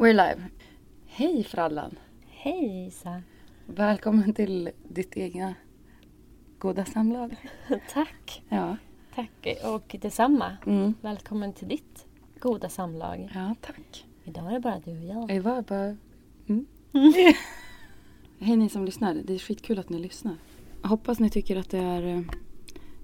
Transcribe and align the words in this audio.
We're 0.00 0.12
live. 0.12 0.42
Hej 1.06 1.44
Frallan. 1.44 1.98
Hej 2.28 2.86
Isa. 2.86 3.22
Välkommen 3.66 4.34
till 4.34 4.70
ditt 4.88 5.16
egna 5.16 5.54
goda 6.58 6.84
samlag. 6.84 7.36
Tack. 7.92 8.42
Ja, 8.48 8.76
Tack 9.14 9.46
och 9.64 9.96
detsamma. 10.00 10.56
Mm. 10.66 10.94
Välkommen 11.00 11.52
till 11.52 11.68
ditt 11.68 12.06
goda 12.38 12.68
samlag. 12.68 13.30
ja 13.34 13.54
tack. 13.60 14.06
Idag 14.24 14.46
är 14.46 14.52
det 14.52 14.60
bara 14.60 14.78
du 14.84 14.98
och 14.98 15.04
jag. 15.04 15.30
Jag 15.36 15.42
var 15.42 15.62
bara... 15.62 15.96
Mm. 16.48 16.66
Hej 18.38 18.56
ni 18.56 18.68
som 18.68 18.84
lyssnar. 18.84 19.14
Det 19.14 19.34
är 19.34 19.38
skitkul 19.38 19.78
att 19.78 19.88
ni 19.88 19.98
lyssnar. 19.98 20.36
Jag 20.82 20.88
hoppas 20.88 21.20
ni 21.20 21.30
tycker 21.30 21.56
att 21.56 21.70
det 21.70 21.78
är 21.78 22.02
eh, 22.16 22.22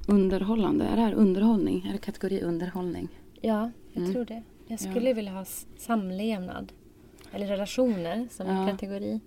underhållande. 0.08 0.84
Är 0.84 0.96
det 0.96 1.02
här 1.02 1.12
underhållning? 1.14 1.86
Är 1.88 1.92
det 1.92 1.98
kategori 1.98 2.40
underhållning? 2.42 3.08
Ja, 3.40 3.70
jag 3.92 4.02
Mm. 4.02 4.12
tror 4.12 4.24
det. 4.24 4.42
Jag 4.68 4.80
skulle 4.80 5.12
vilja 5.12 5.32
ha 5.32 5.44
samlevnad. 5.76 6.72
Eller 7.32 7.46
relationer 7.46 8.28
som 8.30 8.46
en 8.46 8.56
Ja. 8.62 8.70
kategori. 8.70 9.20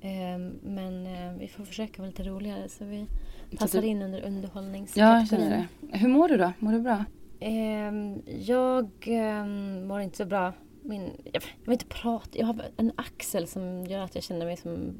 Ehm, 0.00 0.58
men 0.62 1.06
eh, 1.06 1.32
vi 1.38 1.48
får 1.48 1.64
försöka 1.64 2.02
vara 2.02 2.08
lite 2.08 2.22
roligare 2.22 2.68
så 2.68 2.84
vi 2.84 3.06
Så 3.50 3.56
passar 3.56 3.80
du- 3.82 3.86
in 3.88 4.02
under 4.02 4.18
Ja, 4.20 4.26
underhållningskategorin. 4.26 5.18
jag 5.18 5.28
känner 5.28 5.66
det. 5.90 5.98
Hur 5.98 6.08
mår 6.08 6.28
du 6.28 6.36
då? 6.36 6.52
Mår 6.58 6.72
du 6.72 6.80
bra? 6.80 7.04
Ehm, 7.40 8.22
jag 8.26 8.90
ehm, 9.06 9.86
mår 9.86 10.00
inte 10.00 10.16
så 10.16 10.24
bra. 10.24 10.52
Min, 10.82 11.02
jag, 11.24 11.34
jag 11.34 11.42
vill 11.64 11.72
inte 11.72 11.86
prata. 11.86 12.38
Jag 12.38 12.46
har 12.46 12.64
en 12.76 12.92
axel 12.96 13.46
som 13.46 13.86
gör 13.86 14.00
att 14.04 14.14
jag 14.14 14.24
känner 14.24 14.46
mig 14.46 14.56
som 14.56 14.94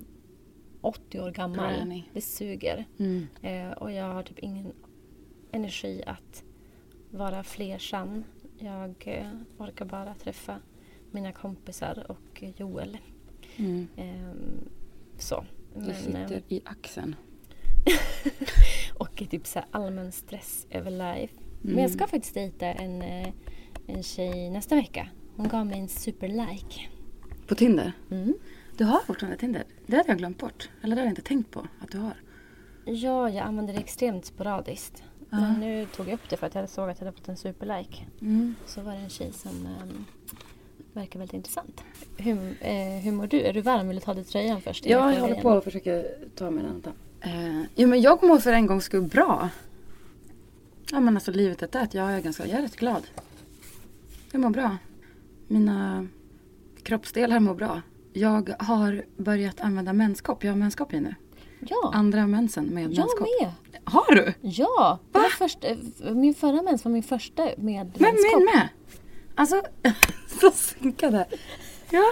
80 0.81 1.21
år 1.21 1.31
gammal. 1.31 1.75
Granny. 1.77 2.05
Det 2.13 2.21
suger. 2.21 2.85
Mm. 2.99 3.27
Och 3.73 3.93
jag 3.93 4.05
har 4.15 4.23
typ 4.23 4.39
ingen 4.39 4.73
energi 5.53 6.03
att 6.07 6.45
vara 7.11 7.43
flersam. 7.43 8.25
Jag 8.59 8.95
eh, 9.07 9.27
orkar 9.59 9.85
bara 9.85 10.15
träffa 10.15 10.57
mina 11.15 11.33
kompisar 11.33 12.07
och 12.11 12.45
Joel. 12.57 12.99
Mm. 13.57 13.87
Ehm, 13.97 14.69
så. 15.19 15.45
Men, 15.75 15.95
sitter 15.95 16.33
eh, 16.33 16.43
i 16.49 16.61
axeln. 16.65 17.17
och 18.99 19.23
i 19.23 19.27
typ 19.27 19.47
så 19.47 19.61
allmän 19.71 20.13
stress 20.13 20.67
över 20.71 20.91
life. 20.91 21.35
Men 21.61 21.71
Mm. 21.73 21.83
jag 21.83 21.91
ska 21.91 22.07
faktiskt 22.07 22.35
dejta 22.35 22.67
en, 22.67 23.03
eh, 23.03 23.29
en 23.87 24.03
tjej 24.03 24.51
nästa 24.51 24.75
vecka. 24.75 25.09
Hon 25.37 25.49
gav 25.49 25.67
mig 25.67 25.81
en 25.81 25.89
superlike. 25.89 26.81
På 27.47 27.55
Tinder? 27.55 27.93
Mm. 28.11 28.35
Du 28.77 28.85
har 28.85 29.01
fortfarande 29.01 29.39
Tinder? 29.39 29.65
Det 29.87 29.97
hade 29.97 30.09
jag 30.09 30.19
glömt 30.19 30.39
bort. 30.39 30.69
Eller 30.83 30.97
det 30.97 31.01
har 31.03 31.07
jag 31.07 31.13
inte 31.13 31.23
tänkt 31.23 31.51
på 31.51 31.61
att 31.81 31.91
du 31.91 31.99
har. 31.99 32.15
Ja, 32.85 33.31
jag 33.31 33.47
använder 33.47 33.75
det 33.75 33.81
extremt 33.81 34.25
sporadiskt. 34.25 35.03
Men 35.31 35.61
nu 35.61 35.87
tog 35.87 36.09
jag 36.09 36.15
upp 36.15 36.29
det 36.31 36.37
för 36.37 36.47
att 36.47 36.55
jag 36.55 36.69
såg 36.69 36.91
att 36.91 37.01
jag 37.01 37.07
hade 37.07 37.17
fått 37.19 37.29
en 37.29 37.37
superlike. 37.37 38.05
Mm. 38.21 38.55
Så 38.67 38.83
var 38.83 38.93
det 38.93 38.99
en 38.99 39.11
tjej 39.11 39.33
som 39.33 39.51
um, 39.83 40.05
verkar 40.95 41.19
väldigt 41.19 41.35
intressant. 41.35 41.81
Hur, 42.17 42.39
eh, 42.61 42.75
hur 43.03 43.13
mår 43.13 43.27
du? 43.27 43.41
Är 43.41 43.53
du 43.53 43.61
varm? 43.61 43.89
Vill 43.89 43.97
du 43.97 44.03
ta 44.03 44.15
dig 44.15 44.25
tröjan 44.25 44.61
först? 44.61 44.87
Ja, 44.87 45.13
jag 45.13 45.21
håller 45.21 45.41
på 45.43 45.49
och 45.51 45.65
försöker 45.65 46.07
ta 46.35 46.51
mig 46.51 46.65
den. 46.65 46.83
Eh, 47.21 47.67
jo, 47.75 47.89
men 47.89 48.01
jag 48.01 48.23
mår 48.23 48.39
för 48.39 48.53
en 48.53 48.67
gångs 48.67 48.85
skull 48.85 49.03
bra. 49.03 49.49
Ja, 50.91 51.01
men 51.01 51.17
alltså 51.17 51.31
livet 51.33 51.63
är 51.63 51.67
tätt. 51.67 51.95
Jag 51.95 52.13
är 52.13 52.21
ganska, 52.21 52.47
jag 52.47 52.59
är 52.59 52.63
rätt 52.63 52.77
glad. 52.77 53.03
Jag 54.33 54.41
mår 54.41 54.51
bra. 54.51 54.77
Mina 55.49 56.07
kroppsdelar 56.83 57.41
mår 57.41 57.55
bra. 57.55 57.83
Jag 58.13 58.55
har 58.59 59.05
börjat 59.17 59.61
använda 59.61 59.93
menskopp. 59.93 60.45
Jag 60.45 60.53
har 60.53 60.57
menskopp 60.59 60.93
i 60.95 61.01
nu. 61.01 61.15
Ja, 61.69 61.91
Andra 61.95 62.27
mensen 62.27 62.65
med 62.65 62.83
jag 62.83 62.89
menskopp. 62.99 63.29
med. 63.41 63.51
Har 63.85 64.15
du? 64.15 64.35
Ja, 64.41 64.99
var 65.13 65.23
första, 65.23 65.69
min 66.15 66.35
förra 66.35 66.63
mens 66.63 66.85
var 66.85 66.93
min 66.93 67.03
första 67.03 67.43
med 67.43 67.57
Men 67.57 67.83
menskopp. 67.99 68.37
min 68.39 68.45
med! 68.55 68.69
Alltså, 69.35 69.63
så 70.41 70.51
synkade. 70.51 71.27
Ja. 71.91 72.05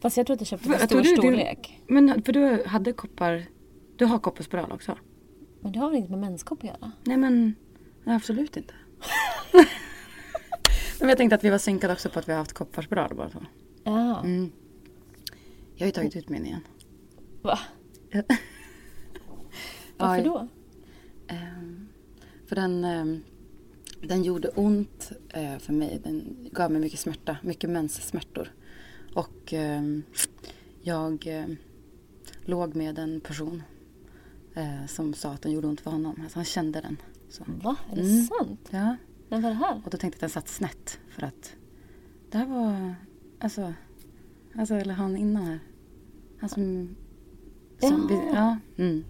Fast 0.00 0.16
jag 0.16 0.26
tror 0.26 0.34
att 0.34 0.40
jag 0.40 0.48
köpte 0.48 0.68
För- 0.68 0.78
för 0.78 0.86
stor 0.86 0.96
du- 1.02 1.02
du- 1.10 1.16
storlek. 1.16 1.80
Men 1.86 2.22
för 2.22 2.32
du 2.32 2.64
hade 2.66 2.92
koppar. 2.92 3.44
Du 3.96 4.04
har 4.04 4.18
kopparspiral 4.18 4.72
också? 4.72 4.98
Men 5.60 5.72
det 5.72 5.78
har 5.78 5.90
väl 5.90 5.98
inte 5.98 6.10
med 6.10 6.20
menskopp 6.20 6.58
att 6.58 6.64
göra? 6.64 6.92
Nej 7.04 7.16
men, 7.16 7.54
nej, 8.04 8.16
absolut 8.16 8.56
inte. 8.56 8.74
men 11.00 11.08
jag 11.08 11.18
tänkte 11.18 11.34
att 11.36 11.44
vi 11.44 11.50
var 11.50 11.58
synkade 11.58 11.92
också 11.92 12.10
på 12.10 12.18
att 12.18 12.28
vi 12.28 12.32
har 12.32 12.38
haft 12.38 12.52
kopparspiral 12.52 13.14
bara 13.14 13.28
två. 13.30 13.40
Ja, 13.84 14.20
Mm. 14.20 14.50
Jag 15.74 15.80
har 15.84 15.86
ju 15.86 15.92
tagit 15.92 16.16
ut 16.16 16.28
min 16.28 16.46
igen. 16.46 16.60
va? 17.42 17.58
Varför 19.96 20.24
då? 20.24 20.48
ehm, 21.28 21.88
för 22.46 22.56
den, 22.56 22.84
ehm, 22.84 23.22
den 24.02 24.22
gjorde 24.22 24.48
ont 24.48 25.12
eh, 25.28 25.58
för 25.58 25.72
mig. 25.72 26.00
Den 26.04 26.48
gav 26.52 26.70
mig 26.70 26.80
mycket 26.80 27.00
smärta, 27.00 27.36
mycket 27.42 27.70
menssmärtor. 27.70 28.52
Och 29.14 29.52
ehm, 29.52 30.02
jag 30.82 31.26
ehm, 31.26 31.56
låg 32.44 32.74
med 32.76 32.98
en 32.98 33.20
person 33.20 33.62
eh, 34.54 34.86
som 34.86 35.14
sa 35.14 35.30
att 35.30 35.42
den 35.42 35.52
gjorde 35.52 35.66
ont 35.66 35.80
för 35.80 35.90
honom. 35.90 36.20
Alltså 36.22 36.38
han 36.38 36.44
kände 36.44 36.80
den. 36.80 36.96
Så. 37.28 37.44
Va? 37.46 37.76
Är 37.92 37.96
det 37.96 38.02
Mm. 38.02 38.24
sant? 38.24 38.68
Ja. 38.70 38.96
När 39.28 39.40
var 39.40 39.48
det 39.50 39.54
här? 39.56 39.82
Och 39.84 39.90
då 39.90 39.98
tänkte 39.98 40.06
jag 40.06 40.14
att 40.14 40.20
den 40.20 40.42
satt 40.42 40.48
snett 40.48 40.98
för 41.10 41.22
att 41.24 41.56
det 42.30 42.38
här 42.38 42.46
var, 42.46 42.94
alltså, 43.38 43.74
alltså 44.56 44.74
eller 44.74 44.94
han 44.94 45.16
innan 45.16 45.46
här. 45.46 45.60
Han 46.38 46.48
som, 46.48 46.96
som 47.80 48.06
vi, 48.08 48.14
ja. 48.14 48.58
Mm. 48.76 49.04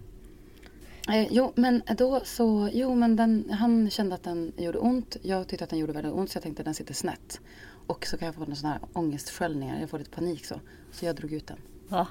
Eh, 1.09 1.27
jo 1.31 1.51
men 1.55 1.81
då 1.97 2.21
så, 2.23 2.69
jo 2.73 2.95
men 2.95 3.15
den, 3.15 3.49
han 3.51 3.89
kände 3.89 4.15
att 4.15 4.23
den 4.23 4.53
gjorde 4.57 4.77
ont. 4.77 5.17
Jag 5.21 5.47
tyckte 5.47 5.63
att 5.63 5.69
den 5.69 5.79
gjorde 5.79 5.93
väldigt 5.93 6.13
ont 6.13 6.29
så 6.29 6.37
jag 6.37 6.43
tänkte 6.43 6.61
att 6.61 6.65
den 6.65 6.73
sitter 6.73 6.93
snett. 6.93 7.39
Och 7.87 8.05
så 8.05 8.17
kan 8.17 8.25
jag 8.25 8.35
få 8.35 8.43
en 8.43 8.55
sån 8.55 8.69
här 8.69 8.79
ångestsköljningar, 8.93 9.79
jag 9.79 9.89
får 9.89 9.99
lite 9.99 10.11
panik 10.11 10.45
så. 10.45 10.59
Så 10.91 11.05
jag 11.05 11.15
drog 11.15 11.33
ut 11.33 11.47
den. 11.47 11.57
Va? 11.87 12.07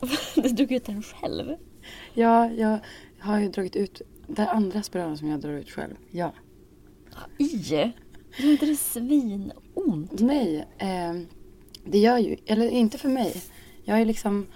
du 0.34 0.48
drog 0.48 0.72
ut 0.72 0.84
den 0.84 1.02
själv? 1.02 1.56
Ja, 2.14 2.50
jag 2.50 2.78
har 3.18 3.40
ju 3.40 3.48
dragit 3.48 3.76
ut, 3.76 4.02
det 4.26 4.42
är 4.42 4.46
andra 4.46 4.82
spiralen 4.82 5.18
som 5.18 5.28
jag 5.28 5.40
drar 5.40 5.52
ut 5.52 5.70
själv. 5.70 5.94
Ja. 6.10 6.32
I? 7.38 7.92
Gör 8.36 8.52
inte 8.52 8.66
det 8.66 8.76
svinont? 8.76 10.20
Nej, 10.20 10.66
eh, 10.78 11.14
det 11.84 11.98
gör 11.98 12.18
ju, 12.18 12.36
eller 12.46 12.68
inte 12.68 12.98
för 12.98 13.08
mig. 13.08 13.42
Jag 13.84 14.00
är 14.00 14.04
liksom, 14.04 14.46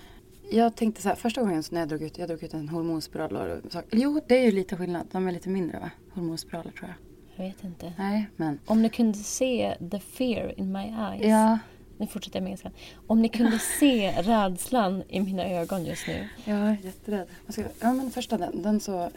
jag 0.56 0.76
tänkte 0.76 1.02
så 1.02 1.08
här, 1.08 1.16
första 1.16 1.40
gången 1.40 1.62
när 1.70 1.80
jag 1.80 1.88
drog 1.88 2.02
ut, 2.02 2.18
jag 2.18 2.28
drog 2.28 2.42
ut 2.42 2.54
en 2.54 2.68
hormonspiral 2.68 3.36
och 3.36 3.72
så, 3.72 3.82
jo 3.92 4.20
det 4.26 4.38
är 4.38 4.44
ju 4.44 4.50
lite 4.50 4.76
skillnad, 4.76 5.06
de 5.12 5.28
är 5.28 5.32
lite 5.32 5.48
mindre 5.48 5.78
va? 5.78 5.90
Hormonspiraler 6.12 6.70
tror 6.70 6.88
jag. 6.88 6.96
Jag 7.36 7.44
vet 7.52 7.64
inte. 7.64 7.92
Nej, 7.98 8.26
men... 8.36 8.58
Om 8.66 8.82
ni 8.82 8.88
kunde 8.88 9.18
se 9.18 9.76
the 9.90 10.00
fear 10.00 10.60
in 10.60 10.72
my 10.72 10.84
eyes. 10.84 11.26
Ja, 11.26 11.58
Nu 11.98 12.06
fortsätter 12.06 12.36
jag 12.36 12.42
med 12.42 12.48
engelska. 12.48 12.70
Om 13.06 13.22
ni 13.22 13.28
kunde 13.28 13.58
se 13.80 14.22
rädslan 14.22 15.02
i 15.08 15.20
mina 15.20 15.48
ögon 15.48 15.84
just 15.84 16.06
nu. 16.06 16.28
jag 16.44 16.56
är 16.56 16.78
jätterädd. 16.82 17.26
Ska, 17.48 17.62
ja, 17.80 17.92
men 17.92 18.10
första 18.10 18.38
den, 18.38 18.62
den, 18.62 18.80
så, 18.80 19.10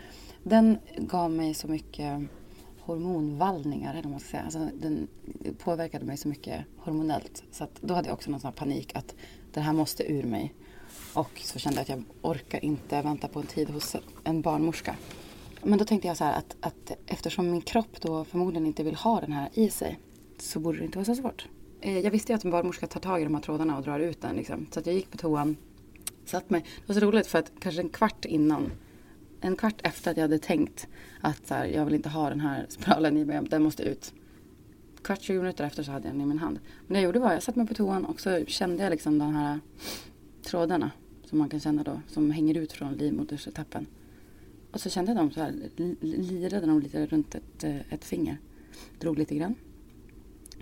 den 0.43 0.77
gav 0.97 1.31
mig 1.31 1.53
så 1.53 1.67
mycket 1.67 2.21
hormonvallningar, 2.79 3.91
eller 3.91 4.03
vad 4.03 4.11
man 4.11 4.19
ska 4.19 4.29
säga. 4.29 4.43
Alltså, 4.43 4.69
den 4.73 5.07
påverkade 5.57 6.05
mig 6.05 6.17
så 6.17 6.27
mycket 6.27 6.61
hormonellt. 6.77 7.43
Så 7.51 7.63
att, 7.63 7.81
då 7.81 7.93
hade 7.93 8.07
jag 8.07 8.13
också 8.13 8.31
någon 8.31 8.39
sån 8.39 8.47
här 8.47 8.55
panik 8.55 8.95
att 8.95 9.15
det 9.53 9.59
här 9.61 9.73
måste 9.73 10.11
ur 10.11 10.23
mig. 10.23 10.53
Och 11.13 11.41
så 11.43 11.59
kände 11.59 11.77
jag 11.77 11.81
att 11.81 11.89
jag 11.89 12.03
orkar 12.21 12.65
inte 12.65 13.01
vänta 13.01 13.27
på 13.27 13.39
en 13.39 13.45
tid 13.45 13.69
hos 13.69 13.95
en 14.23 14.41
barnmorska. 14.41 14.95
Men 15.63 15.79
då 15.79 15.85
tänkte 15.85 16.07
jag 16.07 16.17
så 16.17 16.23
här 16.23 16.37
att, 16.37 16.55
att 16.59 16.91
eftersom 17.05 17.51
min 17.51 17.61
kropp 17.61 18.01
då 18.01 18.25
förmodligen 18.25 18.67
inte 18.67 18.83
vill 18.83 18.95
ha 18.95 19.21
den 19.21 19.31
här 19.31 19.49
i 19.53 19.69
sig 19.69 19.99
så 20.37 20.59
borde 20.59 20.77
det 20.77 20.85
inte 20.85 20.97
vara 20.97 21.05
så 21.05 21.15
svårt. 21.15 21.47
Eh, 21.81 21.99
jag 21.99 22.11
visste 22.11 22.31
ju 22.31 22.35
att 22.35 22.43
en 22.43 22.51
barnmorska 22.51 22.87
tar 22.87 22.99
tag 22.99 23.21
i 23.21 23.23
de 23.23 23.35
här 23.35 23.41
trådarna 23.41 23.77
och 23.77 23.83
drar 23.83 23.99
ut 23.99 24.21
den. 24.21 24.35
Liksom. 24.35 24.67
Så 24.71 24.79
att 24.79 24.85
jag 24.85 24.95
gick 24.95 25.11
på 25.11 25.17
toan, 25.17 25.57
satt 26.25 26.49
mig. 26.49 26.61
Det 26.61 26.93
var 26.93 26.99
så 26.99 27.05
roligt 27.05 27.27
för 27.27 27.39
att 27.39 27.51
kanske 27.59 27.81
en 27.81 27.89
kvart 27.89 28.25
innan, 28.25 28.71
en 29.41 29.55
kvart 29.55 29.81
efter 29.83 30.11
att 30.11 30.17
jag 30.17 30.23
hade 30.23 30.39
tänkt 30.39 30.87
att 31.21 31.47
så 31.47 31.53
här, 31.53 31.65
jag 31.65 31.85
vill 31.85 31.95
inte 31.95 32.09
ha 32.09 32.29
den 32.29 32.39
här 32.39 32.65
spiralen 32.69 33.17
i 33.17 33.25
mig, 33.25 33.41
den 33.49 33.63
måste 33.63 33.83
ut. 33.83 34.13
Kvart, 35.03 35.21
20 35.21 35.39
minuter 35.39 35.63
efter 35.63 35.83
så 35.83 35.91
hade 35.91 36.07
jag 36.07 36.15
den 36.15 36.21
i 36.21 36.25
min 36.25 36.39
hand. 36.39 36.59
Men 36.87 36.93
det 36.93 36.99
jag 36.99 37.03
gjorde 37.03 37.19
var, 37.19 37.33
jag 37.33 37.43
satte 37.43 37.59
mig 37.59 37.67
på 37.67 37.73
toan 37.73 38.05
och 38.05 38.21
så 38.21 38.45
kände 38.45 38.83
jag 38.83 38.89
liksom 38.89 39.19
den 39.19 39.35
här 39.35 39.59
trådarna 40.47 40.91
som 41.25 41.39
man 41.39 41.49
kan 41.49 41.59
känna 41.59 41.83
då, 41.83 42.01
som 42.07 42.31
hänger 42.31 42.57
ut 42.57 42.71
från 42.71 42.93
livmodersetappen. 42.93 43.85
Och 44.71 44.81
så 44.81 44.89
kände 44.89 45.11
jag 45.11 45.17
dem 45.17 45.31
så 45.31 45.41
här, 45.41 45.51
li- 45.75 45.97
lirade 46.01 46.65
de 46.65 46.79
lite 46.79 47.05
runt 47.05 47.35
ett, 47.35 47.63
eh, 47.63 47.93
ett 47.93 48.05
finger. 48.05 48.37
Drog 48.99 49.17
lite 49.17 49.35
grann. 49.35 49.55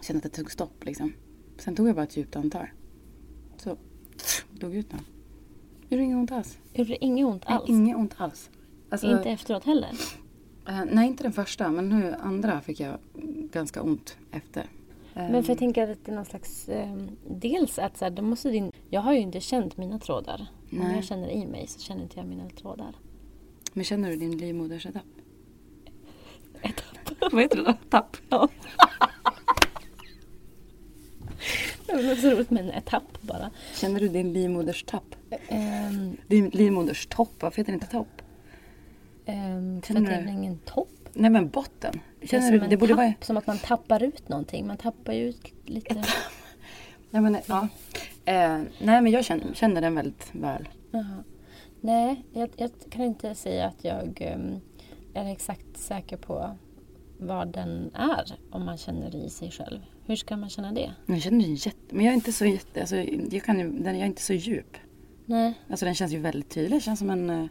Kände 0.02 0.18
att 0.18 0.24
det 0.34 0.38
tog 0.42 0.52
stopp 0.52 0.86
liksom. 0.86 1.14
Sen 1.58 1.76
tog 1.76 1.88
jag 1.88 1.96
bara 1.96 2.04
ett 2.04 2.18
djupt 2.18 2.36
andetag. 2.36 2.74
Så 3.58 3.78
dog 4.60 4.76
ut 4.76 4.90
den. 4.90 5.00
Gjorde 5.90 6.04
inget 6.04 6.16
ont 6.18 6.32
alls. 6.32 6.58
Gjorde 6.74 6.90
det 6.90 7.06
inget 7.06 7.26
ont 7.26 7.44
Nej, 7.48 7.58
alls? 7.58 7.70
Inget 7.70 7.98
ont 7.98 8.14
alls. 8.18 8.50
Alltså, 8.90 9.08
Inte 9.18 9.30
efteråt 9.30 9.64
heller? 9.64 9.90
eh, 10.68 10.84
nej, 10.92 11.08
inte 11.08 11.24
den 11.24 11.34
första. 11.34 11.72
Men 11.72 11.90
nu 11.90 12.14
andra 12.14 12.62
fick 12.62 12.80
jag 12.80 12.98
ganska 13.54 13.82
ont 13.82 14.18
efter. 14.32 14.66
Men 15.18 15.44
för 15.44 15.52
jag 15.52 15.60
tänker 15.60 15.90
att 15.92 16.06
det 16.06 16.12
är 16.12 16.16
någon 16.16 16.26
slags... 16.26 16.70
Eh, 16.70 16.96
dels 17.30 17.80
att 17.80 17.98
så 17.98 18.06
här, 18.06 18.12
då 18.12 18.22
måste 18.22 18.50
din... 18.50 18.72
Jag 18.90 19.02
har 19.02 19.14
ju 19.14 19.20
inte 19.20 19.40
känt 19.40 19.78
mina 19.78 20.00
trådar. 20.00 20.48
Om 20.72 20.78
Nej. 20.78 20.96
jag 20.96 21.04
känner 21.04 21.30
i 21.30 21.46
mig 21.46 21.68
så 21.68 21.80
känner 21.80 22.04
inte 22.04 22.18
jag 22.20 22.28
mina 22.28 22.50
trådar. 22.50 22.96
Men 23.74 23.84
känner 23.84 24.10
du 24.10 24.16
din 24.16 24.38
livmodersetapp? 24.38 25.04
Etapp. 26.62 27.32
Vad 27.32 27.42
heter 27.42 27.58
det 27.58 27.64
då? 27.64 27.74
Tapp? 27.90 28.18
Ja. 28.30 28.48
det 31.88 31.94
var 32.08 32.16
så 32.16 32.30
roligt 32.30 32.50
med 32.50 32.64
en 32.66 32.72
etapp 32.72 33.22
bara. 33.22 33.52
Känner 33.74 34.00
du 34.00 34.08
din 34.08 34.34
livmoderstapp? 34.34 35.16
Ehm, 35.48 36.18
Din 36.28 36.50
livmoderstopp? 36.50 37.32
Varför 37.40 37.58
heter 37.58 37.72
det 37.72 37.76
inte 37.76 37.88
topp? 37.88 38.22
ehm, 39.26 39.82
för 39.82 39.96
att 39.96 40.06
det 40.06 40.12
är 40.12 40.28
ingen 40.28 40.58
topp. 40.58 40.90
Nej 41.14 41.30
men 41.30 41.50
botten. 41.50 42.00
Det 42.26 42.30
Känner 42.30 42.52
du? 42.52 42.60
en 42.64 42.70
Det 42.70 42.78
borde 42.78 42.92
tapp, 42.94 42.98
vara... 42.98 43.14
som 43.22 43.38
att 43.38 43.48
man 43.48 43.58
tappar 43.58 44.04
ut 44.04 44.30
någonting. 44.30 44.68
Man 44.68 44.78
tappar 44.78 45.14
ju 45.14 45.30
ut 45.30 45.54
lite. 45.66 45.96
Nej 47.10 47.22
men, 47.22 47.38
ja. 47.48 47.68
Eh, 48.26 48.62
nej 48.82 49.02
men 49.02 49.08
jag 49.08 49.26
känner, 49.26 49.54
känner 49.54 49.82
den 49.82 49.96
väldigt 49.96 50.30
väl. 50.32 50.70
Jaha. 50.92 51.24
Nej, 51.82 52.24
jag, 52.34 52.50
jag 52.56 52.72
kan 52.90 53.04
inte 53.04 53.36
säga 53.36 53.66
att 53.68 53.84
jag 53.84 54.18
ehm, 54.22 54.60
är 55.14 55.32
exakt 55.32 55.78
säker 55.78 56.18
på 56.18 56.56
vad 57.18 57.48
den 57.48 57.92
är 57.96 58.36
om 58.52 58.66
man 58.66 58.78
känner 58.78 59.12
det 59.12 59.18
i 59.18 59.30
sig 59.30 59.52
själv. 59.52 59.80
Hur 60.06 60.16
ska 60.16 60.38
man 60.38 60.50
känna 60.50 60.72
det? 60.72 60.94
Jag 61.06 61.22
känner 61.22 61.40
den 61.46 61.56
jätte... 61.56 61.78
Men 61.96 62.06
jag 62.06 62.12
är 62.12 62.16
inte 62.16 62.34
så 62.34 62.46
jätte... 62.46 62.80
Alltså, 62.80 62.96
jag, 63.32 63.44
kan 63.44 63.60
ju, 63.60 63.70
den, 63.72 63.96
jag 63.96 64.02
är 64.02 64.06
inte 64.06 64.22
så 64.22 64.34
djup. 64.34 64.78
Nej, 65.26 65.54
Alltså 65.70 65.86
den 65.86 65.96
känns 65.96 66.12
ju 66.14 66.20
väldigt 66.20 66.50
tydlig. 66.50 66.72
Den 66.72 66.82
känns 66.82 67.00
som 67.00 67.10
en... 67.10 67.30
eh, 67.30 67.46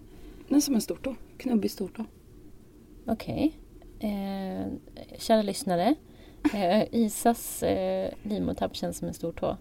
Den 0.49 0.63
som 0.63 0.75
en 0.75 0.81
stortå. 0.81 1.15
Knubbig 1.39 1.71
stortå. 1.71 2.05
okej. 3.07 3.59
Eh, 4.05 4.67
kära 5.19 5.43
lyssnare. 5.43 5.95
Eh, 6.55 6.95
Isas 6.95 7.63
eh, 7.63 8.11
livmodertapp 8.23 8.77
känns 8.77 8.99
som 8.99 9.09
en 9.09 9.15
stor 9.15 9.33
tå. 9.33 9.57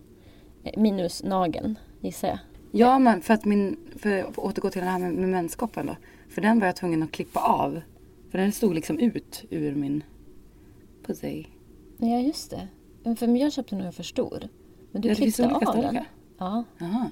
Eh, 0.64 0.82
minus 0.82 1.24
nageln, 1.24 1.80
gissar 2.02 2.28
jag. 2.28 2.40
Ja 2.72 3.00
men 3.00 3.22
för 3.22 3.34
att 3.34 3.46
min... 3.46 3.78
För 3.96 4.20
att 4.20 4.38
återgå 4.38 4.70
till 4.70 4.82
det 4.82 4.88
här 4.88 5.00
med, 5.00 5.14
med 5.14 5.30
menskoppen 5.30 5.86
då. 5.86 5.96
För 6.30 6.42
den 6.42 6.60
var 6.60 6.66
jag 6.68 6.76
tvungen 6.76 7.04
att 7.04 7.12
klippa 7.12 7.40
av. 7.40 7.82
För 8.30 8.38
den 8.38 8.52
stod 8.52 8.76
liksom 8.76 9.00
ut 9.00 9.44
ur 9.50 9.76
min 9.76 10.04
pussy. 11.06 11.46
Ja, 11.98 12.20
just 12.20 12.50
det. 12.52 12.68
Men 13.04 13.16
För 13.16 13.28
jag 13.28 13.54
köpte 13.54 13.76
nog 13.76 13.86
en 13.86 13.94
för 13.94 14.04
stor. 14.04 14.48
Men 14.92 15.02
du 15.02 15.10
Ja, 15.10 15.16
klippte 15.16 15.46
av 15.46 15.50
den. 15.52 15.68
storlekar. 15.68 16.06
Ja. 16.38 16.64
Jaha. 16.78 17.12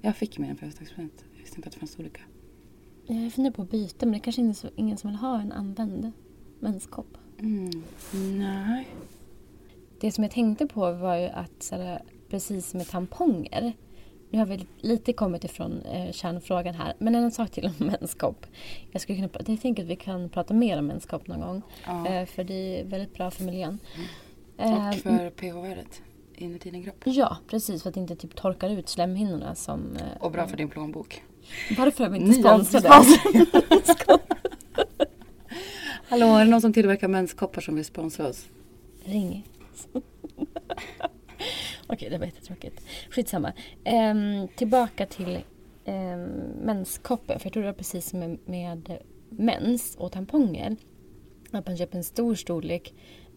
Jag 0.00 0.16
fick 0.16 0.38
med 0.38 0.50
en 0.50 0.56
födelsedagspresent. 0.56 1.24
Jag 1.32 1.40
visste 1.40 1.56
inte 1.56 1.66
att 1.68 1.72
det 1.72 1.78
fanns 1.80 1.98
olika. 1.98 2.20
Jag 3.06 3.32
funderar 3.32 3.54
på 3.54 3.62
att 3.62 3.70
byta 3.70 4.06
men 4.06 4.12
det 4.12 4.18
är 4.18 4.20
kanske 4.20 4.42
inte 4.42 4.60
så, 4.60 4.68
ingen 4.76 4.96
som 4.96 5.10
vill 5.10 5.16
ha 5.18 5.40
en 5.40 5.52
använd 5.52 6.12
menskopp. 6.60 7.16
Mm. 7.40 7.70
Nej. 8.38 8.88
Det 10.00 10.12
som 10.12 10.24
jag 10.24 10.30
tänkte 10.32 10.66
på 10.66 10.92
var 10.92 11.16
ju 11.16 11.26
att 11.26 11.62
så 11.62 11.76
här, 11.76 12.02
precis 12.30 12.74
med 12.74 12.88
tamponger. 12.88 13.72
Nu 14.30 14.38
har 14.38 14.46
vi 14.46 14.66
lite 14.78 15.12
kommit 15.12 15.44
ifrån 15.44 15.80
eh, 15.82 16.12
kärnfrågan 16.12 16.74
här. 16.74 16.94
Men 16.98 17.14
en 17.14 17.30
sak 17.30 17.50
till 17.50 17.66
om 17.66 17.86
menskopp. 18.00 18.46
Jag, 18.92 19.02
skulle 19.02 19.16
kunna, 19.28 19.28
jag 19.46 19.60
tänker 19.60 19.82
att 19.82 19.88
vi 19.88 19.96
kan 19.96 20.28
prata 20.28 20.54
mer 20.54 20.78
om 20.78 20.86
menskopp 20.86 21.26
någon 21.26 21.40
gång. 21.40 21.62
Ja. 21.86 22.06
Eh, 22.08 22.26
för 22.26 22.44
det 22.44 22.80
är 22.80 22.84
väldigt 22.84 23.14
bra 23.14 23.30
för 23.30 23.44
miljön. 23.44 23.78
Och 24.56 24.64
Eh, 24.64 24.92
för 24.92 25.30
pH-värdet 25.30 26.02
inuti 26.34 26.70
din 26.70 26.84
kropp. 26.84 26.96
Ja, 27.04 27.36
precis. 27.50 27.82
För 27.82 27.88
att 27.90 27.94
det 27.94 28.00
inte 28.00 28.16
typ 28.16 28.34
torkar 28.36 28.70
ut 28.70 28.88
slemhinnorna 28.88 29.54
som... 29.54 29.96
eh, 29.96 30.02
Och 30.22 30.30
bra 30.32 30.46
för 30.46 30.56
din 30.56 30.68
plånbok. 30.68 31.22
Varför 31.78 32.04
är 32.04 32.08
vi 32.08 32.18
inte 32.18 32.32
sponsrade? 32.32 32.88
Hallå, 36.10 36.26
är 36.26 36.44
det 36.44 36.50
någon 36.50 36.60
som 36.60 36.72
tillverkar 36.72 37.08
menskoppar 37.08 37.60
som 37.60 37.74
vill 37.74 37.84
sponsra 37.84 38.28
oss? 38.28 38.48
Ring. 39.04 39.46
Okej, 41.86 42.10
det 42.10 42.18
var 42.18 42.26
jättetråkigt. 42.26 42.82
Skitsamma. 43.10 43.52
Ehm, 43.84 44.48
tillbaka 44.48 45.06
till 45.06 45.38
um, 45.84 46.24
menskoppen. 46.62 47.38
För 47.38 47.46
jag 47.46 47.52
tror 47.52 47.62
det 47.62 47.68
var 47.68 47.74
precis 47.74 48.12
med, 48.12 48.38
med 48.44 48.98
mens 49.28 49.96
och 49.96 50.12
tamponger. 50.12 50.76
Att 51.50 51.66
man 51.66 51.76
köper 51.76 51.98
en 51.98 52.04
stor 52.04 52.34
storlek 52.34 52.94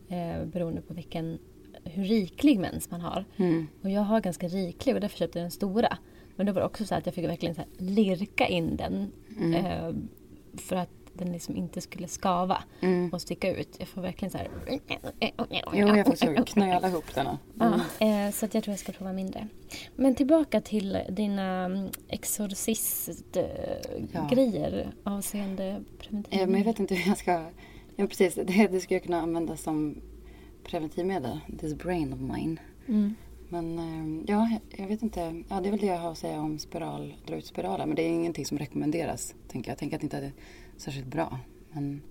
eh, 0.08 0.46
beroende 0.46 0.82
på 0.82 0.94
vilken, 0.94 1.40
hur 1.84 2.04
riklig 2.04 2.60
mens 2.60 2.92
man 2.92 3.02
har. 3.02 3.26
Mm. 3.38 3.68
Och 3.82 3.90
jag 3.90 4.02
har 4.02 4.22
ganska 4.22 4.48
riklig 4.48 4.96
och 4.96 5.02
därför 5.02 5.18
köpte 5.18 5.40
jag 5.40 5.44
den 5.44 5.52
stora. 5.52 5.98
Men 6.36 6.46
det 6.46 6.52
var 6.52 6.62
också 6.62 6.86
så 6.86 6.96
att 6.96 7.06
jag 7.06 7.16
fick 7.16 7.26
verkligen 7.26 7.56
så 7.56 7.64
lirka 7.78 8.48
in 8.48 8.76
den. 8.76 9.12
Mm. 9.38 9.66
Eh, 9.66 9.94
för 10.58 10.76
att 10.76 11.01
den 11.24 11.34
liksom 11.34 11.56
inte 11.56 11.82
skulle 11.82 12.08
skava 12.08 12.64
Mm. 12.82 13.10
och 13.14 13.22
sticka 13.22 13.56
ut. 13.58 13.76
Jag 13.80 13.88
får 13.88 14.02
verkligen 14.02 14.32
så 14.32 14.38
här... 14.38 14.48
Jo, 15.74 15.88
jag 15.96 16.08
får 16.08 16.16
så 16.16 16.44
knöla 16.46 16.88
ihop 16.88 17.16
den. 17.16 17.28
Ja, 17.60 17.74
eh, 18.08 18.32
så 18.32 18.46
att 18.46 18.54
jag 18.54 18.64
tror 18.64 18.72
jag 18.72 18.80
ska 18.80 18.92
prova 18.92 19.14
mindre. 19.14 19.48
Men 19.96 20.16
tillbaka 20.16 20.62
till 20.62 20.98
dina 21.10 21.66
mm, 21.66 21.90
exorcist-grejer 22.08 24.92
avseende 25.04 25.84
preventiv. 26.00 26.40
Ja, 26.40 26.46
men 26.48 26.58
jag 26.58 26.66
vet 26.66 26.80
inte 26.80 26.96
hur 26.96 27.10
jag 27.10 27.18
ska... 27.18 27.46
Ja, 27.96 28.08
precis. 28.08 28.36
Det, 28.36 28.44
det 28.68 28.82
skulle 28.82 28.96
jag 28.96 29.04
kunna 29.04 29.22
använda 29.22 29.58
som 29.58 30.02
preventivmedel. 30.64 31.40
This 31.60 31.74
brain 31.74 32.14
of 32.14 32.20
mine. 32.20 32.58
Mm. 32.88 33.16
Men 33.50 33.80
eh, 33.80 34.24
ja, 34.28 34.50
jag- 34.78 34.88
vet 34.88 35.02
inte. 35.04 35.44
Ja, 35.50 35.62
det 35.62 35.70
är 35.70 35.72
väl 35.72 35.80
det 35.80 35.86
jag 35.86 35.98
har 35.98 36.12
att 36.12 36.18
säga 36.18 36.42
om 36.42 36.60
spiral, 36.60 37.14
dra 37.28 37.36
ut 37.36 37.46
spiraler. 37.46 37.86
Men 37.86 37.96
det 37.96 38.02
är 38.02 38.10
ingenting 38.10 38.46
som 38.46 38.58
rekommenderas. 38.58 39.36
Tänker 39.48 39.70
jag. 39.70 39.74
jag 39.74 39.80
tänker 39.80 39.98
att 39.98 40.04
inte 40.04 40.32
särskilt 40.82 41.08
bra. 41.08 41.40
Men 41.72 42.02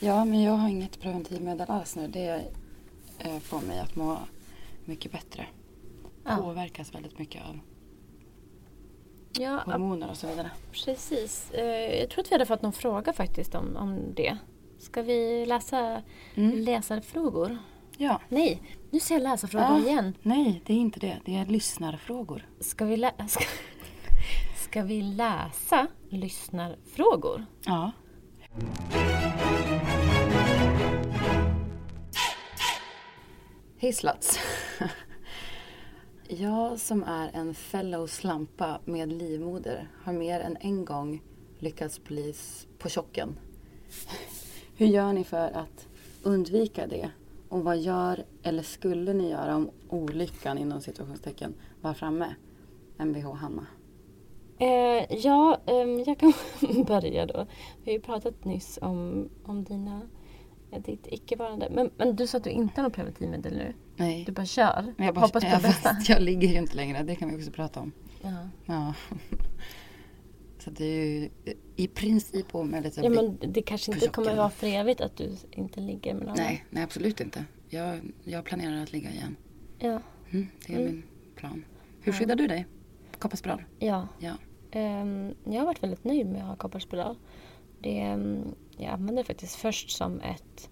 ja, 0.00 0.24
men 0.24 0.42
jag 0.42 0.52
har 0.52 0.68
inget 0.68 1.00
preventivmedel 1.00 1.70
alls 1.70 1.96
nu. 1.96 2.08
Det 2.08 2.44
eh, 3.18 3.38
får 3.38 3.60
mig 3.60 3.78
att 3.78 3.96
må 3.96 4.18
mycket 4.84 5.12
bättre. 5.12 5.46
Ja. 6.24 6.36
Påverkas 6.36 6.94
väldigt 6.94 7.18
mycket 7.18 7.42
av 7.48 7.58
Ja, 9.38 9.62
hormoner 9.66 10.10
och 10.10 10.16
så 10.16 10.26
vidare. 10.26 10.50
precis. 10.72 11.50
Eh, 11.50 12.00
Jag 12.00 12.10
tror 12.10 12.24
att 12.24 12.30
vi 12.30 12.34
hade 12.34 12.46
fått 12.46 12.62
någon 12.62 12.72
fråga 12.72 13.12
faktiskt 13.12 13.54
om, 13.54 13.76
om 13.76 14.14
det. 14.14 14.36
Ska 14.78 15.02
vi 15.02 15.46
läsa 15.46 16.02
Mm. 16.34 16.58
läsarfrågor? 16.58 17.58
Ja. 17.96 18.20
Nej, 18.28 18.62
nu 18.90 19.00
säger 19.00 19.20
jag 19.20 19.30
läsarfrågor 19.30 19.66
Ja. 19.68 19.78
igen. 19.78 20.14
Nej, 20.22 20.62
det 20.66 20.72
är 20.72 20.76
inte 20.76 21.00
det. 21.00 21.18
Det 21.24 21.36
är 21.36 21.46
lyssnarfrågor. 21.46 22.46
Ska 22.60 22.84
vi, 22.84 22.96
lä- 22.96 23.28
ska, 24.76 24.82
ska 24.82 24.88
vi 24.88 25.02
läsa 25.02 25.86
lyssnarfrågor? 26.08 27.44
Ja. 27.64 27.92
Hej 33.78 33.92
sluts. 33.92 34.38
Jag 36.28 36.80
som 36.80 37.04
är 37.04 37.30
en 37.32 37.54
fellow 37.54 38.06
slampa 38.06 38.80
med 38.84 39.12
livmoder 39.12 39.88
har 40.04 40.12
mer 40.12 40.40
än 40.40 40.56
en 40.60 40.84
gång 40.84 41.22
lyckats 41.58 42.04
bli 42.04 42.34
på 42.78 42.88
chocken. 42.88 43.38
Hur 44.76 44.86
gör 44.86 45.12
ni 45.12 45.24
för 45.24 45.50
att 45.50 45.88
undvika 46.22 46.86
det? 46.86 47.10
Och 47.48 47.64
vad 47.64 47.78
gör, 47.78 48.24
eller 48.42 48.62
skulle 48.62 49.12
ni 49.12 49.30
göra 49.30 49.56
om 49.56 49.70
olyckan 49.88 50.58
inom 50.58 50.80
situationstecken 50.80 51.54
var 51.80 51.94
framme? 51.94 52.34
Mvh 52.98 53.34
Hanna. 53.34 53.66
Eh, 54.58 55.16
ja, 55.18 55.60
ehm, 55.66 56.04
jag 56.06 56.18
kan 56.18 56.32
börja 56.86 57.26
då. 57.26 57.46
Vi 57.84 57.90
har 57.90 57.98
ju 57.98 58.00
pratat 58.00 58.44
nyss 58.44 58.78
om, 58.82 59.28
om 59.44 59.64
dina, 59.64 60.00
eh, 60.70 60.82
ditt 60.82 61.06
icke-varande. 61.10 61.68
Men, 61.70 61.90
men 61.96 62.16
du 62.16 62.26
sa 62.26 62.38
att 62.38 62.44
du 62.44 62.50
inte 62.50 62.80
har 62.80 62.88
något 62.88 62.94
preventivmedel 62.94 63.56
nu? 63.56 63.74
Nej. 63.96 64.24
Du 64.26 64.32
bara 64.32 64.46
kör? 64.46 64.94
Men 64.96 65.06
jag, 65.06 65.14
bara, 65.14 65.20
Hoppas 65.20 65.44
på 65.44 65.50
det 65.50 65.62
bästa? 65.62 65.94
fast 65.94 66.08
jag 66.08 66.22
ligger 66.22 66.48
ju 66.48 66.58
inte 66.58 66.76
längre, 66.76 67.02
det 67.02 67.14
kan 67.16 67.28
vi 67.30 67.36
också 67.36 67.50
prata 67.50 67.80
om. 67.80 67.92
Ja. 68.22 68.48
Ja. 68.66 68.94
Så 70.58 70.70
det 70.70 70.84
är 70.84 71.06
ju 71.20 71.28
i 71.76 71.88
princip 71.88 72.54
omöjligt 72.54 72.98
att 72.98 73.04
ja, 73.04 73.10
men 73.10 73.38
det 73.52 73.62
kanske 73.62 73.92
inte 73.92 74.08
kommer 74.08 74.36
vara 74.36 74.50
för 74.50 74.66
evigt 74.66 75.00
att 75.00 75.16
du 75.16 75.36
inte 75.50 75.80
ligger 75.80 76.14
med 76.14 76.26
någon 76.26 76.36
Nej, 76.36 76.64
nej 76.70 76.82
absolut 76.82 77.20
inte. 77.20 77.44
Jag, 77.68 78.00
jag 78.24 78.44
planerar 78.44 78.82
att 78.82 78.92
ligga 78.92 79.10
igen. 79.10 79.36
Ja. 79.78 80.00
Mm, 80.30 80.48
det 80.66 80.72
är 80.72 80.78
Mm. 80.78 80.92
min 80.92 81.02
plan. 81.36 81.64
Hur 82.00 82.12
skyddar 82.12 82.36
du 82.36 82.46
dig? 82.46 82.66
Kopparspiral? 83.18 83.62
ja. 83.78 84.08
Ja. 84.18 84.32
Ehm, 84.76 85.34
jag 85.44 85.58
har 85.58 85.66
varit 85.66 85.82
väldigt 85.82 86.04
nöjd 86.04 86.26
med 86.26 86.42
att 86.42 86.48
ha 86.48 86.56
kopparspiral. 86.56 87.16
Det, 87.80 88.00
ehm, 88.00 88.54
jag 88.76 88.92
använde 88.92 89.22
det 89.22 89.26
faktiskt 89.26 89.56
först 89.56 89.90
som 89.90 90.20
ett... 90.20 90.70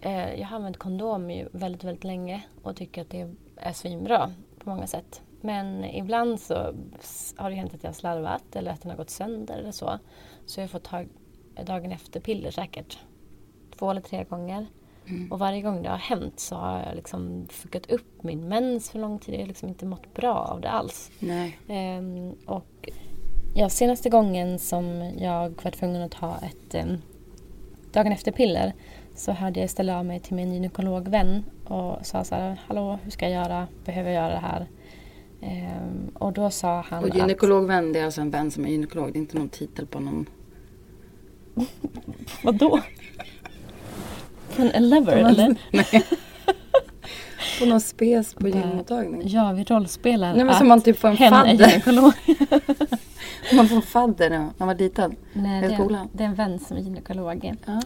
Eh, 0.00 0.34
jag 0.34 0.46
har 0.46 0.56
använt 0.56 0.76
kondom 0.76 1.30
ju 1.30 1.48
väldigt, 1.52 1.84
väldigt 1.84 2.04
länge 2.04 2.42
och 2.62 2.76
tycker 2.76 3.02
att 3.02 3.10
det 3.10 3.34
är 3.56 3.72
svinbra 3.72 4.32
på 4.58 4.70
många 4.70 4.86
sätt. 4.86 5.22
Men 5.40 5.84
ibland 5.84 6.40
så 6.40 6.54
har 7.36 7.50
det 7.50 7.56
hänt 7.56 7.74
att 7.74 7.82
jag 7.82 7.90
har 7.90 7.94
slarvat 7.94 8.56
eller 8.56 8.70
att 8.70 8.82
den 8.82 8.90
har 8.90 8.98
gått 8.98 9.10
sönder 9.10 9.58
eller 9.58 9.72
så. 9.72 9.98
Så 10.46 10.60
jag 10.60 10.64
har 10.64 10.68
fått 10.68 10.84
ta 10.84 11.04
dagen 11.66 11.92
efter 11.92 12.20
piller 12.20 12.50
säkert. 12.50 12.98
Två 13.78 13.90
eller 13.90 14.00
tre 14.00 14.24
gånger. 14.24 14.66
Och 15.30 15.38
varje 15.38 15.62
gång 15.62 15.82
det 15.82 15.88
har 15.88 15.96
hänt 15.96 16.40
så 16.40 16.56
har 16.56 16.82
jag 16.86 16.96
liksom 16.96 17.46
fuckat 17.50 17.90
upp 17.90 18.22
min 18.22 18.48
mens 18.48 18.90
för 18.90 18.98
lång 18.98 19.18
tid. 19.18 19.34
Jag 19.34 19.40
har 19.40 19.46
liksom 19.46 19.68
inte 19.68 19.86
mått 19.86 20.14
bra 20.14 20.34
av 20.34 20.60
det 20.60 20.70
alls. 20.70 21.10
Nej. 21.18 21.58
Ehm, 21.68 22.32
och 22.46 22.90
ja, 23.54 23.68
senaste 23.68 24.10
gången 24.10 24.58
som 24.58 25.12
jag 25.18 25.62
var 25.62 25.70
tvungen 25.70 26.02
att 26.02 26.12
ta 26.12 26.36
ett 26.36 26.84
um, 26.84 26.98
dagen 27.92 28.12
efter-piller 28.12 28.72
så 29.14 29.32
hade 29.32 29.60
jag 29.60 29.70
ställt 29.70 29.90
av 29.90 30.04
mig 30.04 30.20
till 30.20 30.34
min 30.34 30.54
gynekologvän 30.54 31.44
och 31.64 32.06
sa 32.06 32.24
så 32.24 32.34
här, 32.34 32.60
hallå 32.66 32.98
hur 33.02 33.10
ska 33.10 33.28
jag 33.28 33.44
göra, 33.44 33.68
behöver 33.84 34.10
jag 34.10 34.22
göra 34.22 34.34
det 34.34 34.46
här? 34.46 34.66
Ehm, 35.40 36.08
och 36.14 36.32
då 36.32 36.50
sa 36.50 36.80
han 36.80 37.04
Och 37.04 37.16
gynekologvän, 37.16 37.92
det 37.92 37.98
är 37.98 38.04
alltså 38.04 38.20
en 38.20 38.30
vän 38.30 38.50
som 38.50 38.64
är 38.64 38.68
gynekolog. 38.68 39.12
Det 39.12 39.18
är 39.18 39.20
inte 39.20 39.38
någon 39.38 39.48
titel 39.48 39.86
på 39.86 40.00
någon... 40.00 40.26
vadå? 42.44 42.80
Från 44.54 44.70
en 44.70 44.90
lover 44.90 45.16
eller? 45.16 45.56
Nej. 45.70 46.04
på 47.58 47.66
någon 47.66 47.80
spes 47.80 48.34
på 48.34 48.48
gynmottagning. 48.48 49.22
Ja, 49.28 49.52
vi 49.52 49.64
rollspelar 49.64 50.34
Nej 50.34 50.44
men 50.44 50.54
som 50.54 50.68
man 50.68 50.80
typ 50.80 50.98
får 50.98 51.08
en 51.08 51.16
fadder. 51.16 52.14
Man 53.56 53.68
får 53.68 53.76
en 53.76 53.82
fadder 53.82 54.30
när 54.30 54.38
man 54.56 54.68
var 54.68 54.74
liten. 54.74 55.16
Nej, 55.32 55.60
det, 55.60 55.66
är, 55.66 55.74
skolan. 55.74 56.08
det 56.12 56.24
är 56.24 56.28
en 56.28 56.34
vän 56.34 56.58
som 56.58 56.76
är 56.76 56.80
gynekolog. 56.80 57.54
Ja. 57.66 57.82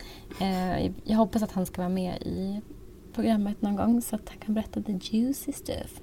Eh, 0.47 0.91
jag 1.05 1.17
hoppas 1.17 1.43
att 1.43 1.53
han 1.53 1.67
ska 1.67 1.81
vara 1.83 1.89
med 1.89 2.23
i 2.23 2.61
programmet 3.15 3.63
någon 3.63 3.77
gång 3.77 4.03
så 4.03 4.17
att 4.17 4.29
han 4.29 4.39
kan 4.39 4.55
berätta 4.55 4.83
the 4.83 4.93
juicy 4.93 5.53
stuff. 5.53 6.01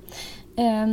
Eh, 0.57 0.83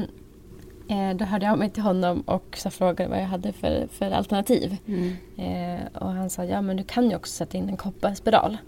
eh, 0.97 1.17
då 1.17 1.25
hörde 1.25 1.45
jag 1.45 1.52
av 1.52 1.59
mig 1.59 1.71
till 1.71 1.83
honom 1.83 2.21
och 2.21 2.57
så 2.59 2.71
frågade 2.71 3.11
vad 3.11 3.21
jag 3.21 3.26
hade 3.26 3.52
för, 3.52 3.88
för 3.93 4.11
alternativ. 4.11 4.76
Mm. 4.87 5.17
Eh, 5.37 6.02
och 6.02 6.11
han 6.11 6.31
sa, 6.31 6.45
ja 6.45 6.62
men 6.62 6.76
du 6.76 6.85
kan 6.85 7.11
ju 7.11 7.17
också 7.17 7.33
sätta 7.33 7.59
in 7.59 7.69
en 7.69 7.76
kopparspiral. 7.76 8.59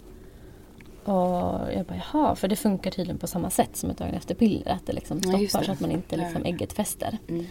Och 1.05 1.73
jag 1.73 1.85
bara, 1.85 2.01
jaha, 2.13 2.35
för 2.35 2.47
det 2.47 2.55
funkar 2.55 2.91
tydligen 2.91 3.17
på 3.17 3.27
samma 3.27 3.49
sätt 3.49 3.69
som 3.75 3.89
ett 3.89 3.97
dagen 3.97 4.13
efter 4.13 4.35
piller. 4.35 4.71
Att 4.71 4.85
det 4.85 4.93
liksom 4.93 5.17
Ja, 5.17 5.21
stoppar 5.29 5.59
det. 5.59 5.65
så 5.65 5.71
att 5.71 5.79
man 5.79 5.91
inte 5.91 6.17
liksom 6.17 6.41
Ja. 6.43 6.47
ägget 6.49 6.73
fäster. 6.73 7.17
Mm. 7.29 7.45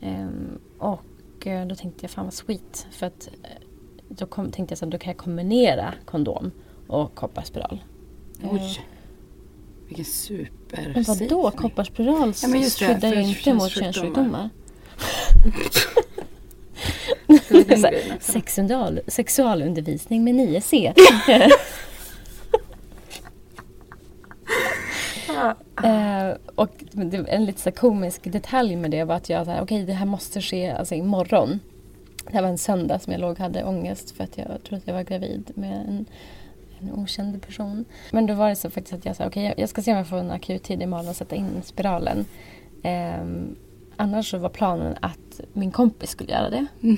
Ehm, 0.00 0.58
och 0.78 1.46
eh, 1.46 1.66
då 1.66 1.74
tänkte 1.74 2.04
jag, 2.04 2.10
fan 2.10 2.24
vad 2.24 2.34
sweet. 2.34 2.86
För 2.90 3.06
att 3.06 3.28
eh, 3.42 3.48
då 4.08 4.26
kom, 4.26 4.50
tänkte 4.52 4.72
jag 4.72 4.78
så 4.78 4.84
att 4.84 4.90
då 4.90 4.98
kan 4.98 5.10
jag 5.10 5.18
kombinera 5.18 5.94
kondom 6.04 6.50
och 6.86 7.14
kopparspiral. 7.14 7.84
Oj. 8.52 8.80
Vilken 9.86 10.04
super 10.04 10.92
Men 10.94 11.02
vadå, 11.04 11.50
kopparspiral 11.50 12.32
Ja, 12.42 12.48
men 12.48 12.62
skyddar 12.62 13.14
ju 13.14 13.22
inte 13.22 13.54
mot 13.54 13.70
könssjukdomar. 13.70 13.92
könssjukdomar. 13.92 14.50
Ska 17.44 17.54
vi 17.58 17.62
den 17.64 17.80
Så 17.80 17.86
här, 17.86 17.92
grejen 17.92 18.16
också? 18.16 18.32
Sexual, 18.32 19.00
sexualundervisning 19.06 20.24
med 20.24 20.34
9C. 20.34 20.92
Eh, 25.84 26.36
och 26.54 26.70
en 27.28 27.44
lite 27.44 27.60
så 27.60 27.70
komisk 27.72 28.32
detalj 28.32 28.76
med 28.76 28.90
det 28.90 29.04
var 29.04 29.14
att 29.14 29.28
jag 29.30 29.46
sa 29.46 29.60
okej 29.60 29.84
det 29.84 29.92
här 29.92 30.06
måste 30.06 30.40
ske 30.40 30.70
alltså, 30.70 30.94
imorgon. 30.94 31.60
Det 32.26 32.32
här 32.34 32.42
var 32.42 32.48
en 32.48 32.58
söndag 32.58 32.98
som 32.98 33.12
jag 33.12 33.20
låg 33.20 33.30
och 33.30 33.38
hade 33.38 33.64
ångest 33.64 34.10
för 34.10 34.24
att 34.24 34.38
jag 34.38 34.46
trodde 34.46 34.76
att 34.76 34.86
jag 34.86 34.94
var 34.94 35.02
gravid 35.02 35.50
med 35.54 35.72
en, 35.88 36.04
en 36.80 36.92
okänd 36.92 37.42
person. 37.46 37.84
Men 38.10 38.26
då 38.26 38.34
var 38.34 38.48
det 38.48 38.56
så 38.56 38.70
faktiskt 38.70 38.94
att 38.94 39.04
jag 39.04 39.16
sa 39.16 39.26
okej 39.26 39.44
jag, 39.44 39.58
jag 39.58 39.68
ska 39.68 39.82
se 39.82 39.90
om 39.90 39.96
jag 39.96 40.06
får 40.08 40.16
en 40.18 40.30
akuttid 40.30 40.82
imorgon 40.82 41.08
och 41.08 41.16
sätta 41.16 41.36
in 41.36 41.62
spiralen. 41.64 42.24
Ehm, 42.82 43.56
annars 43.96 44.30
så 44.30 44.38
var 44.38 44.48
planen 44.48 44.96
att 45.02 45.40
min 45.52 45.70
kompis 45.70 46.10
skulle 46.10 46.32
göra 46.32 46.50
det. 46.50 46.66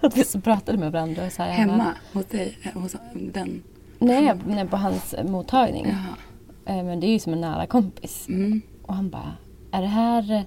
att 0.00 0.16
vi 0.16 0.24
så 0.24 0.40
pratade 0.40 0.78
med 0.78 0.92
varandra 0.92 1.26
och 1.26 1.32
så 1.32 1.42
här, 1.42 1.58
jag 1.58 1.68
bara, 1.68 1.76
Hemma 1.76 1.94
hos 2.12 2.24
dig? 2.26 2.58
eh, 2.62 2.80
Hos 2.82 2.96
den? 3.12 3.62
Nej, 3.98 4.32
nej, 4.46 4.66
på 4.66 4.76
hans 4.76 5.14
mottagning. 5.24 5.86
Jaha. 5.88 6.16
Eh, 6.66 6.84
Men 6.84 7.00
det 7.00 7.06
är 7.06 7.12
ju 7.12 7.18
som 7.18 7.32
en 7.32 7.40
nära 7.40 7.66
kompis. 7.66 8.26
Mm. 8.28 8.62
Och 8.82 8.94
han 8.94 9.10
bara, 9.10 9.32
är 9.72 9.80
det 9.82 9.88
här... 9.88 10.44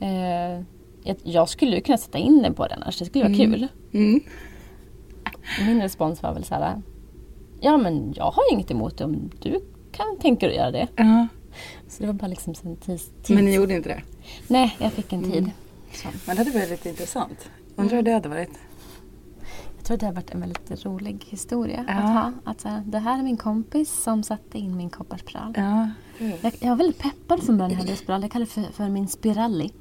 Eh, 0.00 0.62
jag, 1.04 1.16
jag 1.22 1.48
skulle 1.48 1.76
ju 1.76 1.82
kunna 1.82 1.98
sätta 1.98 2.18
in 2.18 2.42
den 2.42 2.54
på 2.54 2.66
den 2.66 2.82
annars, 2.82 2.98
det 2.98 3.04
skulle 3.04 3.24
vara 3.24 3.36
kul. 3.36 3.68
Mm. 3.92 4.20
Min 5.66 5.82
respons 5.82 6.22
var 6.22 6.34
väl 6.34 6.44
så 6.44 6.54
här, 6.54 6.82
ja 7.60 7.76
men 7.76 8.12
jag 8.16 8.24
har 8.30 8.52
inget 8.52 8.70
emot 8.70 8.98
det 8.98 9.04
om 9.04 9.30
du 9.42 9.60
kan 9.92 10.18
tänka 10.18 10.46
dig 10.46 10.58
att 10.58 10.62
göra 10.62 10.70
det. 10.70 10.88
Ja. 10.96 11.26
Så 11.88 12.02
det 12.02 12.06
var 12.06 12.14
bara 12.14 12.26
liksom 12.26 12.54
en 12.62 12.76
tids... 12.76 13.04
tids. 13.08 13.28
Men 13.30 13.44
ni 13.44 13.54
gjorde 13.54 13.74
inte 13.74 13.88
det? 13.88 14.02
Nej, 14.48 14.76
jag 14.78 14.92
fick 14.92 15.12
en 15.12 15.22
tid. 15.22 15.38
Mm. 16.04 16.14
Men 16.26 16.36
det 16.36 16.44
hade 16.44 16.50
varit 16.58 16.70
lite 16.70 16.88
intressant. 16.88 17.48
Undrar 17.76 17.96
hur 17.96 18.02
det 18.02 18.12
hade 18.12 18.28
varit. 18.28 18.50
Tror 19.86 19.96
det 19.96 20.06
har 20.06 20.12
varit 20.12 20.30
en 20.30 20.40
väldigt 20.40 20.84
rolig 20.84 21.24
historia 21.28 21.84
Ja. 21.88 21.94
att 21.94 22.02
ha. 22.14 22.32
Att 22.44 22.60
så 22.60 22.68
här, 22.68 22.82
det 22.86 22.98
här 22.98 23.18
är 23.18 23.22
min 23.22 23.36
kompis 23.36 24.02
som 24.02 24.22
satte 24.22 24.58
in 24.58 24.76
min 24.76 24.90
kopparspiral. 24.90 25.52
Ja. 25.56 25.90
Jag, 26.18 26.54
jag 26.60 26.68
var 26.68 26.76
väldigt 26.76 26.98
peppad 26.98 27.42
från 27.42 27.58
början 27.58 27.70
när 27.70 27.78
jag 27.78 27.84
hade 27.84 27.96
spiral. 27.96 28.22
Jag 28.22 28.30
kallade 28.30 28.50
det 28.54 28.62
för, 28.66 28.72
för 28.72 28.88
min 28.88 29.08
spiralli. 29.08 29.72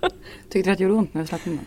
Tyckte 0.48 0.70
du 0.70 0.72
att 0.72 0.78
det 0.78 0.84
gjorde 0.84 0.96
ont 0.96 1.14
när 1.14 1.20
du 1.20 1.26
slapp 1.26 1.46
in 1.46 1.56
den? 1.56 1.66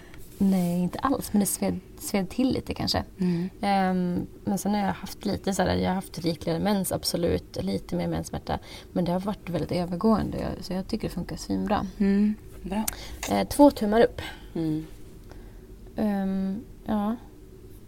Nej, 0.49 0.79
inte 0.79 0.99
alls. 0.99 1.33
Men 1.33 1.39
det 1.39 1.45
sved, 1.45 1.79
sved 1.99 2.29
till 2.29 2.53
lite 2.53 2.73
kanske. 2.73 3.03
Mm. 3.17 3.49
Ehm, 3.61 4.27
men 4.43 4.57
sen 4.57 4.73
har 4.73 4.79
jag 4.79 4.93
haft 4.93 5.25
lite 5.25 5.53
så 5.53 5.61
här, 5.61 5.75
jag 5.75 5.89
har 5.89 5.95
haft 5.95 6.19
rikligare 6.19 6.59
mens, 6.59 6.91
absolut. 6.91 7.57
Lite 7.61 7.95
mer 7.95 8.07
menssmärta. 8.07 8.59
Men 8.93 9.05
det 9.05 9.11
har 9.11 9.19
varit 9.19 9.49
väldigt 9.49 9.71
övergående. 9.71 10.47
Så 10.61 10.73
jag 10.73 10.87
tycker 10.87 11.07
det 11.09 11.13
funkar 11.13 11.35
svinbra. 11.35 11.87
Mm. 11.97 12.35
Bra. 12.61 12.83
Eh, 13.31 13.47
två 13.47 13.71
tummar 13.71 14.01
upp. 14.01 14.21
Mm. 14.55 14.85
Ehm, 15.95 16.61
ja. 16.85 17.15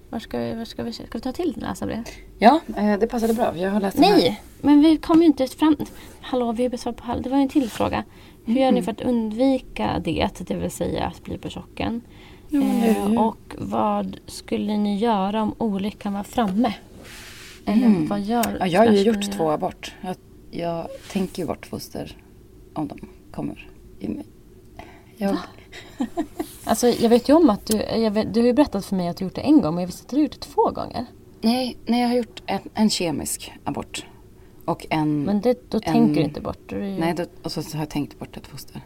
Var 0.10 0.20
ska, 0.20 0.39
vi, 0.39 0.53
var 0.53 0.65
ska 0.65 0.84
vi 0.84 0.93
ska 0.93 1.03
vi 1.13 1.20
ta 1.20 1.31
till 1.31 1.53
läsarbrev? 1.58 2.03
Ja, 2.39 2.60
eh, 2.77 3.00
det 3.00 3.08
passade 3.08 3.34
bra. 3.34 3.58
Jag 3.58 3.72
har 3.72 3.81
läst 3.81 4.00
här. 4.00 4.10
Nej! 4.17 4.41
Men 4.62 4.81
vi 4.81 4.98
kom 4.98 5.20
ju 5.22 5.25
inte 5.25 5.48
fram... 5.48 5.75
Hallå, 6.22 6.51
vi 6.51 6.63
har 6.63 6.70
besvarat 6.70 6.98
på 6.98 7.03
halv. 7.03 7.22
Det 7.24 7.29
var 7.29 7.38
ju 7.38 7.43
en 7.43 7.50
till 7.50 7.70
fråga. 7.70 8.03
Hur 8.46 8.55
gör 8.55 8.72
ni 8.72 8.81
för 8.81 8.91
att 8.91 9.01
undvika 9.01 10.01
det? 10.03 10.29
Det 10.48 10.55
vill 10.55 10.72
säga 10.72 11.05
att 11.05 11.24
bli 11.24 11.38
på 11.38 11.50
chocken. 11.50 12.01
Eh, 12.53 13.22
och 13.22 13.55
vad 13.58 14.17
skulle 14.27 14.77
ni 14.77 14.98
göra 14.98 15.41
om 15.43 15.55
olyckan 15.58 16.13
var 16.13 16.24
framme? 16.24 16.74
Eller 17.65 17.86
Mm. 17.86 18.08
vad 18.08 18.22
gör 18.22 18.58
Ja, 18.60 18.67
jag 18.67 18.79
har 18.79 18.91
ju 18.91 19.01
gjort 19.01 19.31
två 19.31 19.50
abort. 19.51 19.93
Jag, 20.01 20.15
jag 20.51 20.88
tänker 21.12 21.41
ju 21.43 21.48
bort 21.48 21.65
foster 21.65 22.17
om 22.74 22.88
de 22.88 23.00
kommer 23.31 23.70
i 24.00 24.08
mig. 24.08 24.25
Jag, 25.17 25.38
Alltså, 26.63 26.87
jag 26.87 27.09
vet 27.09 27.29
ju 27.29 27.33
om 27.33 27.49
att 27.49 27.65
du... 27.65 27.77
Vet, 28.09 28.33
du 28.33 28.39
har 28.39 28.47
ju 28.47 28.53
berättat 28.53 28.85
för 28.85 28.95
mig 28.95 29.07
att 29.07 29.17
du 29.17 29.25
gjort 29.25 29.35
det 29.35 29.41
en 29.41 29.61
gång, 29.61 29.75
men 29.75 29.81
jag 29.81 29.87
visste 29.87 30.03
att 30.03 30.09
du 30.09 30.21
gjort 30.21 30.31
det 30.31 30.37
två 30.39 30.71
gånger. 30.71 31.05
nej, 31.41 31.77
nej, 31.85 32.01
jag 32.01 32.07
har 32.07 32.15
gjort 32.15 32.41
en, 32.45 32.59
en 32.73 32.89
kemisk 32.89 33.53
abort. 33.63 34.05
Och 34.65 34.85
en... 34.89 35.23
Men 35.23 35.41
det, 35.41 35.71
då 35.71 35.77
en- 35.77 35.93
tänker 35.93 36.15
du 36.15 36.21
inte 36.21 36.41
bort. 36.41 36.59
Du 36.65 36.85
ju... 36.85 36.99
Nej, 36.99 37.13
då, 37.13 37.25
och 37.43 37.51
så, 37.51 37.63
så 37.63 37.77
har 37.77 37.81
jag 37.81 37.89
tänkt 37.89 38.19
bort 38.19 38.37
ett 38.37 38.47
foster. 38.47 38.81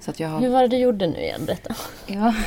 Så 0.00 0.12
jag 0.16 0.28
har... 0.28 0.40
Hur 0.40 0.48
var 0.48 0.62
det 0.62 0.68
du 0.68 0.76
gjorde 0.76 1.06
nu 1.06 1.16
igen? 1.18 1.44
Berätta. 1.46 1.74
Ja. 2.06 2.34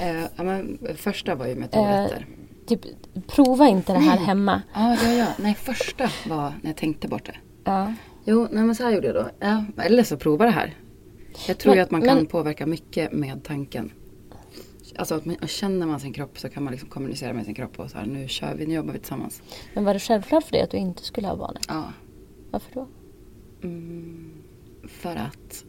Eh, 0.00 0.44
men 0.44 0.78
första 0.96 1.34
var 1.34 1.46
ju 1.46 1.54
med 1.54 1.70
tabletter. 1.70 2.26
Typ, 2.66 2.80
prova 3.26 3.68
inte 3.68 3.92
det 3.92 3.98
här 3.98 4.16
Nej. 4.16 4.24
hemma. 4.24 4.62
Ja, 4.74 4.96
ja, 5.04 5.12
ja. 5.12 5.26
Nej, 5.38 5.54
första 5.54 6.10
var 6.28 6.52
när 6.62 6.70
jag 6.70 6.76
tänkte 6.76 7.08
bort 7.08 7.26
det. 7.26 7.34
Ja. 7.64 7.92
Jo, 8.24 8.48
nej, 8.50 8.64
men 8.64 8.74
så 8.74 8.84
här 8.84 8.90
gjorde 8.90 9.06
jag 9.06 9.16
då. 9.16 9.28
Ja, 9.40 9.64
eller 9.82 10.02
så 10.02 10.16
prova 10.16 10.44
det 10.44 10.50
här. 10.50 10.74
Jag 11.48 11.58
tror 11.58 11.70
Men- 11.70 11.76
ju 11.78 11.82
att 11.82 11.90
man 11.90 12.02
kan 12.02 12.16
men- 12.16 12.26
påverka 12.26 12.66
mycket 12.66 13.12
med 13.12 13.44
tanken. 13.44 13.92
alltså 14.96 15.14
att 15.14 15.24
man, 15.24 15.36
känner 15.46 15.86
man 15.86 16.00
sin 16.00 16.12
kropp 16.12 16.38
så 16.38 16.48
kan 16.48 16.64
man 16.64 16.70
liksom 16.70 16.88
kommunicera 16.88 17.32
med 17.32 17.44
sin 17.44 17.54
kropp 17.54 17.78
och 17.78 17.90
så 17.90 17.98
här, 17.98 18.06
nu 18.06 18.28
kör 18.28 18.54
vi, 18.54 18.66
nu 18.66 18.74
jobbar 18.74 18.92
vi 18.92 18.98
tillsammans. 18.98 19.42
Men 19.74 19.84
var 19.84 19.94
det 19.94 20.00
självklart 20.00 20.44
för 20.44 20.52
dig 20.52 20.62
att 20.62 20.70
du 20.70 20.76
inte 20.76 21.02
skulle 21.02 21.28
ha 21.28 21.36
barnet? 21.36 21.64
Ja. 21.68 21.92
Varför 22.50 22.74
då? 22.74 22.88
Mm, 23.62 24.30
för 24.88 25.16
att... 25.16 25.64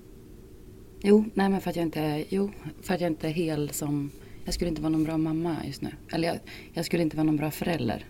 Jo, 1.01 1.25
nej 1.33 1.49
men 1.49 1.61
för 1.61 1.69
att 1.69 1.75
jag 1.75 1.83
inte 1.85 1.99
är... 1.99 2.25
Jo, 2.29 2.51
för 2.81 2.93
att 2.93 3.01
jag 3.01 3.11
inte 3.11 3.27
är 3.27 3.31
hel 3.31 3.69
som... 3.69 4.11
Jag 4.45 4.53
skulle 4.53 4.69
inte 4.69 4.81
vara 4.81 4.89
någon 4.89 5.03
bra 5.03 5.17
mamma 5.17 5.55
just 5.65 5.81
nu. 5.81 5.89
Eller 6.11 6.27
jag, 6.27 6.37
jag 6.73 6.85
skulle 6.85 7.03
inte 7.03 7.17
vara 7.17 7.23
någon 7.25 7.37
bra 7.37 7.51
förälder. 7.51 8.05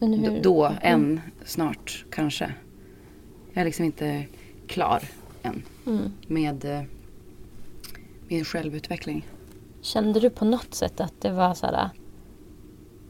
Men 0.00 0.14
hur? 0.14 0.42
Då, 0.42 0.72
än, 0.82 1.20
snart, 1.44 2.04
kanske. 2.10 2.54
Jag 3.52 3.60
är 3.60 3.64
liksom 3.64 3.84
inte 3.84 4.24
klar 4.66 5.02
än 5.42 5.62
Mm. 5.86 6.12
med 6.26 6.64
eh, 6.64 6.82
min 8.28 8.44
självutveckling. 8.44 9.26
Kände 9.80 10.20
du 10.20 10.30
på 10.30 10.44
något 10.44 10.74
sätt 10.74 11.00
att 11.00 11.20
det 11.20 11.32
var 11.32 11.54
så 11.54 11.66
här, 11.66 11.90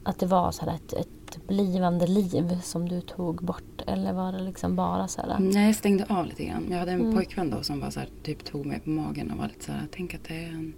att 0.02 0.18
det 0.18 0.26
var 0.26 0.52
så 0.52 0.64
här 0.64 0.74
ett, 0.74 0.92
ett 0.92 1.46
blivande 1.46 2.06
liv 2.06 2.58
som 2.62 2.88
du 2.88 3.00
tog 3.00 3.44
bort? 3.44 3.82
Eller 3.86 4.12
var 4.12 4.32
det 4.32 4.42
liksom 4.42 4.76
bara 4.76 5.08
så 5.08 5.20
här? 5.20 5.38
Nej, 5.40 5.66
jag 5.66 5.74
stängde 5.76 6.04
av 6.08 6.26
lite 6.26 6.44
grann. 6.44 6.66
Jag 6.70 6.78
hade 6.78 6.92
en 6.92 7.00
Mm. 7.00 7.14
pojkvän 7.14 7.50
då 7.50 7.62
som 7.62 7.80
var 7.80 7.90
så 7.90 8.00
här, 8.00 8.08
typ 8.22 8.44
tog 8.44 8.66
mig 8.66 8.80
på 8.80 8.90
magen 8.90 9.30
och 9.30 9.38
var 9.38 9.48
lite 9.48 9.64
så 9.64 9.72
här, 9.72 9.88
tänk 9.90 10.14
att 10.14 10.24
det 10.24 10.34
är 10.44 10.48
en, 10.48 10.74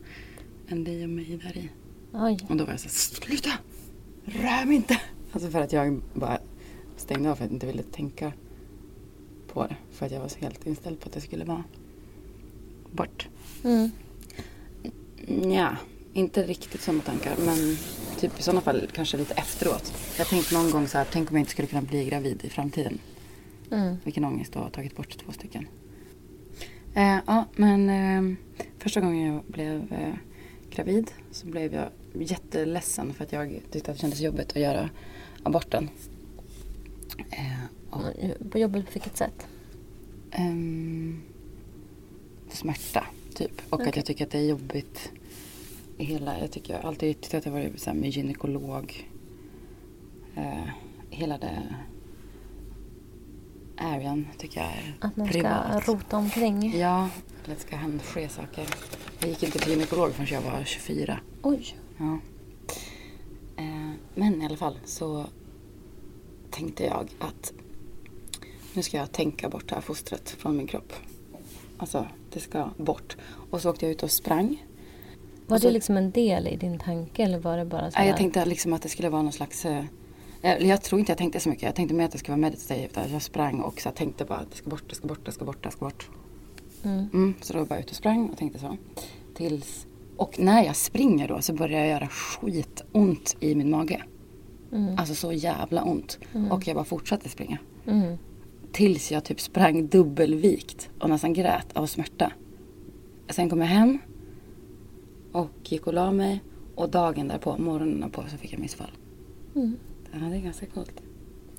en 0.68 0.84
dig 0.84 1.04
och 1.04 1.10
mig 1.10 1.40
där 1.44 1.58
i. 1.58 1.68
Oj. 2.12 2.38
Och 2.48 2.56
då 2.56 2.64
var 2.64 2.70
jag 2.72 2.80
så 2.80 2.86
här, 2.88 2.92
sluta! 2.94 3.50
Rör 4.24 4.66
mig 4.66 4.76
inte! 4.76 5.00
Alltså 5.32 5.50
för 5.50 5.60
att 5.60 5.72
jag 5.72 6.00
bara 6.14 6.38
stängde 6.96 7.30
av 7.30 7.34
för 7.36 7.44
att 7.44 7.50
jag 7.50 7.56
inte 7.56 7.66
ville 7.66 7.82
tänka 7.82 8.32
på 9.52 9.66
det. 9.66 9.76
För 9.92 10.06
att 10.06 10.12
jag 10.12 10.20
var 10.20 10.28
så 10.28 10.38
helt 10.38 10.66
inställd 10.66 11.00
på 11.00 11.06
att 11.06 11.12
det 11.12 11.20
skulle 11.20 11.44
vara 11.44 11.64
bort. 12.90 13.28
Mm. 13.64 13.90
Ja, 15.52 15.76
inte 16.12 16.42
riktigt 16.42 16.80
sådana 16.80 17.02
tankar. 17.02 17.36
Men 17.38 17.76
typ 18.18 18.38
i 18.38 18.42
sådana 18.42 18.60
fall 18.60 18.88
kanske 18.92 19.16
lite 19.16 19.34
efteråt. 19.34 19.92
Jag 20.18 20.26
tänkte 20.26 20.54
någon 20.54 20.70
gång 20.70 20.88
så 20.88 20.98
här, 20.98 21.06
tänk 21.12 21.30
om 21.30 21.36
jag 21.36 21.40
inte 21.40 21.50
skulle 21.50 21.68
kunna 21.68 21.82
bli 21.82 22.04
gravid 22.04 22.44
i 22.44 22.48
framtiden. 22.48 22.98
Mm. 23.70 23.96
Vilken 24.04 24.24
ångest 24.24 24.56
att 24.56 24.62
ha 24.62 24.70
tagit 24.70 24.96
bort 24.96 25.18
två 25.18 25.32
stycken. 25.32 25.66
Eh, 26.94 27.18
ja, 27.26 27.44
men 27.56 27.90
eh, 27.90 28.36
första 28.78 29.00
gången 29.00 29.32
jag 29.32 29.42
blev 29.46 29.92
eh, 29.92 30.14
gravid 30.70 31.10
så 31.30 31.46
blev 31.46 31.74
jag 31.74 31.88
jätteledsen 32.14 33.14
för 33.14 33.24
att 33.24 33.32
jag 33.32 33.60
tyckte 33.70 33.90
att 33.90 33.96
det 33.96 34.00
kändes 34.00 34.20
jobbigt 34.20 34.50
att 34.50 34.62
göra 34.62 34.90
aborten. 35.42 35.90
Och, 37.92 38.50
På 38.50 38.68
vilket 38.68 39.16
sätt? 39.16 39.46
ehm, 40.30 41.22
smärta, 42.48 43.06
typ. 43.34 43.50
Och 43.70 43.80
att 43.80 43.88
Okej. 43.88 43.92
jag 43.96 44.06
tycker 44.06 44.24
att 44.24 44.30
det 44.30 44.38
är 44.38 44.46
jobbigt 44.48 45.12
i 45.98 46.04
hela... 46.04 46.38
Jag 46.40 46.50
tycker 46.52 46.72
jag 46.74 46.80
har 46.80 46.88
alltid 46.88 47.20
tyckt 47.20 47.34
att 47.34 47.44
jag 47.46 47.52
varit 47.52 47.80
så 47.80 47.90
här 47.90 47.96
med 47.96 48.10
gynekolog. 48.10 49.08
Eh, 50.36 50.68
hela 51.10 51.38
det 51.38 51.74
arean 53.76 54.26
tycker 54.38 54.60
jag 54.60 54.70
är 54.70 54.96
Att 55.00 55.16
man 55.16 55.26
ska 55.26 55.32
privat. 55.32 55.88
rota 55.88 56.16
omkring? 56.16 56.78
Ja, 56.78 57.08
eller 57.44 57.54
att 57.54 57.60
det 57.60 57.66
ska 57.66 57.76
hända 57.76 58.04
ske 58.04 58.28
saker. 58.28 58.66
Jag 59.20 59.28
gick 59.28 59.42
inte 59.42 59.58
till 59.58 59.72
gynekolog 59.72 60.12
förrän 60.12 60.28
jag 60.30 60.42
var 60.42 60.64
24. 60.64 61.20
Oj. 61.42 61.76
Ja. 61.98 62.18
Eh, 63.56 63.90
men 64.14 64.42
i 64.42 64.46
alla 64.46 64.56
fall 64.56 64.78
så 64.84 65.26
tänkte 66.50 66.84
jag 66.84 67.08
att 67.18 67.52
nu 68.74 68.82
ska 68.82 68.96
jag 68.96 69.12
tänka 69.12 69.48
bort 69.48 69.68
det 69.68 69.74
här 69.74 69.82
fostret 69.82 70.30
från 70.30 70.56
min 70.56 70.66
kropp. 70.66 70.92
Alltså, 71.78 72.06
det 72.32 72.40
ska 72.40 72.70
bort. 72.76 73.16
Och 73.50 73.60
så 73.60 73.70
åkte 73.70 73.84
jag 73.86 73.92
ut 73.92 74.02
och 74.02 74.10
sprang. 74.10 74.66
Var 75.46 75.58
det 75.58 75.70
liksom 75.70 75.96
en 75.96 76.10
del 76.10 76.48
i 76.48 76.56
din 76.56 76.78
tanke 76.78 77.22
eller 77.22 77.38
var 77.38 77.56
det 77.56 77.64
bara 77.64 77.90
så 77.90 77.98
Nej, 77.98 78.06
jag 78.06 78.12
här- 78.12 78.18
tänkte 78.18 78.44
liksom 78.44 78.72
att 78.72 78.82
det 78.82 78.88
skulle 78.88 79.08
vara 79.08 79.22
någon 79.22 79.32
slags... 79.32 79.64
eh, 79.64 79.84
eller 80.42 80.66
Jag 80.68 80.82
tror 80.82 80.98
inte 80.98 81.12
jag 81.12 81.18
tänkte 81.18 81.40
så 81.40 81.48
mycket. 81.48 81.62
Jag 81.62 81.74
tänkte 81.74 81.94
mer 81.94 82.04
att 82.04 82.12
det 82.12 82.18
skulle 82.18 82.32
vara 82.36 82.40
meditativt. 82.50 82.98
Jag 83.12 83.22
sprang 83.22 83.60
och 83.60 83.80
så 83.80 83.88
här 83.88 83.96
tänkte 83.96 84.24
bara 84.24 84.38
att 84.38 84.50
det 84.50 84.56
ska 84.56 84.70
bort, 84.70 84.84
det 84.88 84.94
ska 84.94 85.06
bort, 85.06 85.24
det 85.26 85.32
ska 85.32 85.44
bort, 85.44 85.62
det 85.64 85.70
ska 85.70 85.84
bort. 85.84 86.08
Mm. 86.84 87.08
Mm, 87.12 87.34
så 87.40 87.52
då 87.52 87.58
var 87.58 87.76
jag 87.76 87.80
ute 87.80 87.90
och 87.90 87.96
sprang 87.96 88.30
och 88.30 88.38
tänkte 88.38 88.58
så. 88.58 88.76
Tills, 89.34 89.86
och 90.16 90.38
när 90.38 90.64
jag 90.64 90.76
springer 90.76 91.28
då 91.28 91.42
så 91.42 91.52
börjar 91.54 91.78
jag 91.80 91.88
göra 91.88 92.08
skitont 92.08 93.36
i 93.40 93.54
min 93.54 93.70
mage. 93.70 94.02
Mm. 94.72 94.98
Alltså 94.98 95.14
så 95.14 95.32
jävla 95.32 95.84
ont. 95.84 96.18
Och 96.50 96.66
jag 96.66 96.76
bara 96.76 96.84
fortsatte 96.84 97.28
springa. 97.28 97.58
Mm. 98.72 98.94
Tills 98.94 99.12
jag 99.12 99.24
typ 99.24 99.40
sprang 99.40 99.86
dubbelvikt 99.86 100.90
och 100.98 101.08
nästan 101.08 101.32
grät 101.32 101.76
av 101.76 101.86
smärta. 101.86 102.32
Sen 103.28 103.50
kom 103.50 103.60
jag 103.60 103.68
hem 103.68 103.98
och 105.32 105.50
gick 105.64 105.86
och 105.86 105.94
la 105.94 106.12
mig. 106.12 106.40
Och 106.74 106.88
dagen 106.88 107.28
därpå, 107.28 107.58
morgonen 107.58 108.10
på 108.10 108.22
så 108.28 108.36
fick 108.36 108.52
jag 108.52 108.60
missfall. 108.60 108.90
Mm. 109.54 109.76
Ja, 110.12 110.18
det 110.18 110.36
är 110.36 110.40
ganska 110.40 110.66
coolt. 110.66 111.02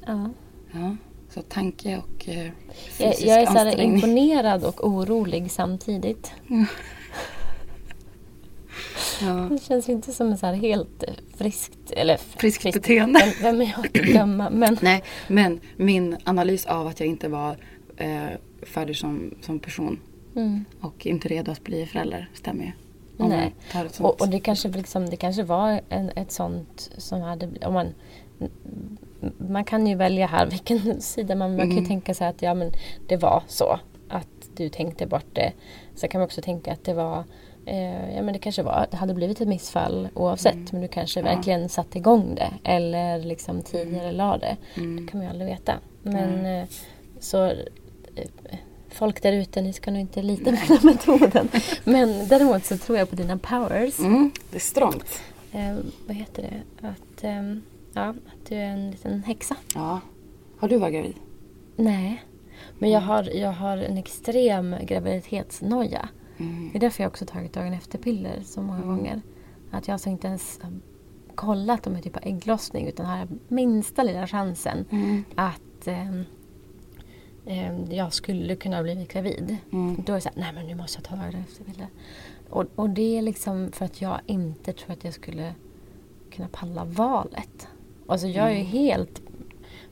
Ja. 0.06 0.30
Ja, 0.72 0.96
så 1.30 1.42
tanke 1.42 1.98
och 1.98 2.30
eh, 2.30 2.46
Jag, 2.46 2.54
fysisk 2.90 3.28
jag 3.28 3.42
är 3.42 3.74
så 3.74 3.82
imponerad 3.82 4.64
och 4.64 4.88
orolig 4.88 5.52
samtidigt. 5.52 6.32
Ja. 9.22 9.34
Det 9.52 9.64
känns 9.64 9.90
ju 9.90 9.94
inte 9.94 10.12
som 10.12 10.28
en 10.32 10.38
så 10.38 10.46
här 10.46 10.54
helt 10.54 11.04
eh, 11.04 11.14
friskt... 11.38 11.92
Eller 11.92 12.18
Friskt 12.18 12.64
beteende. 12.74 13.20
Vem, 13.20 13.58
vem 13.58 13.62
är 13.62 13.76
jag 13.78 13.86
att 13.86 14.14
döma? 14.14 14.50
Men 14.50 14.78
Nej, 14.82 15.04
men 15.28 15.60
min 15.78 16.18
analys 16.24 16.66
av 16.66 16.88
att 16.88 17.00
jag 17.00 17.10
inte 17.10 17.28
var 17.28 17.58
eh, 17.98 18.24
färdig 18.62 18.98
som, 18.98 19.34
som 19.42 19.60
person 19.60 20.00
mm, 20.36 20.66
och 20.82 21.06
inte 21.06 21.28
redo 21.28 21.52
att 21.52 21.64
bli 21.64 21.86
förälder 21.86 22.30
stämmer 22.34 22.64
ju. 22.64 22.72
Om 23.18 23.30
Nej. 23.30 23.56
ett 23.74 24.00
och, 24.00 24.22
och 24.22 24.30
det 24.30 24.40
kanske, 24.40 24.70
liksom, 24.70 25.10
det 25.10 25.16
kanske 25.16 25.44
var 25.44 25.82
en, 25.90 26.10
ett 26.10 26.32
sånt 26.32 26.92
som 26.98 27.22
hade... 27.22 27.50
Om 27.66 27.74
man, 27.74 27.88
man 29.38 29.66
kan 29.66 29.88
ju 29.88 29.96
välja 29.96 30.28
här 30.28 30.46
vilken 30.46 31.02
sida 31.02 31.36
man... 31.36 31.50
Man 31.56 31.60
kan 31.60 31.72
ju 31.72 31.78
Mm. 31.78 31.88
tänka 31.88 32.14
sig 32.14 32.28
att 32.28 32.42
ja, 32.42 32.54
men 32.54 32.72
det 33.08 33.18
var 33.18 33.44
så. 33.48 33.80
Du 34.56 34.70
tänkte 34.70 35.08
bort 35.08 35.26
det. 35.34 35.52
Så 35.96 36.08
kan 36.08 36.20
man 36.20 36.26
också 36.26 36.42
tänka 36.42 36.72
att 36.74 36.84
det 36.84 36.94
var... 36.94 37.24
Eh, 37.66 38.16
ja 38.16 38.22
men 38.22 38.34
det 38.34 38.40
kanske 38.40 38.64
var, 38.64 38.88
det 38.92 38.98
hade 38.98 39.14
blivit 39.14 39.42
ett 39.42 39.48
missfall 39.48 40.08
oavsett. 40.14 40.72
Men 40.72 40.82
du 40.82 40.88
kanske 40.88 41.20
Mm. 41.20 41.30
Ja. 41.32 41.36
verkligen 41.36 41.70
satte 41.70 41.98
igång 41.98 42.36
det. 42.36 42.54
Eller 42.64 43.20
liksom 43.20 43.62
tidigare 43.62 44.12
la 44.12 44.38
det. 44.38 44.58
Mm. 44.78 45.06
Det 45.06 45.12
kan 45.12 45.18
man 45.18 45.26
ju 45.28 45.30
aldrig 45.30 45.50
veta. 45.50 45.74
Men 46.04 46.46
eh, 46.46 46.68
så 47.20 47.46
eh, 47.46 47.56
folk 48.90 49.22
där 49.24 49.32
ute, 49.34 49.62
ni 49.62 49.74
ska 49.74 49.92
nog 49.92 50.00
inte 50.02 50.22
lita 50.22 50.52
på 50.52 50.74
den 50.74 50.80
metoden. 50.84 51.50
Men 51.84 52.28
däremot 52.28 52.66
så 52.66 52.78
tror 52.78 52.98
jag 52.98 53.10
på 53.10 53.16
dina 53.16 53.38
powers. 53.38 54.00
Mm, 54.00 54.32
det 54.50 54.56
är 54.58 54.60
strångt. 54.60 55.22
Eh, 55.52 55.76
vad 56.08 56.16
heter 56.16 56.42
det? 56.44 56.88
Att, 56.88 57.24
ehm, 57.24 57.62
ja, 57.94 58.10
att 58.10 58.50
du 58.50 58.56
är 58.56 58.66
en 58.66 58.92
liten 58.92 59.24
häxa. 59.24 59.56
Ja. 59.76 60.00
Har 60.60 60.68
du 60.70 60.78
varit 60.78 60.94
gravid? 60.94 61.16
Nej. 61.76 62.24
Men 62.80 62.90
jag 62.90 63.02
har, 63.02 63.24
jag 63.36 63.52
har 63.52 63.78
en 63.78 63.98
extrem 63.98 64.76
graviditetsnoja. 64.82 66.10
Mm. 66.38 66.70
Det 66.72 66.78
är 66.78 66.80
därför 66.80 67.04
jag 67.04 67.10
också 67.10 67.26
tagit 67.26 67.54
dagen 67.54 67.74
efter-piller 67.74 68.42
så 68.44 68.62
många 68.62 68.82
gånger. 68.82 69.22
Att 69.72 69.88
jag 69.88 69.94
alltså 69.94 70.10
inte 70.10 70.28
ens 70.28 70.60
kollat 71.36 71.88
om 71.88 71.94
jag 71.94 72.04
typ 72.04 72.16
har 72.16 72.28
ägglossning 72.28 72.88
utan 72.88 73.06
har 73.06 73.28
minsta 73.48 74.04
lilla 74.04 74.28
chansen 74.28 74.86
Mm. 74.92 75.24
att 75.36 75.88
ehm, 75.88 76.24
ehm, 77.46 77.92
jag 77.92 78.14
skulle 78.14 78.56
kunna 78.56 78.84
bli 78.84 79.08
gravid. 79.10 79.58
Mm. 79.72 80.04
Då 80.06 80.12
är 80.14 80.16
det 80.16 80.22
så 80.22 80.30
här, 80.30 80.38
nej 80.42 80.54
men 80.54 80.68
nu 80.68 80.76
måste 80.76 80.98
jag 80.98 81.04
ta 81.04 81.16
dagen 81.16 81.44
efter-piller. 81.50 81.88
Och, 82.50 82.66
och 82.76 82.90
det 82.90 83.18
är 83.18 83.22
liksom 83.22 83.72
för 83.72 83.86
att 83.86 84.02
jag 84.02 84.20
inte 84.26 84.74
tror 84.74 84.92
att 84.92 85.04
jag 85.04 85.14
skulle 85.14 85.56
kunna 86.32 86.48
palla 86.52 86.86
valet. 86.86 87.68
Alltså 88.08 88.28
jag 88.28 88.52
är 88.52 88.56
ju 88.58 88.64
helt, 88.64 89.22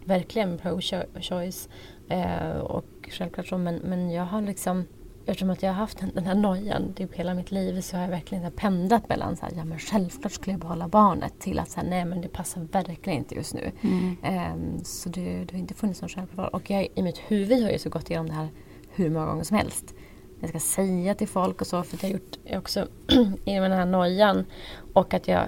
verkligen 0.05 0.57
pro-choice. 0.57 1.69
Eh, 2.11 2.57
och 2.57 3.09
självklart 3.09 3.47
så, 3.47 3.57
men, 3.57 3.75
men 3.75 4.11
jag 4.11 4.25
har 4.25 4.41
liksom 4.41 4.85
Eftersom 5.25 5.49
att 5.49 5.63
jag 5.63 5.69
har 5.69 5.75
haft 5.75 5.99
den, 5.99 6.11
den 6.13 6.25
här 6.25 6.35
nojan 6.35 6.93
typ 6.93 7.13
hela 7.13 7.33
mitt 7.33 7.51
liv 7.51 7.81
så 7.81 7.95
har 7.95 8.03
jag 8.03 8.09
verkligen 8.09 8.41
så 8.41 8.49
här 8.49 8.55
pendlat 8.55 9.09
mellan 9.09 9.35
så 9.35 9.45
här, 9.45 9.53
ja 9.57 9.65
men 9.65 9.79
självklart 9.79 10.31
skulle 10.31 10.53
jag 10.53 10.59
behålla 10.59 10.87
barnet 10.87 11.39
till 11.39 11.59
att 11.59 11.69
säga 11.69 11.85
nej 11.89 12.05
men 12.05 12.21
det 12.21 12.27
passar 12.27 12.61
verkligen 12.61 13.19
inte 13.19 13.35
just 13.35 13.53
nu. 13.53 13.71
Mm. 13.81 14.15
Ehm, 14.23 14.83
så 14.83 15.09
det, 15.09 15.45
det 15.45 15.51
har 15.51 15.59
inte 15.59 15.73
funnits 15.73 16.01
någon 16.01 16.09
självklart 16.09 16.37
val. 16.37 16.49
Och 16.61 16.69
jag, 16.69 16.87
i 16.95 17.03
mitt 17.03 17.17
huvud 17.17 17.63
har 17.63 17.69
jag 17.69 17.81
så 17.81 17.89
gått 17.89 18.09
igenom 18.09 18.27
det 18.27 18.33
här 18.33 18.49
hur 18.95 19.09
många 19.09 19.25
gånger 19.25 19.43
som 19.43 19.57
helst. 19.57 19.95
Jag 20.39 20.49
ska 20.49 20.59
säga 20.59 21.15
till 21.15 21.27
folk 21.27 21.61
och 21.61 21.67
så 21.67 21.83
för 21.83 21.97
jag 22.01 22.09
har 22.09 22.13
gjort 22.13 22.57
också 22.57 22.87
i 23.45 23.53
den 23.53 23.71
här 23.71 23.85
nojan 23.85 24.45
och 24.93 25.13
att 25.13 25.27
jag 25.27 25.45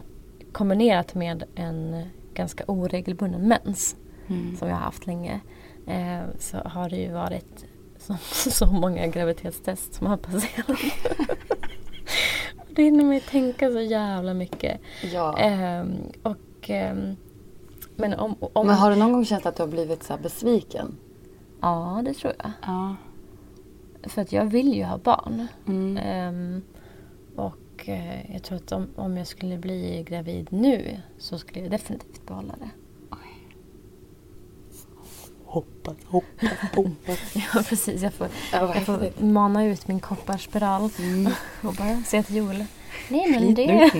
kombinerat 0.51 1.15
med 1.15 1.43
en 1.55 2.03
ganska 2.33 2.63
oregelbunden 2.67 3.47
mens 3.47 3.95
Mm. 4.27 4.55
som 4.55 4.67
jag 4.67 4.75
har 4.75 4.83
haft 4.83 5.07
länge 5.07 5.39
eh, 5.87 6.21
så 6.39 6.57
har 6.57 6.89
det 6.89 6.97
ju 6.97 7.11
varit 7.11 7.65
så, 7.97 8.15
så 8.51 8.65
många 8.65 9.07
graviditetstest 9.07 9.93
som 9.93 10.07
har 10.07 10.17
passerat. 10.17 10.79
det 12.69 12.83
hinner 12.83 13.03
mig 13.03 13.19
tänka 13.19 13.71
så 13.71 13.79
jävla 13.79 14.33
mycket. 14.33 14.81
Ja. 15.13 15.37
Ehm, 15.37 15.95
och, 16.23 16.69
ehm, 16.69 17.15
men 17.95 18.13
om, 18.13 18.35
om, 18.39 18.67
Men 18.67 18.75
har 18.75 18.89
du 18.89 18.95
någon 18.95 19.11
gång 19.11 19.25
känt 19.25 19.45
att 19.45 19.55
du 19.55 19.63
har 19.63 19.67
blivit 19.67 20.03
så 20.03 20.17
besviken? 20.17 20.97
Ja, 21.61 22.01
det 22.05 22.13
tror 22.13 22.33
jag. 22.37 22.51
Ja. 22.61 22.95
För 24.03 24.21
att 24.21 24.31
jag 24.31 24.45
vill 24.45 24.73
ju 24.73 24.83
ha 24.83 24.97
barn. 24.97 25.47
Mm. 25.67 25.97
Ehm, 25.97 26.61
och 27.35 27.55
Och 27.83 27.89
eh, 27.89 28.33
jag 28.33 28.43
tror 28.43 28.57
att 28.57 28.71
om, 28.71 28.87
om 28.95 29.17
jag 29.17 29.27
skulle 29.27 29.57
bli 29.57 30.03
gravid 30.03 30.47
nu 30.51 30.97
så 31.17 31.37
skulle 31.37 31.59
jag 31.59 31.71
definitivt 31.71 32.27
behålla 32.27 32.55
det. 32.59 32.69
Hoppas, 35.53 35.95
hoppas, 36.05 36.49
hoppas. 36.75 37.35
Ja 37.35 37.63
precis, 37.69 38.01
jag 38.01 38.13
får, 38.13 38.27
Ja, 38.51 38.75
jag 38.75 38.85
får 38.85 39.23
mana 39.23 39.65
ut 39.65 39.87
min 39.87 39.99
kopparspiral 39.99 40.89
Mm. 40.99 41.31
och 41.61 41.73
bara 41.73 42.03
säga 42.03 42.23
till 42.23 42.35
Joel. 42.35 42.65
Nej 43.09 43.31
men 43.31 43.53
det... 43.55 43.91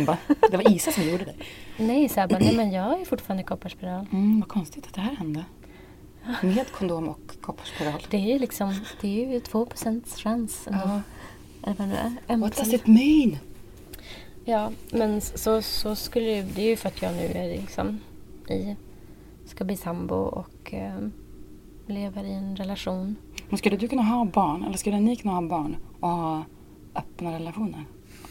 Det 0.52 0.58
var 0.58 0.72
Isa 0.72 0.92
som 0.92 1.04
gjorde 1.04 1.26
det. 1.26 1.36
Nej, 1.78 2.10
så 2.10 2.20
jag 2.20 2.30
bara, 2.30 2.40
nej 2.40 2.56
men 2.56 2.72
jag 2.72 3.02
är 3.02 3.06
fortfarande 3.06 3.44
kopparspiral. 3.44 4.06
Mm, 4.12 4.40
vad 4.40 4.50
konstigt 4.50 4.86
att 4.88 4.94
det 4.94 5.02
här 5.02 5.16
hände. 5.16 5.46
Med 6.42 6.72
kondom 6.72 7.08
och 7.10 7.36
kopparspiral. 7.42 8.06
Det 8.10 8.18
är 8.18 8.34
ju 8.34 8.40
liksom, 8.40 8.76
det 9.02 9.26
är 9.26 9.34
ju 9.34 9.40
2 9.40 9.68
chans. 10.16 10.68
ändå. 10.68 10.80
Ja. 10.86 11.02
Eller 11.64 11.76
vad 11.76 11.88
det 11.88 11.96
är. 11.96 12.14
En 12.28 12.42
What 12.42 12.58
does 12.58 12.74
it 12.74 12.88
mean? 12.88 13.38
Ja, 14.46 14.72
men 14.92 15.22
så, 15.22 15.62
så 15.62 15.96
skulle 15.96 16.26
det, 16.26 16.42
det 16.42 16.62
är 16.62 16.70
ju 16.70 16.76
för 16.76 16.88
att 16.88 17.02
jag 17.02 17.14
nu 17.14 17.26
är 17.26 17.58
liksom 17.62 18.00
i, 18.50 18.76
ska 19.46 19.64
bli 19.64 19.78
sambo 19.78 20.16
och 20.16 20.74
eh, 20.74 20.98
lever 21.94 22.24
i 22.24 22.34
en 22.34 22.56
relation. 22.56 23.16
Men 23.50 23.58
skulle 23.58 23.78
du 23.78 23.88
kunna 23.88 24.02
ha 24.02 24.26
barn, 24.26 24.64
eller 24.64 24.78
skulle 24.78 25.00
ni 25.00 25.16
kunna 25.16 25.34
ha 25.34 25.42
barn 25.42 25.76
och 26.00 26.10
ha 26.10 26.44
öppna 26.96 27.32
relationer? 27.32 27.86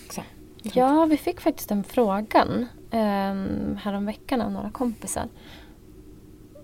Också? 0.06 0.22
Ja, 0.62 1.06
vi 1.06 1.16
fick 1.16 1.40
faktiskt 1.40 1.68
den 1.68 1.84
frågan 1.84 2.66
um, 2.90 3.76
häromveckan 3.82 4.40
av 4.40 4.52
några 4.52 4.70
kompisar. 4.70 5.28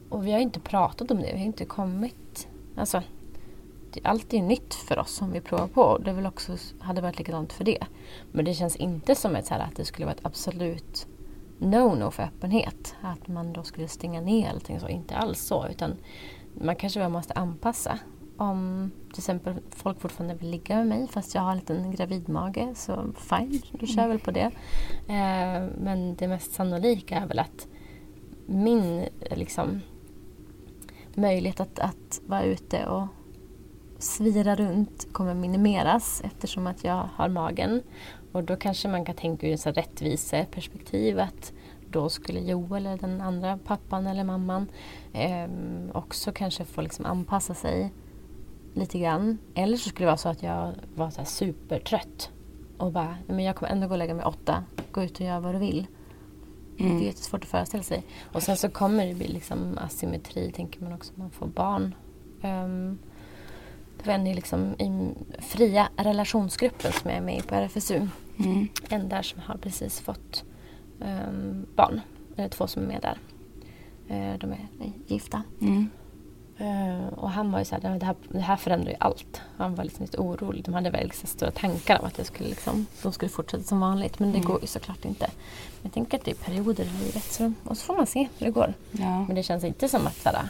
Och 0.08 0.26
vi 0.26 0.32
har 0.32 0.38
inte 0.38 0.60
pratat 0.60 1.10
om 1.10 1.16
det, 1.16 1.32
vi 1.32 1.38
har 1.38 1.46
inte 1.46 1.64
kommit... 1.64 2.48
Alltså, 2.76 3.02
det, 3.92 4.00
allt 4.04 4.34
är 4.34 4.42
nytt 4.42 4.74
för 4.74 4.98
oss 4.98 5.10
som 5.10 5.32
vi 5.32 5.40
provar 5.40 5.66
på. 5.66 5.98
Det 5.98 6.10
är 6.10 6.14
väl 6.14 6.26
också, 6.26 6.56
hade 6.80 7.00
varit 7.00 7.18
likadant 7.18 7.52
för 7.52 7.64
det. 7.64 7.84
Men 8.32 8.44
det 8.44 8.54
känns 8.54 8.76
inte 8.76 9.14
som 9.14 9.36
ett, 9.36 9.46
så 9.46 9.54
här, 9.54 9.60
att 9.60 9.76
det 9.76 9.84
skulle 9.84 10.06
vara 10.06 10.14
ett 10.14 10.26
absolut 10.26 11.06
no-no 11.58 12.10
för 12.10 12.22
öppenhet. 12.22 12.94
Att 13.00 13.28
man 13.28 13.52
då 13.52 13.62
skulle 13.62 13.88
stänga 13.88 14.20
ner 14.20 14.50
allting 14.50 14.80
så. 14.80 14.88
Inte 14.88 15.16
alls 15.16 15.40
så. 15.40 15.66
Utan 15.68 15.96
man 16.60 16.76
kanske 16.76 17.00
bara 17.00 17.08
måste 17.08 17.34
anpassa. 17.34 17.98
Om 18.36 18.90
till 19.08 19.20
exempel 19.20 19.54
folk 19.70 20.00
fortfarande 20.00 20.34
vill 20.34 20.50
ligga 20.50 20.76
med 20.76 20.86
mig 20.86 21.08
fast 21.08 21.34
jag 21.34 21.42
har 21.42 21.50
en 21.50 21.58
liten 21.58 21.90
gravidmage 21.90 22.76
så 22.76 23.12
fine, 23.16 23.62
då 23.72 23.86
kör 23.86 24.02
jag 24.02 24.08
väl 24.08 24.18
på 24.18 24.30
det. 24.30 24.50
Eh, 25.08 25.68
men 25.78 26.14
det 26.18 26.28
mest 26.28 26.52
sannolika 26.52 27.16
är 27.16 27.26
väl 27.26 27.38
att 27.38 27.68
min 28.46 29.08
liksom, 29.30 29.80
möjlighet 31.14 31.60
att, 31.60 31.78
att 31.78 32.20
vara 32.26 32.42
ute 32.42 32.86
och 32.86 33.06
svira 33.98 34.56
runt 34.56 35.12
kommer 35.12 35.34
minimeras 35.34 36.22
eftersom 36.24 36.66
att 36.66 36.84
jag 36.84 37.08
har 37.14 37.28
magen. 37.28 37.82
Och 38.32 38.44
då 38.44 38.56
kanske 38.56 38.88
man 38.88 39.04
kan 39.04 39.14
tänka 39.14 39.48
ur 39.48 39.54
ett 39.54 39.66
rättviseperspektiv 39.66 41.20
att 41.20 41.52
då 41.90 42.08
skulle 42.08 42.40
Joel 42.40 42.86
eller 42.86 42.98
den 42.98 43.20
andra 43.20 43.58
pappan 43.64 44.06
eller 44.06 44.24
mamman 44.24 44.66
eh, 45.12 45.48
också 45.92 46.32
kanske 46.32 46.64
få 46.64 46.80
liksom 46.80 47.06
anpassa 47.06 47.54
sig 47.54 47.92
lite 48.74 48.98
grann. 48.98 49.38
Eller 49.54 49.76
så 49.76 49.88
skulle 49.88 50.04
det 50.04 50.10
vara 50.10 50.16
så 50.16 50.28
att 50.28 50.42
jag 50.42 50.72
var 50.94 51.10
så 51.10 51.24
supertrött 51.24 52.30
och 52.78 52.92
bara, 52.92 53.08
"Nej, 53.08 53.36
men 53.36 53.44
jag 53.44 53.56
kommer 53.56 53.72
ändå 53.72 53.86
gå 53.86 53.92
och 53.92 53.98
lägga 53.98 54.14
mig 54.14 54.24
åtta, 54.24 54.64
gå 54.92 55.02
ut 55.02 55.20
och 55.20 55.26
göra 55.26 55.40
vad 55.40 55.54
du 55.54 55.58
vill. 55.58 55.86
Det 56.78 56.84
är 56.84 57.00
jättesvårt 57.00 57.42
att 57.42 57.50
föreställa 57.50 57.82
sig. 57.82 58.04
Och 58.32 58.42
sen 58.42 58.56
så 58.56 58.68
kommer 58.68 59.06
det 59.06 59.14
bli 59.14 59.28
liksom 59.28 59.78
asymmetri, 59.78 60.52
tänker 60.52 60.82
man 60.82 60.92
också, 60.92 61.12
man 61.16 61.30
får 61.30 61.46
barn. 61.46 61.94
Um, 62.42 62.98
det 63.98 64.06
var 64.06 64.14
en 64.14 64.26
i, 64.26 64.34
liksom, 64.34 64.74
i 64.80 65.14
fria 65.38 65.88
relationsgruppen 65.96 66.92
som 66.92 67.10
jag 67.10 67.18
är 67.18 67.22
med 67.22 67.38
i 67.38 67.42
på 67.42 67.54
RFSU. 67.54 68.08
Mm. 68.38 68.68
En 68.88 69.08
där 69.08 69.22
som 69.22 69.40
har 69.40 69.56
precis 69.56 70.00
fått 70.00 70.44
barn. 71.74 72.00
Eller 72.36 72.48
två 72.48 72.66
som 72.66 72.82
är 72.82 72.86
med 72.86 73.00
där. 73.02 73.18
Eh, 74.08 74.38
de 74.38 74.52
är 74.52 74.68
gifta. 75.06 75.42
Mm. 75.60 75.88
Eh, 76.58 77.06
och 77.08 77.30
han 77.30 77.52
var 77.52 77.58
ju 77.58 77.64
såhär, 77.64 77.82
det 77.98 78.04
här, 78.06 78.16
det 78.28 78.40
här 78.40 78.56
förändrar 78.56 78.90
ju 78.90 78.96
allt. 79.00 79.40
Han 79.56 79.74
var 79.74 79.84
liksom 79.84 80.04
lite 80.04 80.18
orolig. 80.18 80.64
De 80.64 80.74
hade 80.74 80.90
väldigt 80.90 81.18
så 81.18 81.26
stora 81.26 81.50
tankar 81.50 81.98
om 82.00 82.06
att 82.06 82.14
det 82.14 82.24
skulle 82.24 82.48
liksom, 82.48 82.86
de 83.02 83.12
skulle 83.12 83.28
fortsätta 83.28 83.64
som 83.64 83.80
vanligt. 83.80 84.18
Men 84.18 84.32
det 84.32 84.38
Mm. 84.38 84.50
går 84.50 84.60
ju 84.60 84.66
såklart 84.66 85.04
inte. 85.04 85.30
Jag 85.82 85.92
tänker 85.92 86.18
att 86.18 86.24
det 86.24 86.30
är 86.30 86.34
perioder 86.34 86.84
i 86.84 87.04
livet. 87.04 87.22
Så, 87.24 87.52
och 87.64 87.78
så 87.78 87.84
får 87.84 87.96
man 87.96 88.06
se 88.06 88.28
hur 88.38 88.46
det 88.46 88.52
går. 88.52 88.74
Ja. 88.92 89.24
Men 89.26 89.36
det 89.36 89.42
känns 89.42 89.64
inte 89.64 89.88
som 89.88 90.06
att 90.06 90.16
såhär, 90.16 90.48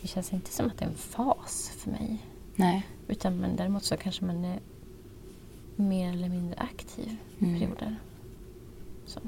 det 0.00 0.08
känns 0.08 0.32
inte 0.32 0.52
som 0.52 0.66
att 0.66 0.78
det 0.78 0.84
är 0.84 0.88
en 0.88 0.94
fas 0.94 1.72
för 1.78 1.90
mig. 1.90 2.18
Nej. 2.56 2.86
Utan 3.08 3.36
men 3.36 3.56
däremot 3.56 3.84
så 3.84 3.96
kanske 3.96 4.24
man 4.24 4.44
är 4.44 4.60
mer 5.76 6.12
eller 6.12 6.28
mindre 6.28 6.58
aktiv 6.60 7.16
i 7.38 7.44
Mm. 7.44 7.60
perioder. 7.60 7.96
Så. 9.06 9.20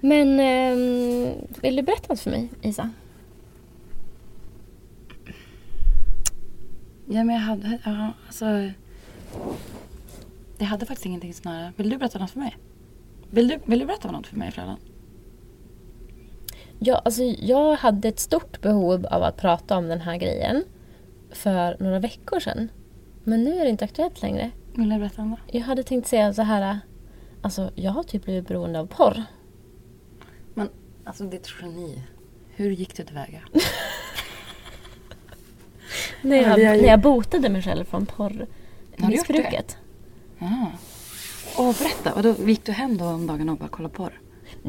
Men 0.00 0.40
ehm, 0.40 1.34
vill 1.62 1.76
du 1.76 1.82
berätta 1.82 2.06
något 2.08 2.20
för 2.20 2.30
mig, 2.30 2.50
Isa? 2.62 2.90
Ja, 7.06 7.24
men 7.24 7.34
jag 7.34 7.42
hade... 7.42 7.78
Ja, 7.84 8.12
alltså... 8.26 8.70
Jag 10.58 10.66
hade 10.66 10.86
faktiskt 10.86 11.06
ingenting 11.06 11.34
snarare. 11.34 11.72
Vill 11.76 11.90
du 11.90 11.98
berätta 11.98 12.18
något 12.18 12.30
för 12.30 12.38
mig? 12.38 12.56
Vill 13.30 13.48
du, 13.48 13.58
vill 13.64 13.78
du 13.78 13.86
berätta 13.86 14.10
något 14.10 14.26
för 14.26 14.36
mig, 14.36 14.50
Fredan? 14.50 14.76
Ja, 16.78 16.96
alltså, 17.04 17.22
jag 17.22 17.76
hade 17.76 18.08
ett 18.08 18.20
stort 18.20 18.60
behov 18.60 19.06
av 19.06 19.22
att 19.22 19.36
prata 19.36 19.76
om 19.76 19.88
den 19.88 20.00
här 20.00 20.16
grejen 20.16 20.64
för 21.30 21.76
några 21.80 21.98
veckor 21.98 22.40
sedan. 22.40 22.68
Men 23.24 23.44
nu 23.44 23.58
är 23.60 23.64
det 23.64 23.70
inte 23.70 23.84
aktuellt 23.84 24.22
längre. 24.22 24.50
Vill 24.74 24.88
du 24.88 24.98
berätta 24.98 25.22
om 25.22 25.30
det? 25.30 25.58
Jag 25.58 25.64
hade 25.64 25.82
tänkt 25.82 26.08
säga 26.08 26.34
så 26.34 26.42
här. 26.42 26.78
Alltså, 27.42 27.70
jag 27.74 27.90
har 27.92 28.02
typ 28.02 28.24
blivit 28.24 28.48
beroende 28.48 28.80
av 28.80 28.86
porr. 28.86 29.22
Men 30.54 30.68
alltså, 31.04 31.24
ditt 31.24 31.48
geni. 31.62 32.02
Hur 32.54 32.70
gick 32.70 32.96
du 32.96 33.04
tillväga? 33.04 33.40
När 36.22 36.36
Ja, 36.36 36.58
jag, 36.58 36.76
ju- 36.76 36.82
när 36.82 36.88
jag 36.88 37.00
botade 37.00 37.48
mig 37.48 37.62
själv 37.62 37.84
från 37.84 38.06
porrmissbruket. 38.06 39.76
Ah. 40.38 40.66
Åh, 41.58 41.78
berätta. 41.78 42.12
Och 42.14 42.22
då 42.22 42.34
gick 42.48 42.64
du 42.64 42.72
hem 42.72 42.96
då 42.96 43.04
om 43.04 43.26
dagarna 43.26 43.52
och 43.52 43.58
bara 43.58 43.68
kollade 43.68 43.94
det? 43.98 44.10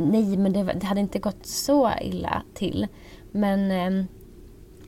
Nej, 0.01 0.37
men 0.37 0.53
det, 0.53 0.63
det 0.63 0.85
hade 0.85 1.01
inte 1.01 1.19
gått 1.19 1.45
så 1.45 1.91
illa 2.01 2.43
till. 2.53 2.87
Men 3.31 3.71
ehm, 3.71 4.07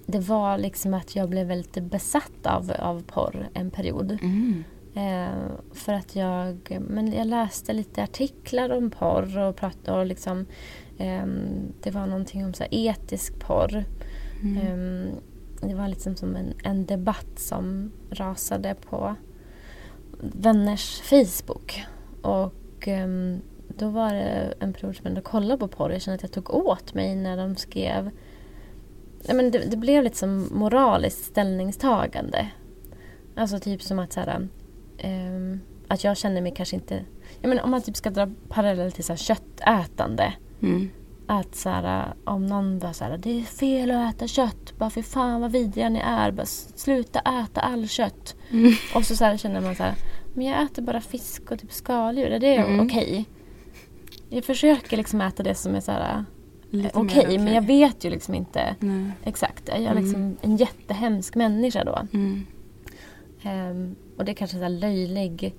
det 0.06 0.20
var 0.20 0.58
liksom 0.58 0.94
att 0.94 1.16
jag 1.16 1.30
blev 1.30 1.48
väldigt 1.48 1.84
besatt 1.84 2.46
av, 2.46 2.72
av 2.80 3.04
porr 3.04 3.48
en 3.54 3.72
period. 3.72 4.18
Mm. 4.22 4.64
Eh, 4.96 5.52
för 5.74 5.94
att 5.94 6.16
jag, 6.16 6.78
men 6.88 7.14
jag 7.14 7.28
läste 7.28 7.74
lite 7.74 8.04
artiklar 8.04 8.70
om 8.70 8.90
porr 8.90 9.38
och 9.38 9.56
pratade 9.56 10.00
och 10.00 10.06
liksom 10.06 10.46
ehm, 10.98 11.74
det 11.82 11.92
var 11.92 12.06
någonting 12.06 12.46
om 12.46 12.54
så 12.54 12.64
etisk 12.72 13.40
porr. 13.40 13.86
Ehm, 14.44 15.10
det 15.62 15.74
var 15.74 15.88
liksom 15.88 16.16
som 16.16 16.36
en, 16.36 16.54
en 16.64 16.86
debatt 16.86 17.40
som 17.40 17.92
rasade 18.10 18.76
på 18.90 19.16
vänners 20.20 21.02
Facebook. 21.02 21.84
Och 22.22 22.88
ehm, 22.88 23.42
då 23.68 23.90
var 23.90 24.14
det 24.14 24.54
en 24.60 24.74
period 24.74 24.96
som 24.96 25.04
jag 25.04 25.10
ändå 25.10 25.22
kollade 25.22 25.58
på 25.58 25.68
porr. 25.68 25.92
Jag 25.92 26.02
kände 26.02 26.16
att 26.16 26.24
jag 26.24 26.32
tog 26.32 26.54
åt 26.54 26.94
mig 26.94 27.16
när 27.16 27.38
de 27.38 27.56
skrev 27.56 28.12
men 29.34 29.52
det, 29.52 29.60
det 29.60 29.78
blev 29.78 30.04
lite 30.04 30.18
som 30.18 30.50
moraliskt 30.52 31.26
ställningstagande. 31.26 32.48
Alltså 33.36 33.60
typ 33.60 33.82
som 33.82 34.00
att 34.00 34.14
så 34.14 34.20
här, 34.20 34.48
ehm, 34.98 35.60
att 35.88 36.04
jag 36.04 36.18
känner 36.18 36.42
mig 36.42 36.54
kanske 36.56 36.76
inte... 36.76 37.06
Jag 37.42 37.50
menar, 37.50 37.64
om 37.64 37.72
man 37.72 37.82
typ 37.82 37.96
ska 37.98 38.10
dra 38.10 38.30
parallell 38.50 38.92
till 38.92 39.04
så 39.04 39.12
här, 39.14 39.18
köttätande. 39.18 40.34
Mm. 40.62 40.90
Att 41.28 41.56
så 41.56 41.70
här, 41.70 42.14
om 42.24 42.48
någon 42.48 42.80
var 42.80 42.94
så 42.94 43.04
här, 43.04 43.18
det 43.18 43.40
är 43.40 43.44
fel 43.44 43.92
att 43.92 44.16
äta 44.16 44.28
kött. 44.28 44.74
Bara 44.78 44.90
för 44.90 45.02
fan 45.02 45.42
vad 45.42 45.52
vidriga 45.52 45.90
ni 45.90 46.00
är. 46.00 46.32
Bara 46.32 46.46
sluta 46.46 47.20
äta 47.20 47.62
all 47.62 47.88
kött. 47.88 48.36
Och 48.96 49.06
så, 49.06 49.16
så 49.16 49.26
här, 49.26 49.38
känner 49.38 49.62
man 49.62 49.76
så 49.76 49.84
här, 49.84 49.96
men 50.34 50.46
jag 50.46 50.64
äter 50.64 50.82
bara 50.82 51.02
fisk 51.02 51.52
och 51.52 51.60
typ 51.60 51.72
skaldjur. 51.72 52.28
Är 52.32 52.40
det 52.40 52.56
Mm. 52.56 52.86
okej? 52.86 53.26
Jag 54.30 54.44
försöker 54.44 54.98
liksom 54.98 55.22
äta 55.22 55.44
det 55.44 55.56
som 55.56 55.76
är 55.76 55.80
så 55.80 55.92
här 55.92 56.26
okej. 56.94 57.28
mer 57.28 57.46
Men 57.46 57.54
jag 57.54 57.62
vet 57.62 58.04
ju 58.04 58.10
liksom 58.10 58.34
inte 58.34 58.76
Nej. 58.80 59.12
exakt. 59.24 59.70
Är 59.70 59.82
jag 59.82 59.96
liksom 59.96 60.38
en 60.42 60.58
jättehemsk 60.58 61.36
människa 61.36 61.84
då? 61.84 62.08
Mm. 62.14 62.46
Ehm, 63.44 63.96
och 64.18 64.26
det 64.26 64.32
är 64.32 64.36
kanske 64.36 64.58
en 64.58 64.80
löjlig 64.80 65.56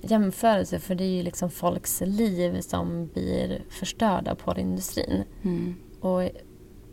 jämförelse 0.00 0.78
för 0.78 0.94
det 0.94 1.04
är 1.04 1.16
ju 1.16 1.22
liksom 1.22 1.50
folks 1.50 2.02
liv 2.06 2.60
som 2.60 3.06
blir 3.06 3.62
förstörda 3.68 4.30
av 4.30 4.34
porrindustrin. 4.34 5.24
Mm. 5.42 5.74
Och, 6.00 6.22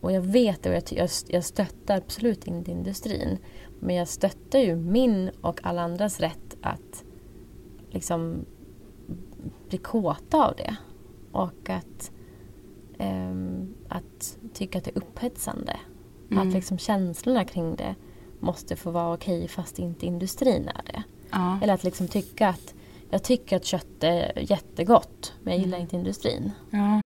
och 0.01 0.11
jag 0.11 0.21
vet 0.21 0.63
det 0.63 0.69
och 0.69 0.75
jag, 0.75 0.83
jag, 0.89 1.09
jag 1.27 1.43
stöttar 1.43 1.97
absolut 1.97 2.47
inte 2.47 2.71
industrin. 2.71 3.37
Men 3.79 3.95
jag 3.95 4.07
stöttar 4.07 4.59
ju 4.59 4.75
min 4.75 5.31
och 5.41 5.59
alla 5.63 5.81
andras 5.81 6.19
rätt 6.19 6.57
att 6.61 7.03
liksom 7.89 8.45
bli 9.69 9.77
kåta 9.77 10.45
av 10.45 10.55
det. 10.55 10.75
Och 11.31 11.69
att, 11.69 12.11
att 13.89 14.37
tycka 14.53 14.77
att 14.77 14.83
det 14.83 14.91
är 14.91 14.97
upphetsande. 14.97 15.79
Mm. 16.31 16.47
Att 16.47 16.53
liksom 16.53 16.77
känslorna 16.77 17.45
kring 17.45 17.75
det 17.75 17.95
måste 18.39 18.75
få 18.75 18.91
vara 18.91 19.13
okej 19.13 19.47
fast 19.47 19.79
inte 19.79 20.05
industrin 20.05 20.67
är 20.67 20.83
det. 20.85 21.03
Ja. 21.31 21.59
Eller 21.61 21.73
att 21.73 21.83
liksom 21.83 22.07
tycka 22.07 22.47
att 22.47 22.73
jag 23.09 23.23
tycker 23.23 23.55
att 23.55 23.65
kött 23.65 24.03
är 24.03 24.51
jättegott 24.51 25.33
men 25.43 25.53
jag 25.53 25.61
gillar 25.61 25.77
inte 25.77 25.95
industrin. 25.95 26.51
ja. 26.71 27.01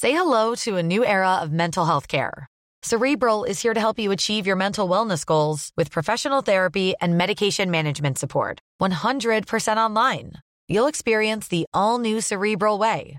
Say 0.00 0.12
hello 0.12 0.56
to 0.56 0.76
a 0.78 0.82
new 0.82 1.04
era 1.04 1.44
of 1.44 1.50
mental 1.50 1.86
health 1.86 2.08
care. 2.08 2.46
Cerebral 2.84 3.44
is 3.44 3.62
here 3.62 3.74
to 3.74 3.80
help 3.80 3.98
you 4.00 4.10
achieve 4.12 4.48
your 4.48 4.56
mental 4.56 4.88
wellness 4.88 5.24
goals 5.24 5.70
with 5.76 5.92
professional 5.92 6.42
therapy 6.42 6.94
and 7.00 7.16
medication 7.16 7.70
management 7.70 8.18
support. 8.18 8.58
100% 8.80 9.76
online. 9.76 10.32
You'll 10.68 10.88
experience 10.88 11.46
the 11.46 11.66
all 11.72 11.98
new 12.00 12.20
Cerebral 12.20 12.78
Way, 12.78 13.18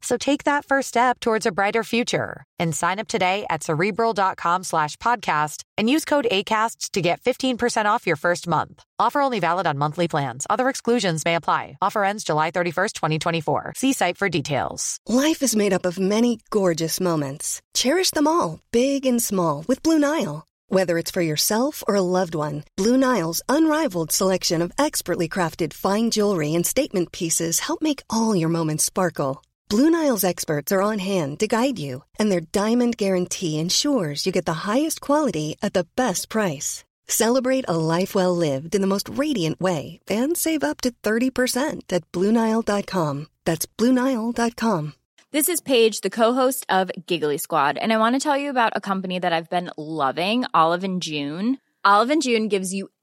So 0.00 0.16
take 0.16 0.44
that 0.44 0.64
first 0.64 0.88
step 0.88 1.20
towards 1.20 1.44
a 1.44 1.52
brighter 1.52 1.82
future 1.82 2.44
and 2.58 2.74
sign 2.74 2.98
up 2.98 3.08
today 3.08 3.46
at 3.50 3.62
cerebral.com 3.62 4.62
slash 4.64 4.96
podcast 4.96 5.62
and 5.76 5.90
use 5.90 6.04
code 6.04 6.26
ACAST 6.30 6.90
to 6.92 7.00
get 7.00 7.20
15% 7.20 7.86
off 7.86 8.06
your 8.06 8.16
first 8.16 8.46
month. 8.46 8.82
Offer 8.98 9.20
only 9.20 9.40
valid 9.40 9.66
on 9.66 9.78
monthly 9.78 10.08
plans. 10.08 10.46
Other 10.48 10.68
exclusions 10.68 11.24
may 11.24 11.34
apply. 11.34 11.78
Offer 11.82 12.04
ends 12.04 12.24
July 12.24 12.50
31st, 12.50 12.92
2024. 12.92 13.72
See 13.76 13.92
site 13.92 14.16
for 14.16 14.28
details. 14.28 14.98
Life 15.06 15.42
is 15.42 15.56
made 15.56 15.72
up 15.72 15.84
of 15.84 15.98
many 15.98 16.38
gorgeous 16.50 17.00
moments. 17.00 17.60
Cherish 17.74 18.12
them 18.12 18.26
all, 18.26 18.60
big 18.72 19.04
and 19.04 19.22
small, 19.22 19.64
with 19.66 19.82
Blue 19.82 19.98
Nile. 19.98 20.44
Whether 20.70 20.98
it's 20.98 21.10
for 21.10 21.22
yourself 21.22 21.82
or 21.88 21.94
a 21.94 22.02
loved 22.02 22.34
one, 22.34 22.64
Blue 22.76 22.98
Nile's 22.98 23.40
unrivaled 23.48 24.12
selection 24.12 24.60
of 24.60 24.72
expertly 24.78 25.26
crafted 25.28 25.72
fine 25.72 26.10
jewelry 26.10 26.54
and 26.54 26.66
statement 26.66 27.10
pieces 27.10 27.60
help 27.60 27.80
make 27.80 28.02
all 28.10 28.36
your 28.36 28.50
moments 28.50 28.84
sparkle. 28.84 29.42
Blue 29.70 29.90
Nile's 29.90 30.24
experts 30.24 30.72
are 30.72 30.80
on 30.80 30.98
hand 30.98 31.40
to 31.40 31.46
guide 31.46 31.78
you, 31.78 32.02
and 32.18 32.32
their 32.32 32.40
diamond 32.40 32.96
guarantee 32.96 33.58
ensures 33.58 34.24
you 34.24 34.32
get 34.32 34.46
the 34.46 34.64
highest 34.66 35.02
quality 35.02 35.56
at 35.60 35.74
the 35.74 35.86
best 35.94 36.30
price. 36.30 36.84
Celebrate 37.06 37.66
a 37.68 37.76
life 37.76 38.14
well 38.14 38.34
lived 38.34 38.74
in 38.74 38.80
the 38.80 38.86
most 38.86 39.10
radiant 39.10 39.60
way 39.60 40.00
and 40.08 40.38
save 40.38 40.64
up 40.64 40.80
to 40.80 40.90
30% 41.02 41.92
at 41.92 42.10
BlueNile.com. 42.12 43.26
That's 43.44 43.66
BlueNile.com. 43.66 44.94
This 45.32 45.50
is 45.50 45.60
Paige, 45.60 46.00
the 46.00 46.08
co-host 46.08 46.64
of 46.70 46.90
Giggly 47.06 47.36
Squad, 47.36 47.76
and 47.76 47.92
I 47.92 47.98
want 47.98 48.14
to 48.14 48.20
tell 48.20 48.38
you 48.38 48.48
about 48.48 48.72
a 48.74 48.80
company 48.80 49.18
that 49.18 49.34
I've 49.34 49.50
been 49.50 49.70
loving, 49.76 50.46
Olive 50.54 50.84
and 50.84 51.02
June. 51.02 51.58
Olive 51.84 52.08
and 52.08 52.22
June 52.22 52.48
gives 52.48 52.72
you 52.72 52.88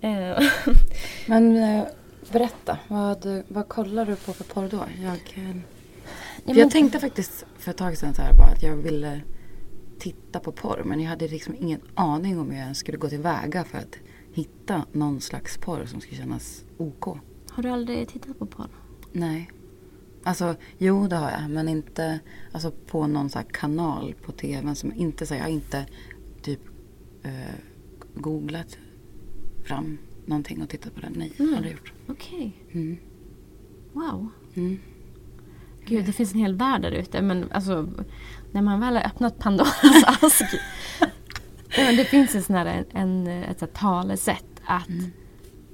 Eh, 0.00 0.38
Men 1.26 1.56
eh, 1.56 1.86
berätta, 2.32 2.78
vad, 2.88 3.42
vad 3.48 3.68
kollar 3.68 4.06
du 4.06 4.16
på 4.16 4.32
för 4.32 4.44
porr 4.44 4.68
då? 4.68 4.84
Jag, 5.02 5.14
eh, 5.44 5.56
men- 6.44 6.56
jag 6.58 6.70
tänkte 6.70 7.00
faktiskt 7.00 7.46
för 7.58 7.70
ett 7.70 7.76
tag 7.76 7.96
sedan 7.96 8.14
så 8.14 8.22
här 8.22 8.32
bara 8.34 8.46
att 8.48 8.62
jag 8.62 8.76
ville 8.76 9.20
titta 9.98 10.40
på 10.40 10.52
porr. 10.52 10.82
Men 10.84 11.00
jag 11.00 11.10
hade 11.10 11.28
liksom 11.28 11.54
ingen 11.60 11.80
aning 11.94 12.38
om 12.38 12.50
hur 12.50 12.66
jag 12.66 12.76
skulle 12.76 12.98
gå 12.98 13.08
tillväga 13.08 13.64
för 13.64 13.78
att 13.78 13.96
hitta 14.32 14.84
någon 14.92 15.20
slags 15.20 15.58
porr 15.58 15.84
som 15.86 16.00
skulle 16.00 16.16
kännas 16.16 16.64
OK. 16.76 17.04
har 17.50 17.62
du 17.62 17.68
aldrig 17.68 18.08
tittat 18.08 18.38
på 18.38 18.46
porr? 18.46 18.68
Nej. 19.12 19.50
Alltså, 20.24 20.54
jo 20.78 21.06
det 21.08 21.16
har 21.16 21.30
jag. 21.30 21.50
Men 21.50 21.68
inte 21.68 22.20
alltså, 22.52 22.70
på 22.86 23.06
någon 23.06 23.30
så 23.30 23.38
kanal 23.52 24.14
på 24.24 24.32
tvn. 24.32 24.74
Som 24.76 24.92
inte, 24.92 25.26
så 25.26 25.34
jag 25.34 25.42
har 25.42 25.48
inte 25.48 25.86
typ 26.42 26.60
eh, 27.22 27.54
googlat 28.14 28.78
fram 29.64 29.98
någonting 30.26 30.62
och 30.62 30.68
tittat 30.68 30.94
på 30.94 31.00
den. 31.00 31.12
Nej, 31.16 31.32
Mm. 31.38 31.54
aldrig 31.54 31.72
gjort. 31.72 31.92
Okej. 32.08 32.52
Mm. 32.72 32.96
Wow. 33.92 34.28
Mm. 34.54 34.78
Gud, 35.86 36.04
det 36.04 36.12
finns 36.12 36.32
en 36.34 36.40
hel 36.40 36.54
värld 36.54 36.82
där 36.82 36.90
ute. 36.92 37.22
Men 37.22 37.52
alltså, 37.52 37.88
när 38.52 38.62
man 38.62 38.80
väl 38.80 38.96
har 38.96 39.06
öppnat 39.06 39.38
Pandoras 39.38 39.82
ask. 40.22 40.44
Men 41.76 41.96
det 41.96 42.04
finns 42.04 42.34
en 42.34 42.42
sån 42.42 42.56
här, 42.56 42.66
en, 42.66 42.86
en, 42.92 43.26
ett 43.42 43.58
så 43.58 43.64
här 43.66 43.72
talesätt 43.72 44.44
att 44.64 44.88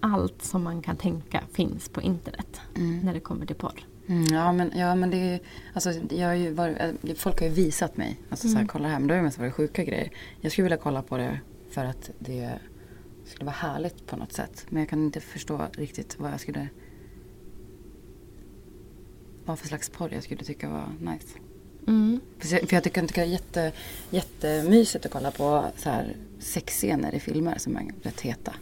allt 0.01 0.43
som 0.43 0.63
man 0.63 0.83
kan 0.83 0.97
tänka 0.97 1.43
finns 1.53 1.89
på 1.89 2.03
internet 2.03 2.61
när 3.03 3.15
det 3.15 3.21
kommer 3.21 3.47
till 3.47 3.57
porr. 3.57 3.87
Mm, 4.07 4.25
ja, 4.35 4.53
men, 4.53 4.73
ja, 4.75 4.95
men 4.95 5.11
det 5.11 5.17
är. 5.17 5.41
Alltså, 5.73 5.93
jag 6.11 6.27
har 6.27 6.35
ju 6.35 6.51
varit, 6.53 6.81
eh, 6.81 7.15
folk 7.15 7.41
har 7.41 7.47
ju 7.47 7.53
visat 7.53 7.97
mig. 7.97 8.21
Alltså, 8.31 8.49
så 8.49 8.57
här, 8.59 8.67
kolla 8.67 8.89
här. 8.89 8.99
Men 8.99 9.09
det 9.09 9.15
har 9.15 9.19
ju 9.19 9.25
mest 9.25 9.39
varit 9.39 9.55
sjuka 9.55 9.85
grejer. 9.85 10.11
Jag 10.41 10.53
skulle 10.53 10.63
vilja 10.63 10.77
kolla 10.77 11.03
på 11.03 11.17
det 11.17 11.41
för 11.71 11.85
att 11.85 12.11
det 12.19 12.59
skulle 13.25 13.45
vara 13.45 13.57
härligt 13.57 14.07
på 14.07 14.17
något 14.17 14.33
sätt. 14.33 14.67
Men 14.69 14.81
jag 14.81 14.89
kan 14.89 15.05
inte 15.05 15.21
förstå 15.21 15.67
riktigt 15.73 16.19
vad 16.19 16.33
jag 16.33 16.41
skulle... 16.41 16.69
Vad 19.45 19.59
för 19.59 19.69
slags 19.69 19.89
porr 19.91 20.15
jag 20.15 20.23
skulle 20.23 20.45
tycka 20.45 20.69
var 20.69 21.13
nice. 21.13 21.39
Mm. 21.87 22.21
För 22.39 22.53
jag, 22.53 22.69
för 22.69 22.77
jag 22.77 22.85
tycker 22.85 23.07
tycker 23.07 23.21
det 23.21 23.27
är 23.29 23.33
jätte, 23.33 23.73
jättemysigt 24.11 25.07
att 25.07 25.13
kolla 25.13 25.31
på 25.31 25.65
så 25.77 25.91
här 25.91 26.17
sexscener 26.39 27.15
i 27.15 27.21
filmer 27.21 27.59
som 27.59 27.77
är 27.77 27.93
rätt 28.03 28.21
heta. 28.21 28.55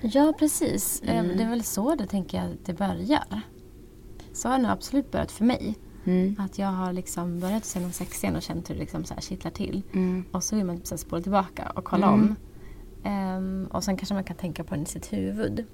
Ja, 0.00 0.34
precis. 0.38 1.02
Eh, 1.02 1.24
Det 1.24 1.42
är 1.42 1.50
väl 1.50 1.62
så 1.62 1.94
det 1.94 2.06
tänker 2.06 2.38
jag 2.38 2.46
att 2.52 2.66
det 2.66 2.74
börjar. 2.74 3.42
Så 4.32 4.48
har 4.48 4.56
det 4.56 4.62
nog 4.62 4.70
absolut 4.72 5.10
börjat 5.10 5.32
för 5.32 5.44
mig. 5.44 5.74
Att 6.38 6.58
jag 6.58 6.66
har 6.68 6.92
liksom 6.92 7.40
börjat 7.40 7.64
se 7.64 7.80
någon 7.80 7.92
sexscen 7.92 8.36
och 8.36 8.42
känt 8.42 8.70
hur 8.70 8.74
det 8.74 8.80
liksom 8.80 9.04
så 9.04 9.14
här 9.14 9.20
kittlar 9.20 9.50
till. 9.50 9.82
Och 10.32 10.44
så 10.44 10.56
vill 10.56 10.64
man 10.64 10.80
så 10.84 10.94
här 10.94 10.98
spola 10.98 11.22
tillbaka 11.22 11.72
och 11.76 11.84
kolla 11.84 12.10
om. 12.10 12.36
Ehm, 13.04 13.68
och 13.72 13.84
sen 13.84 13.96
kanske 13.96 14.14
man 14.14 14.24
kan 14.24 14.36
tänka 14.36 14.64
på 14.64 14.74
den 14.74 14.82
i 14.82 14.86
sitt 14.86 15.12
huvud. 15.12 15.64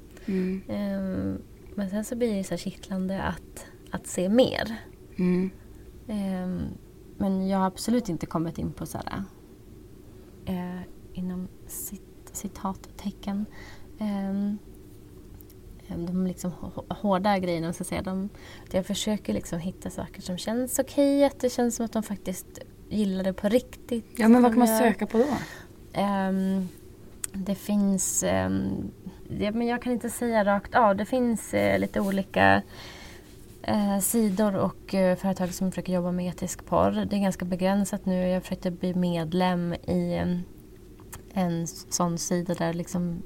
Ehm, 0.68 1.38
men 1.74 1.90
sen 1.90 2.04
så 2.04 2.16
blir 2.16 2.34
det 2.36 2.44
så 2.44 2.50
här 2.50 2.58
kittlande 2.58 3.22
att, 3.22 3.66
att 3.90 4.06
se 4.06 4.28
mer. 4.28 4.76
Mm. 5.16 5.50
Ehm, 6.08 6.60
men 7.18 7.48
jag 7.48 7.58
har 7.58 7.66
absolut 7.66 8.08
inte 8.08 8.26
kommit 8.26 8.58
in 8.58 8.72
på 8.72 8.86
så 8.86 8.98
här, 8.98 9.22
eh, 10.46 10.80
inom 11.12 11.48
cit, 11.66 12.02
citattecken. 12.32 13.46
ehm, 13.98 14.58
de 15.88 16.26
liksom 16.26 16.52
hå- 16.52 16.94
hårda 16.94 17.38
grejerna, 17.38 17.72
så 17.72 17.82
att 17.82 17.86
säga. 17.86 18.02
De, 18.02 18.28
jag 18.70 18.86
försöker 18.86 19.32
liksom 19.34 19.58
hitta 19.58 19.90
saker 19.90 20.22
som 20.22 20.38
känns 20.38 20.78
okej, 20.78 21.24
att 21.24 21.40
det 21.40 21.50
känns 21.50 21.76
som 21.76 21.84
att 21.84 21.92
de 21.92 22.02
faktiskt 22.02 22.46
gillar 22.88 23.24
det 23.24 23.32
på 23.32 23.48
riktigt. 23.48 24.06
Ja, 24.16 24.28
men 24.28 24.42
vad 24.42 24.52
kan 24.52 24.58
man 24.58 24.78
söka 24.78 25.06
på 25.06 25.18
då? 25.18 25.24
Ehm, 25.92 26.68
det 27.32 27.54
finns... 27.54 28.22
ehm, 28.22 28.90
det, 29.30 29.52
men 29.52 29.66
jag 29.66 29.82
kan 29.82 29.92
inte 29.92 30.10
säga 30.10 30.44
rakt 30.44 30.74
av. 30.74 30.96
Det 30.96 31.04
finns 31.04 31.54
eh, 31.54 31.78
lite 31.78 32.00
olika 32.00 32.62
eh, 33.62 33.98
sidor 33.98 34.56
och 34.56 34.94
eh, 34.94 35.16
företag 35.16 35.54
som 35.54 35.70
försöker 35.70 35.92
jobba 35.92 36.12
med 36.12 36.28
etisk 36.28 36.66
porr. 36.66 37.06
Det 37.10 37.16
är 37.16 37.20
ganska 37.20 37.44
begränsat 37.44 38.06
nu. 38.06 38.28
Jag 38.28 38.42
försökte 38.42 38.70
bli 38.70 38.94
medlem 38.94 39.74
i 39.74 40.14
em, 40.14 40.42
en 41.32 41.66
sån 41.66 42.18
sida 42.18 42.54
där 42.54 42.72
liksom, 42.72 43.22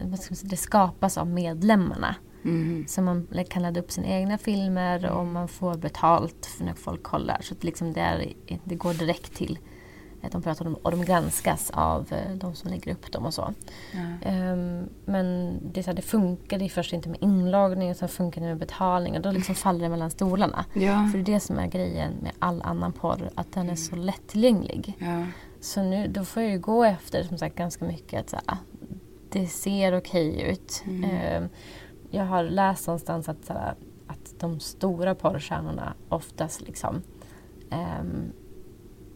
mm, 0.00 0.14
det 0.42 0.56
skapas 0.56 1.18
av 1.18 1.26
medlemmarna. 1.26 2.14
Mhm. 2.42 2.84
Så 2.88 3.02
man 3.02 3.28
kan 3.48 3.62
ladda 3.62 3.80
upp 3.80 3.90
sina 3.90 4.06
egna 4.06 4.38
filmer 4.38 5.10
och 5.10 5.26
man 5.26 5.48
får 5.48 5.74
betalt 5.74 6.46
för 6.46 6.64
när 6.64 6.74
folk 6.74 7.02
kollar. 7.02 7.38
Så 7.42 7.54
att 7.54 7.64
liksom 7.64 7.92
det, 7.92 8.00
är, 8.00 8.32
det 8.64 8.74
går 8.74 8.94
direkt 8.94 9.34
till 9.34 9.58
Eh, 10.22 10.30
De 10.30 10.42
pratar 10.42 10.66
om 10.66 10.74
och 10.74 10.90
de 10.90 11.04
granskas 11.04 11.70
av 11.70 12.12
eh, 12.12 12.34
de 12.34 12.54
som 12.54 12.70
lägger 12.70 12.92
upp 12.92 13.12
dem 13.12 13.26
och 13.26 13.34
så. 13.34 13.54
Ehm, 14.22 14.88
men 15.04 15.58
det, 15.72 15.82
så 15.82 15.90
här, 15.90 15.96
det 15.96 16.02
funkade 16.02 16.68
först 16.68 16.92
inte 16.92 17.08
med 17.08 17.22
inloggning 17.22 17.90
och 17.90 17.96
sen 17.96 18.08
funkade 18.08 18.46
det 18.46 18.50
med 18.50 18.58
betalning 18.58 19.16
och 19.16 19.22
då 19.22 19.30
liksom 19.30 19.54
faller 19.54 19.80
det 19.80 19.88
mellan 19.88 20.10
stolarna. 20.10 20.64
Ja. 20.72 21.08
För 21.12 21.18
det 21.18 21.32
är 21.32 21.34
det 21.34 21.40
som 21.40 21.58
är 21.58 21.66
grejen 21.66 22.12
med 22.22 22.32
all 22.38 22.62
annan 22.62 22.92
porr, 22.92 23.30
att 23.34 23.52
den 23.52 23.70
är 23.70 23.74
så 23.74 23.96
lättillgänglig. 23.96 24.96
Ja. 24.98 25.26
Så 25.60 25.82
nu, 25.82 26.08
då 26.08 26.24
får 26.24 26.42
jag 26.42 26.52
ju 26.52 26.58
gå 26.58 26.84
efter 26.84 27.22
som 27.22 27.38
sagt 27.38 27.56
ganska 27.56 27.84
mycket 27.84 28.20
att 28.20 28.30
så 28.30 28.36
här, 28.46 28.58
det 29.32 29.46
ser 29.46 29.98
okej 29.98 30.50
ut. 30.50 30.84
Ehm, 31.04 31.48
jag 32.10 32.24
har 32.24 32.42
läst 32.44 32.86
någonstans 32.86 33.28
att, 33.28 33.50
att 34.06 34.34
de 34.38 34.60
stora 34.60 35.14
porrstjärnorna 35.14 35.94
oftast 36.08 36.60
liksom 36.60 37.02
ehm, 37.70 38.32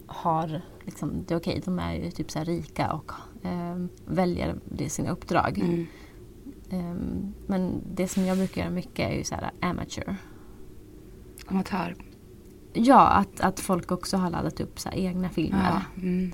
har 0.07 0.61
liksom, 0.85 1.25
det 1.27 1.35
är 1.35 1.39
okej, 1.39 1.63
de 1.65 1.79
är 1.79 1.95
ju 1.95 2.11
typ 2.11 2.31
så 2.31 2.45
rika 2.45 2.93
och 2.93 3.13
ehm, 3.43 3.89
väljer 4.07 4.55
det 4.65 4.89
sina 4.89 5.11
uppdrag. 5.11 5.59
Mm. 5.59 5.87
Ehm, 6.71 7.35
men 7.47 7.83
det 7.95 8.09
som 8.09 8.25
jag 8.25 8.37
brukar 8.37 8.63
göra 8.63 8.73
mycket 8.73 9.11
är 9.11 9.15
ju 9.15 9.25
så 9.25 9.35
här 9.35 9.51
amateur. 9.61 10.17
Amatör. 11.47 11.97
Ja, 12.73 13.09
att, 13.09 13.41
att 13.41 13.61
folk 13.61 13.93
också 13.93 14.17
har 14.17 14.31
laddat 14.31 14.61
upp 14.61 14.81
så 14.81 14.89
egna 14.93 15.29
filmer. 15.29 15.83
Ja. 15.97 16.03
Mm. 16.03 16.33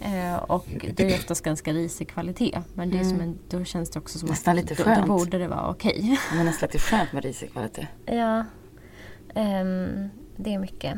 Eh, 0.00 0.36
och 0.36 0.66
det 0.94 1.00
är 1.12 1.14
oftast 1.18 1.44
ganska 1.44 1.72
risig 1.72 2.08
kvalitet. 2.08 2.62
Men 2.74 2.90
det 2.90 2.98
är 2.98 3.04
som 3.04 3.20
en, 3.20 3.38
då 3.48 3.64
känns 3.64 3.90
det 3.90 3.98
också 3.98 4.18
som 4.18 4.28
Nästan 4.28 4.58
att 4.58 4.64
lite 4.64 4.74
då, 4.74 4.82
då 4.88 4.94
skönt. 4.94 5.06
borde 5.06 5.38
det 5.38 5.48
vara 5.48 5.70
okej. 5.70 6.18
Men 6.36 6.46
nästan 6.46 6.66
lite 6.66 6.78
skönt 6.78 7.12
med 7.12 7.24
risig 7.24 7.52
kvalitet. 7.52 7.86
ja. 8.06 8.44
Ehm, 9.34 10.08
det 10.36 10.54
är 10.54 10.58
mycket 10.58 10.94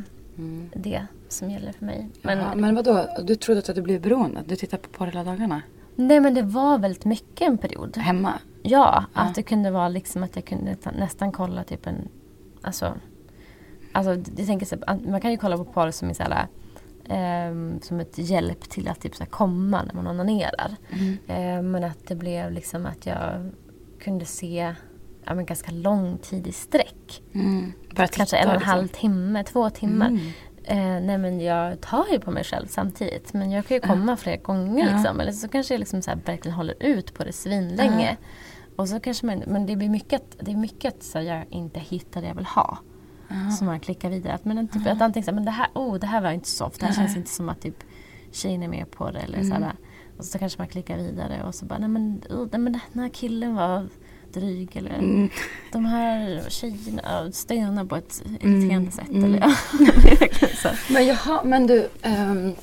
det 0.75 1.07
som 1.29 1.51
gäller 1.51 1.73
för 1.73 1.85
mig. 1.85 2.09
Men, 2.23 2.39
ja, 2.39 2.55
men 2.55 2.75
vadå, 2.75 3.07
du 3.23 3.35
trodde 3.37 3.61
att 3.69 3.75
du 3.75 3.83
blev 3.83 4.01
beroende? 4.01 4.43
Du 4.47 4.57
tittar 4.57 4.79
på 4.79 4.89
porr 4.89 5.07
hela 5.07 5.25
dagarna? 5.25 5.63
Nej 5.97 6.21
men 6.21 6.35
det 6.35 6.43
var 6.43 6.79
väldigt 6.79 7.05
mycket 7.05 7.41
en 7.49 7.59
period. 7.59 7.97
Hemma? 7.97 8.33
Ja, 8.63 9.05
att 9.13 9.35
det 9.35 9.43
kunde 9.43 9.71
vara 9.71 9.89
liksom 9.89 10.23
att 10.23 10.37
jag 10.37 10.45
kunde 10.45 10.75
ta- 10.75 10.91
nästan 10.91 11.33
kolla 11.33 11.65
typ 11.65 11.87
en... 11.87 12.09
Alltså, 12.63 12.95
alltså 13.93 14.13
jag 14.37 14.47
tänker 14.47 14.67
så, 14.67 14.77
man 15.11 15.21
kan 15.21 15.31
ju 15.31 15.37
kolla 15.37 15.57
på 15.57 15.65
porr 15.65 15.91
som 15.91 16.11
är 16.11 16.15
så 16.15 16.23
här, 16.23 16.47
ehm, 17.11 17.81
som 17.83 18.01
ett 18.01 18.19
hjälp 18.19 18.61
till 18.61 18.89
att 18.89 19.01
typ 19.01 19.17
så 19.17 19.27
komma 19.27 19.83
när 19.83 19.95
man 19.95 20.07
onanerar. 20.07 20.77
Ehm, 21.27 21.71
men 21.71 21.85
att 21.85 22.07
det 22.07 22.15
blev 22.15 22.53
liksom 22.53 22.87
att 22.87 23.07
jag 23.07 23.51
kunde 24.01 24.25
se 24.25 24.75
ja, 25.25 25.35
men 25.35 25.47
ganska 25.47 25.73
lång 25.73 26.19
tid 26.19 26.47
i 26.47 26.53
sträck. 26.53 27.23
Mm. 27.35 27.73
Kanske 27.95 28.37
en 28.37 28.47
och 28.47 28.55
en 28.55 28.59
liksom. 28.59 28.71
halv 28.71 28.89
timme, 28.89 29.45
två 29.45 29.71
timmar. 29.71 30.19
Eh, 30.65 30.77
nej 30.77 31.19
men 31.19 31.41
jag 31.41 31.81
tar 31.81 32.07
ju 32.13 32.21
på 32.21 32.31
mig 32.31 32.45
själv 32.45 32.67
samtidigt. 32.67 33.33
Men 33.33 33.51
jag 33.51 33.67
kan 33.67 33.75
ju 33.75 33.81
komma 33.81 34.17
flera 34.17 34.37
gånger 34.37 34.95
liksom. 34.95 35.21
Eller 35.21 35.33
så 35.33 35.49
kanske 35.49 35.75
jag 35.75 35.79
liksom 35.79 36.03
så 36.03 36.11
här 36.11 36.19
verkligen 36.25 36.57
håller 36.57 36.75
ut 36.81 37.15
på 37.15 37.25
det 37.25 37.33
svinlänge. 37.33 38.17
Och 38.77 38.89
så 38.89 39.01
kanske 39.01 39.27
man, 39.27 39.43
men 39.47 39.67
det 39.67 39.77
blir 39.77 39.89
mycket 39.89 40.23
det 40.41 40.53
är 40.53 40.57
mycket 40.57 41.15
att 41.15 41.25
jag 41.25 41.45
inte 41.51 41.81
hittar 41.81 42.21
det 42.21 42.29
jag 42.29 42.35
vill 42.35 42.45
ha. 42.47 42.79
Så 43.59 43.65
man 43.65 43.81
klickar 43.81 44.11
vidare. 44.11 44.33
Att, 44.33 44.45
men 44.45 44.69
typ, 44.69 44.87
att 44.87 45.01
antingen 45.01 45.25
så 45.25 45.31
här, 45.31 45.35
men 45.35 45.45
det 45.45 45.51
här, 45.51 45.69
oh, 45.75 45.99
det 45.99 46.07
här 46.07 46.21
var 46.21 46.31
inte 46.31 46.49
soft. 46.49 46.81
Det 46.81 46.87
här 46.87 46.95
känns 46.95 47.17
inte 47.17 47.31
som 47.31 47.49
att 47.49 47.61
typ, 47.61 47.85
tjejen 48.33 48.63
är 48.63 48.69
med 48.69 48.91
på 48.91 49.11
det. 49.11 49.19
Eller 49.19 49.43
så 49.43 49.55
här, 49.55 49.73
och 50.19 50.25
så 50.25 50.39
kanske 50.39 50.59
man 50.59 50.69
klickar 50.69 50.97
vidare 50.97 51.43
och 51.45 51.55
så 51.55 51.65
bara, 51.65 51.79
nej 51.79 51.89
men, 51.89 52.23
oh, 52.31 52.49
nej, 52.53 52.61
men 52.61 52.73
den 52.93 53.03
här 53.03 53.09
killen 53.09 53.55
var 53.55 53.89
dryg. 54.33 54.77
Eller 54.77 55.29
de 55.73 55.85
här 55.85 56.45
tjejerna 56.49 57.33
stönar 57.33 57.85
på 57.85 57.97
ett 57.97 58.23
irriterande 58.41 58.91
sätt. 58.91 59.11
Eller, 59.11 59.39
ja. 59.39 59.55
det. 60.63 60.93
Men 60.93 61.07
jaha, 61.07 61.45
men 61.45 61.67
du... 61.67 61.89
Um, 62.05 62.55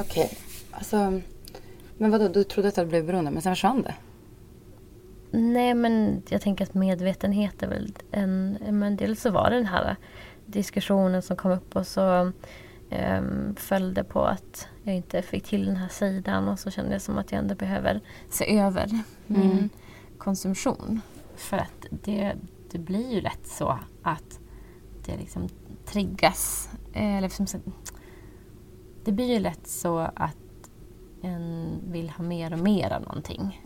Okej, 0.00 0.38
alltså... 0.70 1.20
Men 1.98 2.10
vadå, 2.10 2.28
du 2.28 2.44
trodde 2.44 2.68
att 2.68 2.74
du 2.74 2.84
blev 2.84 3.06
beroende, 3.06 3.30
men 3.30 3.42
sen 3.42 3.52
försvann 3.52 3.82
det? 3.82 3.94
Nej 5.30 5.74
men 5.74 6.22
jag 6.28 6.40
tänker 6.40 6.64
att 6.64 6.74
medvetenhet 6.74 7.62
är 7.62 7.68
väl 7.68 7.92
en... 8.10 8.58
Men 8.70 8.96
dels 8.96 9.20
så 9.20 9.30
var 9.30 9.50
det 9.50 9.56
den 9.56 9.66
här 9.66 9.96
diskussionen 10.46 11.22
som 11.22 11.36
kom 11.36 11.50
upp 11.52 11.76
och 11.76 11.86
så 11.86 12.32
um, 12.90 13.54
följde 13.56 14.04
på 14.04 14.24
att 14.24 14.68
jag 14.82 14.94
inte 14.94 15.22
fick 15.22 15.44
till 15.44 15.66
den 15.66 15.76
här 15.76 15.88
sidan 15.88 16.48
och 16.48 16.58
så 16.58 16.70
kände 16.70 16.92
jag 16.92 17.02
som 17.02 17.18
att 17.18 17.32
jag 17.32 17.38
ändå 17.38 17.54
behöver 17.54 18.00
se 18.30 18.58
över 18.58 18.88
min 19.26 19.70
konsumtion. 20.18 21.00
För 21.36 21.56
att 21.56 21.86
det, 21.90 22.32
det 22.70 22.78
blir 22.78 23.12
ju 23.14 23.20
lätt 23.20 23.46
så 23.46 23.78
att 24.02 24.40
det 25.06 25.16
liksom 25.16 25.48
triggas. 25.84 26.70
eh, 26.92 27.16
Eller 27.16 27.20
liksom 27.20 27.46
det 29.04 29.12
blir 29.12 29.32
ju 29.34 29.38
lätt 29.38 29.66
så 29.66 29.98
att 29.98 30.36
en 31.22 31.78
vill 31.92 32.10
ha 32.10 32.24
mer 32.24 32.52
och 32.52 32.58
mer 32.58 32.90
av 32.92 33.02
någonting. 33.02 33.60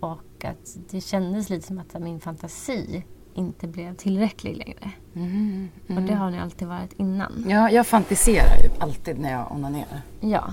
Och 0.00 0.20
att 0.44 0.76
det 0.90 1.00
kändes 1.00 1.50
lite 1.50 1.66
som 1.66 1.78
att 1.78 2.02
min 2.02 2.20
fantasi 2.20 3.04
inte 3.34 3.66
blev 3.68 3.94
tillräcklig 3.94 4.56
längre. 4.56 4.90
Och 5.96 6.02
det 6.02 6.14
har 6.14 6.30
ni 6.30 6.38
alltid 6.38 6.68
varit 6.68 6.92
innan. 6.92 7.44
Ja, 7.48 7.70
jag 7.70 7.86
fantiserar 7.86 8.56
ju 8.62 8.70
alltid 8.80 9.18
när 9.18 9.32
jag 9.32 9.52
onanerar. 9.52 10.02
Ja. 10.20 10.52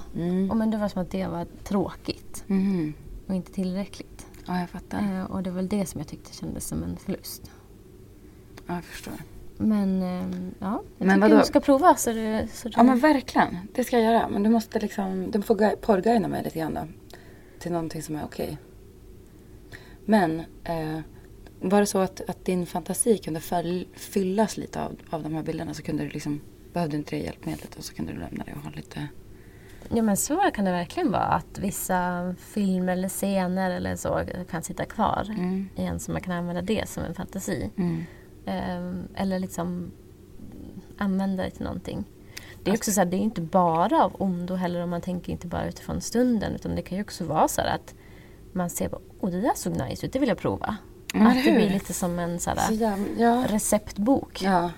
Och 0.49 0.57
men 0.57 0.71
det 0.71 0.77
var 0.77 0.87
som 0.87 1.01
att 1.01 1.11
det 1.11 1.27
var 1.27 1.45
tråkigt 1.63 2.43
Mm. 2.47 2.93
och 3.27 3.35
inte 3.35 3.51
tillräckligt. 3.51 4.25
Ja, 4.47 4.59
jag 4.59 4.69
fattar. 4.69 5.19
Eh, 5.19 5.23
och 5.25 5.43
det 5.43 5.49
var 5.49 5.55
väl 5.55 5.67
det 5.69 5.85
som 5.85 5.99
jag 5.99 6.07
tyckte 6.07 6.33
kändes 6.35 6.67
som 6.67 6.83
en 6.83 6.97
förlust. 6.97 7.51
Ja, 8.67 8.75
jag 8.75 8.83
förstår. 8.83 9.13
Men 9.57 10.01
eh, 10.01 10.49
ja, 10.59 10.81
jag 10.97 11.07
Men 11.07 11.21
tycker 11.21 11.37
du 11.37 11.43
ska 11.43 11.59
prova 11.59 11.95
så 11.95 12.09
du... 12.13 12.47
Så 12.53 12.67
du 12.69 12.73
Ja, 12.77 12.83
men 12.83 12.99
verkligen. 12.99 13.57
Det 13.73 13.83
ska 13.83 13.99
jag 13.99 14.13
göra. 14.13 14.29
Men 14.29 14.43
du 14.43 14.49
måste 14.49 14.79
liksom... 14.79 15.31
Du 15.31 15.41
får 15.41 15.55
gui- 15.55 15.75
porrguida 15.75 16.27
mig 16.27 16.43
lite 16.43 16.59
grann 16.59 16.73
då. 16.73 16.87
Till 17.59 17.71
någonting 17.71 18.01
som 18.01 18.15
är 18.15 18.23
okej. 18.25 18.57
Men 20.05 20.39
eh, 20.63 20.99
var 21.59 21.79
det 21.79 21.85
så 21.85 21.99
att, 21.99 22.29
att 22.29 22.45
din 22.45 22.65
fantasi 22.65 23.17
kunde 23.17 23.41
fyllas 23.93 24.57
lite 24.57 24.81
av, 24.81 24.95
av 25.09 25.23
de 25.23 25.33
här 25.33 25.43
bilderna 25.43 25.73
så 25.73 25.83
kunde 25.83 26.03
du 26.03 26.09
liksom... 26.09 26.41
Behövde 26.73 26.97
inte 26.97 27.15
det 27.15 27.21
hjälpmedlet 27.21 27.75
och 27.75 27.83
så 27.83 27.93
kunde 27.93 28.13
du 28.13 28.19
lämna 28.19 28.43
det 28.43 28.53
och 28.53 28.61
ha 28.61 28.69
lite... 28.69 29.07
Ja 29.89 30.03
men 30.03 30.17
så 30.17 30.51
kan 30.53 30.65
det 30.65 30.71
verkligen 30.71 31.11
vara. 31.11 31.23
Att 31.23 31.59
vissa 31.59 32.33
filmer 32.39 32.93
eller 32.93 33.09
scener 33.09 33.71
eller 33.71 33.95
så 33.95 34.21
kan 34.49 34.63
sitta 34.63 34.85
kvar 34.85 35.35
i 35.75 35.83
en 35.83 35.99
så 35.99 36.11
man 36.11 36.21
kan 36.21 36.33
använda 36.33 36.61
det 36.61 36.89
som 36.89 37.03
en 37.03 37.15
fantasi. 37.15 37.69
Ehm, 38.45 39.07
eller 39.15 39.39
liksom 39.39 39.91
använda 40.97 41.43
det 41.43 41.49
till 41.49 41.63
någonting. 41.63 42.05
Det 42.63 42.71
är 42.71 42.75
också 42.75 42.91
så 42.91 42.99
här, 43.01 43.05
det 43.05 43.17
är 43.17 43.21
inte 43.21 43.41
bara 43.41 44.03
av 44.03 44.15
ondo 44.19 44.55
heller 44.55 44.83
om 44.83 44.89
man 44.89 45.01
tänker 45.01 45.31
inte 45.31 45.47
bara 45.47 45.67
utifrån 45.67 46.01
stunden 46.01 46.55
utan 46.55 46.75
det 46.75 46.81
kan 46.81 46.97
ju 46.97 47.03
också 47.03 47.25
vara 47.25 47.47
så 47.47 47.61
här 47.61 47.75
att 47.75 47.95
man 48.53 48.69
ser 48.69 48.89
på, 48.89 49.01
oh 49.25 49.31
det 49.31 49.41
där 49.41 49.53
såg 49.55 49.77
nice 49.77 50.05
ut, 50.05 50.13
det 50.13 50.19
vill 50.19 50.29
jag 50.29 50.37
prova. 50.37 50.75
eller 51.13 51.25
att 51.25 51.43
det 51.45 51.51
blir 51.51 51.69
lite 51.69 51.93
som 51.93 52.19
en 52.19 52.39
så 52.39 52.51
Så 52.55 52.59
här, 52.59 52.71
jävla, 52.71 53.05
ja. 53.17 53.43
receptbok. 53.47 54.41
Ja. 54.41 54.71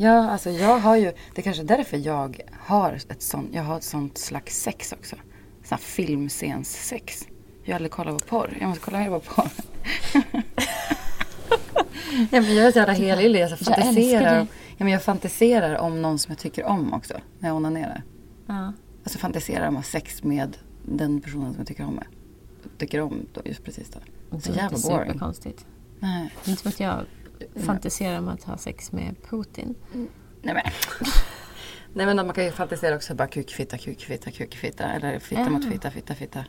Ja, 0.00 0.30
alltså 0.30 0.50
jag 0.50 0.78
har 0.78 0.96
ju... 0.96 1.12
Det 1.34 1.40
är 1.40 1.42
kanske 1.42 1.62
är 1.62 1.66
därför 1.66 1.96
jag 1.96 2.40
har 2.60 2.92
ett 2.92 3.22
sånt, 3.22 3.48
jag 3.52 3.62
har 3.62 3.76
ett 3.76 3.84
sånt 3.84 4.18
slags 4.18 4.62
sex 4.62 4.92
också. 4.92 5.16
Sån 5.64 5.70
här 5.70 5.76
filmscens-sex. 5.76 7.26
Jag 7.62 7.72
har 7.72 7.76
aldrig 7.76 7.92
kollat 7.92 8.18
på 8.18 8.26
porr. 8.28 8.56
Jag 8.60 8.68
måste 8.68 8.84
kolla 8.84 8.98
mer 8.98 9.10
på 9.10 9.20
porr. 9.20 9.50
ja, 12.30 12.40
men 12.40 12.54
jag 12.54 12.66
är 12.66 12.72
så 12.72 12.78
jävla 12.78 12.94
helylle. 12.94 13.38
Jag, 13.38 13.58
fantiserar, 13.58 14.46
ja, 14.76 14.84
men 14.84 14.88
jag 14.88 15.02
fantiserar 15.02 15.76
om 15.78 16.02
någon 16.02 16.18
som 16.18 16.32
jag 16.32 16.38
tycker 16.38 16.64
om 16.64 16.94
också. 16.94 17.14
När 17.38 17.48
jag 17.48 17.56
onanerar. 17.56 18.02
Ja. 18.46 18.72
Alltså 19.04 19.18
fantiserar 19.18 19.68
om 19.68 19.76
att 19.76 19.84
ha 19.84 19.90
sex 19.90 20.22
med 20.22 20.56
den 20.82 21.20
personen 21.20 21.52
som 21.52 21.58
jag 21.58 21.66
tycker 21.66 21.84
om. 21.84 22.00
Tycker 22.78 23.00
om 23.00 23.26
då, 23.34 23.40
just 23.44 23.64
precis 23.64 23.90
då. 23.90 24.00
Så 24.40 24.52
Det 24.52 24.58
är 24.58 24.62
jävla 24.62 24.76
inte 24.76 24.88
boring. 24.88 25.06
superkonstigt. 25.06 25.66
Nej. 26.00 26.30
Det 26.44 26.48
är 26.48 26.50
inte 26.50 26.62
som 26.62 26.68
att 26.68 26.80
jag 26.80 27.04
fantiserar 27.64 28.18
om 28.18 28.28
att 28.28 28.42
ha 28.44 28.56
sex 28.58 28.92
med 28.92 29.14
Putin. 29.30 29.74
Nej 30.42 30.54
men. 30.54 30.62
Nej 31.94 32.06
men 32.06 32.16
man 32.16 32.32
kan 32.34 32.44
ju 32.44 32.50
fantisera 32.50 32.96
också 32.96 33.14
bara 33.14 33.28
kukfitta, 33.28 33.78
kukfitta, 33.78 34.30
kukfitta. 34.30 34.84
Eller 34.84 35.18
fitta 35.18 35.40
Ja. 35.40 35.50
mot 35.50 35.64
fitta, 35.68 35.90
fitta, 35.90 36.14
fitta. 36.14 36.44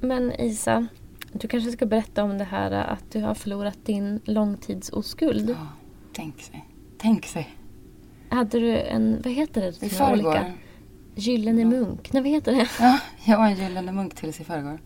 Men 0.00 0.32
Isa, 0.40 0.86
du 1.32 1.48
kanske 1.48 1.72
ska 1.72 1.86
berätta 1.86 2.24
om 2.24 2.38
det 2.38 2.44
här 2.44 2.70
att 2.70 3.12
du 3.12 3.20
har 3.22 3.34
förlorat 3.34 3.78
din 3.84 4.20
långtidsoskuld. 4.24 5.50
Ja, 5.50 5.66
tänk 6.12 6.40
sig. 6.40 6.68
Tänk 6.98 7.26
sig. 7.26 7.57
Hade 8.30 8.58
du 8.58 8.80
en, 8.80 9.20
vad 9.24 9.32
heter 9.32 9.60
det? 9.60 9.82
I 9.86 9.88
förrgår. 9.88 10.52
Gyllene 11.14 11.64
munk? 11.64 12.12
Nej, 12.12 12.22
vad 12.22 12.30
heter 12.30 12.52
det? 12.52 12.68
Ja, 12.80 12.98
jag 13.24 13.38
var 13.38 13.46
en 13.46 13.56
gyllene 13.56 13.92
munk 13.92 14.14
tills 14.14 14.40
i 14.40 14.44
förrgår. 14.44 14.78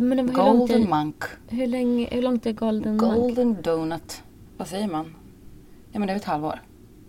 Men 0.00 0.18
hur 0.18 0.28
Golden 0.28 0.82
är, 0.82 0.88
monk. 0.88 1.24
hur, 1.48 1.66
länge, 1.66 2.08
hur 2.10 2.22
långt 2.22 2.46
är 2.46 2.52
golden 2.52 2.96
munk? 2.96 3.14
Golden 3.14 3.62
donut. 3.62 4.22
Vad 4.56 4.68
säger 4.68 4.88
man? 4.88 5.14
Ja 5.92 5.98
men 5.98 6.06
det 6.06 6.12
är 6.12 6.16
ett 6.16 6.24
halvår. 6.24 6.62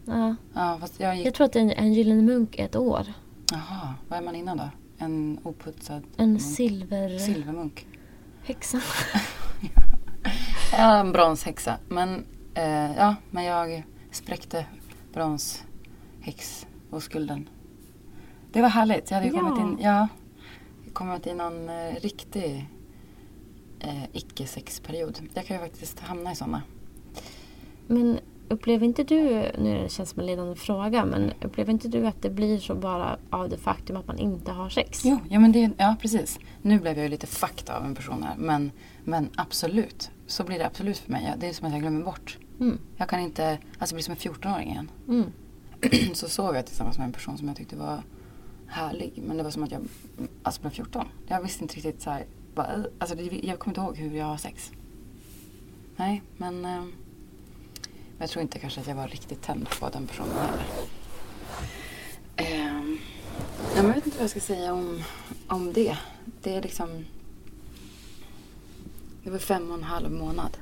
Ja. 0.06 0.36
Ja 0.54 0.80
jag 0.98 1.18
gick... 1.18 1.26
Jag 1.28 1.34
tror 1.34 1.46
att 1.46 1.56
en, 1.56 1.72
en 1.72 1.94
gyllene 1.94 2.22
munk 2.22 2.60
är 2.60 2.66
ett 2.66 2.76
år. 2.76 3.06
Jaha, 3.52 3.94
vad 4.10 4.20
är 4.20 4.24
man 4.24 4.36
innan 4.36 4.58
då? 4.58 4.70
En 4.98 5.40
oputsad 5.44 6.04
En 6.18 6.30
munk. 6.30 6.42
silverhäxa. 6.42 7.26
silvermunk. 7.26 7.88
Ja, 10.72 10.98
en 11.00 11.12
bronshäxa. 11.12 11.78
Men 11.90 12.26
Eh, 12.56 12.96
ja, 12.98 13.16
men 13.32 13.44
jag 13.44 13.84
spräckte 14.12 14.66
brons, 15.14 15.64
häx 16.22 16.68
och 16.90 17.04
skulden. 17.04 17.50
Det 18.52 18.62
var 18.62 18.70
härligt. 18.70 19.12
Jag 19.12 19.18
hade 19.18 19.28
ju 19.30 19.36
Ja. 19.36 19.40
kommit 19.40 19.60
in, 19.60 19.78
ja, 19.86 20.08
kommit 20.94 21.28
i 21.28 21.34
någon 21.34 21.70
eh, 21.70 21.96
riktig 22.02 22.68
eh, 23.80 24.04
icke-sexperiod. 24.14 25.20
Jag 25.34 25.46
kan 25.46 25.58
ju 25.58 25.64
faktiskt 25.64 26.00
hamna 26.00 26.32
i 26.32 26.36
sådana. 26.36 26.62
Men 27.88 28.20
upplever 28.50 28.86
inte 28.86 29.04
du, 29.04 29.52
nu 29.58 29.78
känns 29.78 29.96
det 29.98 30.06
som 30.06 30.20
en 30.20 30.26
ledande 30.26 30.56
fråga, 30.56 31.06
men 31.06 31.32
upplever 31.42 31.74
inte 31.74 31.88
du 31.88 32.08
att 32.08 32.22
det 32.22 32.30
blir 32.30 32.60
så 32.60 32.76
bara 32.76 33.18
av 33.30 33.50
det 33.50 33.58
faktum 33.58 33.98
att 33.98 34.08
man 34.08 34.18
inte 34.18 34.52
har 34.52 34.70
sex? 34.70 35.06
Jo, 35.06 35.20
ja, 35.30 35.40
men 35.40 35.52
det, 35.52 35.72
ja 35.78 35.96
precis. 36.02 36.40
Nu 36.62 36.80
blev 36.80 36.96
jag 36.98 37.04
ju 37.04 37.10
lite 37.10 37.28
fucked 37.28 37.70
av 37.70 37.86
en 37.86 37.96
person 37.96 38.24
här. 38.24 38.36
Men, 38.38 38.72
men 39.04 39.30
absolut. 39.36 40.12
Så 40.28 40.44
blir 40.44 40.60
det 40.60 40.66
absolut 40.66 40.98
för 40.98 41.12
mig. 41.12 41.34
Det 41.38 41.48
är 41.50 41.54
som 41.54 41.68
att 41.68 41.74
jag 41.74 41.82
glömmer 41.82 42.06
bort. 42.06 42.38
Mm. 42.60 42.80
Jag 42.98 43.10
kan 43.10 43.20
inte, 43.20 43.60
alltså 43.80 43.96
blir 43.96 44.04
som 44.04 44.12
en 44.12 44.18
14-åring 44.18 44.70
igen. 44.70 44.92
Mm. 45.08 45.32
så 46.14 46.30
sov 46.30 46.56
jag 46.56 46.66
tillsammans 46.66 46.98
med 46.98 47.06
en 47.06 47.14
person 47.14 47.38
som 47.38 47.48
jag 47.48 47.58
tyckte 47.58 47.76
var 47.76 48.04
härlig. 48.68 49.24
Men 49.28 49.38
det 49.38 49.44
var 49.44 49.52
som 49.52 49.64
att 49.64 49.72
jag 49.72 49.88
alltså 50.44 50.62
blev 50.62 50.72
14. 50.72 51.08
Jag 51.28 51.42
visste 51.42 51.64
inte 51.64 51.76
riktigt 51.76 52.02
så 52.02 52.10
här, 52.10 52.26
bara, 52.56 52.74
eh, 52.74 52.84
alltså 53.00 53.16
det, 53.16 53.24
jag 53.44 53.60
kommer 53.60 53.72
inte 53.72 53.82
ihåg 53.82 53.98
hur 53.98 54.18
jag 54.18 54.26
har 54.26 54.38
sex. 54.38 54.72
Nej, 55.96 56.22
men 56.38 56.66
eh, 56.66 56.86
jag 58.18 58.30
tror 58.30 58.42
inte 58.42 58.60
kanske 58.60 58.82
att 58.82 58.88
jag 58.88 58.96
var 58.96 59.08
riktigt 59.08 59.42
tänd 59.42 59.70
på 59.70 59.90
den 59.90 60.08
personen 60.08 60.38
heller. 60.38 60.66
Men 63.76 63.86
jag 63.86 63.94
vet 63.94 64.06
inte 64.06 64.18
vad 64.18 64.24
jag 64.24 64.30
ska 64.30 64.40
säga 64.40 64.74
om, 64.74 65.04
om 65.48 65.74
det. 65.74 65.98
Det 66.42 66.56
är 66.56 66.62
liksom... 66.62 67.06
Det 69.24 69.30
var 69.30 69.40
fem 69.40 69.72
och 69.72 69.78
en 69.78 69.84
halv 69.84 70.12
månad. 70.12 70.58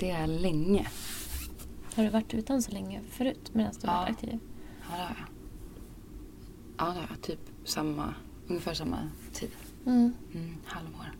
Det 0.00 0.10
är 0.10 0.26
länge. 0.26 0.86
Har 1.94 2.04
du 2.04 2.10
varit 2.10 2.34
utan 2.34 2.62
så 2.62 2.70
länge 2.70 3.00
förut 3.10 3.50
medan 3.52 3.72
du 3.72 3.86
Ja. 3.86 4.06
aktiv? 4.06 4.38
Ja, 4.90 4.96
det 4.96 5.02
har 5.02 5.08
jag. 5.08 5.26
Ja, 6.78 6.84
det 6.84 7.00
har 7.00 7.06
jag. 7.10 7.22
Typ 7.22 7.38
samma, 7.64 8.14
ungefär 8.48 8.74
samma 8.74 8.98
tid. 9.32 9.50
Mm. 9.86 10.12
Mm, 10.34 10.56
halvår. 10.64 11.12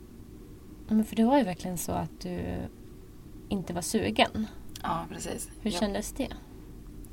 Men 0.89 1.05
för 1.05 1.16
det 1.16 1.24
var 1.24 1.39
ju 1.39 1.45
verkligen 1.45 1.78
så 1.78 1.93
att 1.93 2.20
du 2.20 2.57
inte 3.49 3.72
var 3.72 3.83
sugen. 3.83 4.47
Ja, 4.83 5.05
precis. 5.11 5.51
Hur 5.61 5.70
ja. 5.70 5.81
kändes 5.81 6.12
det? 6.12 6.28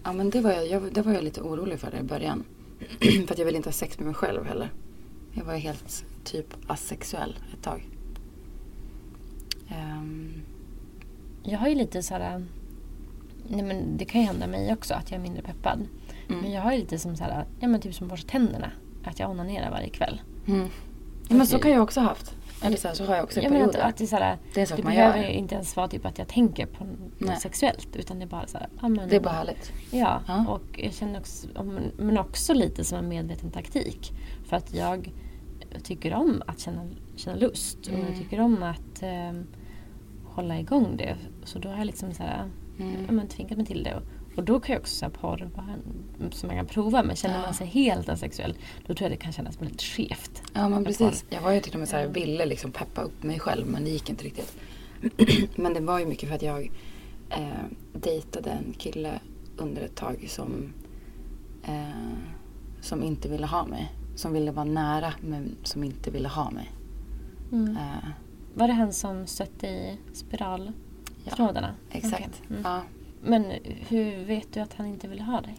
Ja, 0.04 0.14
men 0.14 0.30
det 0.30 0.42
var 0.42 0.52
jag, 0.52 0.68
jag, 0.68 0.94
det 0.94 1.02
var 1.02 1.14
jag 1.14 1.24
lite 1.24 1.42
orolig 1.42 1.80
för 1.80 1.96
i 1.96 2.04
början. 2.04 2.44
för 3.00 3.32
att 3.32 3.38
jag 3.38 3.46
ville 3.46 3.58
inte 3.58 3.70
ha 3.70 3.74
sex 3.74 4.00
med 4.00 4.06
mig 4.06 4.16
själv 4.16 4.46
heller. 4.46 4.74
Jag 5.34 5.46
var 5.46 5.56
helt 5.56 6.06
typ 6.24 6.54
asexuell 6.68 7.36
ett 7.54 7.64
tag. 7.64 7.90
Ehm, 9.70 10.34
Jag 11.44 11.60
har 11.60 11.68
ju 11.68 11.76
lite 11.76 12.04
så 12.04 12.14
här... 12.14 12.46
Nej 13.50 13.62
men 13.64 13.98
det 13.98 14.06
kan 14.06 14.22
ju 14.22 14.28
hända 14.28 14.48
mig 14.48 14.74
också 14.74 14.94
att 14.94 15.12
jag 15.12 15.18
är 15.18 15.22
mindre 15.24 15.42
peppad. 15.42 15.88
Mm. 16.30 16.42
Men 16.42 16.52
jag 16.52 16.62
har 16.62 16.72
ju 16.74 16.80
lite 16.80 17.00
som 17.00 17.16
så 17.16 17.24
här, 17.24 17.46
ja 17.60 17.68
men 17.68 17.82
typ 17.82 17.96
som 17.96 18.08
borsta 18.08 18.30
tänderna. 18.32 18.72
Att 19.04 19.20
jag 19.20 19.30
onanerar 19.32 19.72
varje 19.72 19.90
kväll. 19.90 20.22
mm. 20.48 20.68
ja, 21.30 21.36
men 21.36 21.48
så 21.48 21.60
kan 21.60 21.72
jag 21.72 21.84
också 21.84 22.00
ha 22.00 22.08
haft. 22.08 22.34
Eller 22.64 22.78
så, 22.78 22.88
här, 22.88 22.96
så 22.96 23.06
har 23.06 23.16
jag 23.16 23.24
också 23.24 23.40
Jag 23.42 23.46
att, 23.46 23.52
perioder. 23.60 23.80
att 23.80 23.98
det 23.98 24.04
är 24.04 24.08
så 24.08 24.16
här, 24.16 24.38
Det 24.54 24.60
är 24.60 24.62
en 24.62 24.68
sak 24.68 24.78
det 24.78 24.84
man 24.84 24.94
behöver 24.94 25.18
gör. 25.20 25.30
inte 25.30 25.56
ens 25.56 25.76
vara 25.76 25.88
typ 25.88 26.06
att 26.06 26.18
jag 26.20 26.28
tänker 26.28 26.66
på 26.66 26.86
något 27.18 27.42
sexuellt. 27.42 27.96
Utan 27.96 28.20
det 28.20 28.26
är 28.26 28.30
bara 28.30 28.48
så 28.48 28.58
här, 28.58 28.68
ja, 28.82 28.88
men, 28.88 29.10
Det 29.10 29.16
är 29.16 29.20
bara 29.20 29.34
härligt. 29.34 29.72
Ja, 29.92 30.22
Ja. 30.28 30.46
och 30.48 30.80
jag 30.80 30.94
känner 30.94 31.20
också, 31.20 31.48
men 31.98 32.18
också 32.18 32.54
lite 32.54 32.84
som 32.84 32.98
en 32.98 33.08
medveten 33.10 33.52
taktik. 33.52 34.12
För 34.46 34.58
att 34.58 34.74
jag 34.74 35.12
tycker 35.84 36.14
om 36.14 36.44
att 36.48 36.60
känna, 36.60 36.88
känna 37.16 37.38
lust 37.38 37.78
och 37.88 37.94
Mm. 37.94 38.06
jag 38.08 38.18
tycker 38.18 38.40
om 38.40 38.64
att 38.64 39.04
eh, 39.04 39.42
hålla 40.42 40.60
igång 40.60 40.98
det. 40.98 41.16
Så 41.44 41.60
då 41.60 41.70
har 41.70 41.78
jag 41.78 41.86
liksom 41.86 42.14
så 42.14 42.24
här, 42.24 42.50
Mm. 42.80 42.96
ja, 43.08 43.12
men 43.12 43.28
tvingat 43.28 43.58
mig 43.58 43.66
till 43.66 43.84
det. 43.84 43.96
Och, 43.96 44.02
och 44.38 44.44
då 44.44 44.60
kan 44.60 44.74
jag 44.74 44.80
också 44.82 44.96
säga 44.96 45.10
porr 45.10 45.50
som 46.32 46.48
man 46.48 46.56
kan 46.58 46.66
prova. 46.66 47.04
Men 47.04 47.16
känner 47.16 47.36
Ja. 47.36 47.42
man 47.42 47.54
sig 47.54 47.68
helt 47.68 48.10
asexuell 48.10 48.56
då 48.88 48.94
tror 48.94 49.10
jag 49.10 49.20
det 49.20 49.24
kan 49.24 49.32
kännas 49.32 49.62
väldigt 49.62 49.82
skevt. 49.82 50.42
Ja 50.54 50.70
men 50.70 50.86
precis. 50.86 51.26
Jag 51.30 51.42
var 51.42 51.52
ju 51.52 51.60
till 51.60 51.74
och 51.74 51.80
med 51.80 51.90
så 51.90 51.96
här, 51.96 52.08
ville 52.08 52.46
liksom 52.46 52.72
peppa 52.72 53.02
upp 53.02 53.24
mig 53.24 53.40
själv 53.40 53.68
men 53.68 53.84
det 53.84 53.90
gick 53.90 54.10
inte 54.10 54.24
riktigt. 54.24 54.58
men 55.56 55.74
det 55.74 55.80
var 55.80 56.00
ju 56.00 56.06
mycket 56.06 56.30
för 56.30 56.36
att 56.36 56.42
jag 56.42 56.72
eh, 57.30 57.48
dejtade 57.94 58.50
en 58.50 58.74
kille 58.78 59.20
under 59.58 59.82
ett 59.82 59.96
tag 59.96 60.26
som, 60.30 60.74
eh, 61.64 62.14
som 62.82 63.04
inte 63.04 63.30
ville 63.30 63.46
ha 63.46 63.66
mig. 63.66 63.92
Som 64.16 64.34
ville 64.34 64.52
vara 64.52 64.66
nära 64.66 65.14
men 65.22 65.56
som 65.64 65.84
inte 65.84 66.12
ville 66.12 66.28
ha 66.28 66.52
mig. 66.52 66.72
Mm. 67.52 67.78
Eh, 67.78 68.10
Var 68.58 68.68
det 68.68 68.74
han 68.74 68.94
som 68.94 69.28
stötte 69.28 69.68
i 69.68 69.98
spiraltrådarna? 70.14 71.74
exakt. 71.92 72.14
Okej. 72.14 72.30
Mm. 72.50 72.62
Ja. 72.64 72.82
Men 73.22 73.46
hur 73.64 74.26
vet 74.26 74.54
du 74.54 74.60
att 74.60 74.74
han 74.74 74.88
inte 74.88 75.08
vill 75.08 75.20
ha 75.20 75.42
dig? 75.42 75.56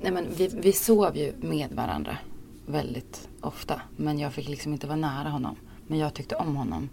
Nej, 0.00 0.12
men 0.12 0.26
vi, 0.36 0.48
vi 0.48 0.72
sov 0.72 1.16
ju 1.16 1.32
med 1.40 1.72
varandra 1.72 2.18
väldigt 2.66 3.28
ofta. 3.40 3.80
Men 3.96 4.18
jag 4.18 4.32
fick 4.32 4.48
liksom 4.48 4.72
inte 4.72 4.86
vara 4.86 4.96
nära 4.96 5.28
honom. 5.28 5.56
Men 5.86 5.98
jag 5.98 6.14
tyckte 6.14 6.36
om 6.36 6.56
honom. 6.56 6.88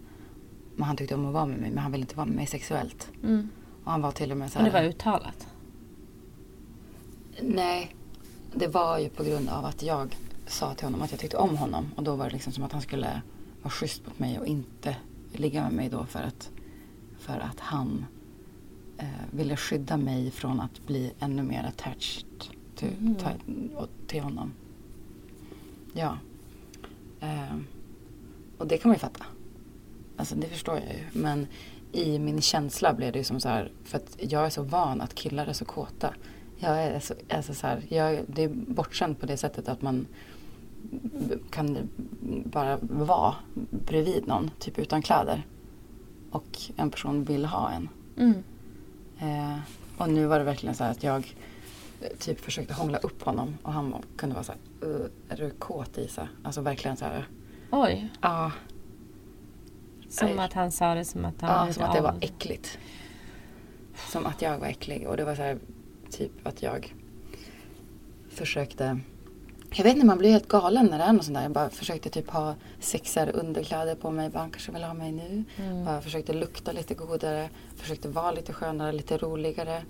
Men 0.76 0.82
han 0.84 0.96
tyckte 0.96 1.14
om 1.14 1.26
att 1.26 1.32
vara 1.34 1.46
med 1.46 1.58
mig. 1.58 1.70
Men 1.70 1.78
han 1.78 1.92
ville 1.92 2.02
inte 2.02 2.16
vara 2.16 2.26
med 2.26 2.36
mig 2.36 2.46
sexuellt. 2.46 3.08
Mm. 3.22 3.48
Och 3.84 3.90
han 3.90 4.02
var 4.02 4.12
till 4.12 4.30
och 4.30 4.36
med 4.36 4.52
så 4.52 4.58
Men 4.58 4.66
här. 4.66 4.72
det 4.72 4.86
var 4.86 4.88
uttalat? 4.94 5.46
Nej, 7.42 7.94
det 8.54 8.66
var 8.68 8.98
ju 8.98 9.08
på 9.08 9.24
grund 9.24 9.48
av 9.48 9.64
att 9.64 9.82
jag 9.82 10.16
sa 10.46 10.74
till 10.74 10.86
honom 10.86 11.02
att 11.02 11.10
jag 11.10 11.20
tyckte 11.20 11.36
om 11.36 11.56
honom. 11.56 11.86
Och 11.96 12.02
då 12.02 12.16
var 12.16 12.24
det 12.24 12.32
liksom 12.32 12.52
som 12.52 12.64
att 12.64 12.72
han 12.72 12.82
skulle 12.82 13.22
vara 13.64 13.70
schysst 13.70 14.06
mot 14.06 14.18
mig 14.18 14.38
och 14.38 14.46
inte 14.46 14.96
ligga 15.32 15.62
med 15.62 15.72
mig 15.72 15.88
då 15.88 16.04
för 16.04 16.20
att, 16.20 16.50
för 17.18 17.38
att 17.38 17.60
han 17.60 18.06
eh, 18.98 19.06
ville 19.30 19.56
skydda 19.56 19.96
mig 19.96 20.30
från 20.30 20.60
att 20.60 20.86
bli 20.86 21.12
ännu 21.20 21.42
mer 21.42 21.64
attached 21.64 22.26
till, 22.76 22.96
Mm. 23.00 23.14
ta, 23.14 23.30
och, 23.76 23.88
till 24.06 24.22
honom. 24.22 24.52
Ja. 25.92 26.18
Eh, 27.20 27.56
och 28.58 28.66
det 28.66 28.78
kan 28.78 28.88
man 28.88 28.94
ju 28.94 29.00
fatta. 29.00 29.26
Alltså 30.16 30.34
det 30.34 30.46
förstår 30.46 30.74
jag 30.74 30.94
ju. 30.94 31.20
Men 31.20 31.46
i 31.92 32.18
min 32.18 32.40
känsla 32.40 32.94
blev 32.94 33.12
det 33.12 33.18
ju 33.18 33.24
som 33.24 33.40
så 33.40 33.48
här, 33.48 33.72
för 33.84 33.98
att 33.98 34.16
jag 34.18 34.46
är 34.46 34.50
så 34.50 34.62
van 34.62 35.00
att 35.00 35.14
killar 35.14 35.46
är 35.46 35.52
så 35.52 35.64
kåta. 35.64 36.14
Jag 36.58 36.82
är 36.82 37.00
så, 37.00 37.14
alltså 37.30 37.54
så 37.54 37.66
här, 37.66 37.82
jag, 37.88 38.24
det 38.26 38.42
är 38.42 38.48
bortskämt 38.48 39.20
på 39.20 39.26
det 39.26 39.36
sättet 39.36 39.68
att 39.68 39.82
man 39.82 40.06
kan 41.50 41.78
bara 42.44 42.78
vara 42.80 43.34
bredvid 43.70 44.26
någon, 44.26 44.50
typ 44.58 44.78
utan 44.78 45.02
kläder. 45.02 45.46
Och 46.30 46.58
en 46.76 46.90
person 46.90 47.24
vill 47.24 47.44
ha 47.44 47.70
en. 47.70 47.88
Mm. 48.16 48.42
Eh, 49.18 49.58
och 49.98 50.08
nu 50.08 50.26
var 50.26 50.38
det 50.38 50.44
verkligen 50.44 50.74
så 50.74 50.84
här 50.84 50.90
att 50.90 51.02
jag 51.02 51.34
eh, 52.00 52.08
typ 52.18 52.40
försökte 52.40 52.74
hångla 52.74 52.98
upp 52.98 53.22
honom 53.22 53.58
och 53.62 53.72
han 53.72 53.94
kunde 54.16 54.34
vara 54.34 54.44
så 54.44 54.52
här, 54.52 54.88
"Uh, 54.88 55.06
är 55.28 55.36
du 55.36 55.50
kåt 55.50 55.98
Isa? 55.98 56.28
Alltså 56.42 56.60
verkligen 56.60 56.96
så 56.96 57.04
här, 57.04 57.28
Oj. 57.70 58.10
ja, 58.20 58.52
Som 60.08 60.38
att 60.38 60.52
han 60.52 60.72
sa 60.72 60.94
det 60.94 61.04
som 61.04 61.24
att 61.24 61.40
han 61.40 61.50
ja 61.50 61.64
var 61.64 61.72
som 61.72 61.82
att 61.84 61.94
det 61.94 62.00
var 62.00 62.14
äckligt. 62.20 62.78
Som 64.12 64.26
att 64.26 64.42
jag 64.42 64.58
var 64.58 64.66
äcklig 64.66 65.08
och 65.08 65.16
det 65.16 65.24
var 65.24 65.34
så 65.34 65.42
här, 65.42 65.58
typ 66.10 66.46
att 66.46 66.62
jag 66.62 66.94
försökte 68.28 69.00
jag 69.76 69.84
vet 69.84 69.94
inte, 69.94 70.06
man 70.06 70.18
blir 70.18 70.30
helt 70.30 70.48
galen 70.48 70.86
när 70.86 70.98
det 70.98 71.04
är 71.04 71.12
något 71.12 71.24
sånt 71.24 71.34
där. 71.34 71.42
Jag 71.42 71.52
bara 71.52 71.70
försökte 71.70 72.10
typ 72.10 72.30
ha 72.30 72.54
sexigare 72.80 73.30
underkläder 73.30 73.94
på 73.94 74.10
mig. 74.10 74.30
Bara, 74.30 74.38
han 74.38 74.50
kanske 74.50 74.72
vill 74.72 74.84
ha 74.84 74.94
mig 74.94 75.12
nu. 75.12 75.44
Mm. 75.56 75.84
Bara 75.84 76.00
försökte 76.00 76.32
lukta 76.32 76.72
lite 76.72 76.94
godare. 76.94 77.50
Försökte 77.76 78.08
vara 78.08 78.30
lite 78.30 78.52
skönare, 78.52 78.92
lite 78.92 79.18
roligare. 79.18 79.82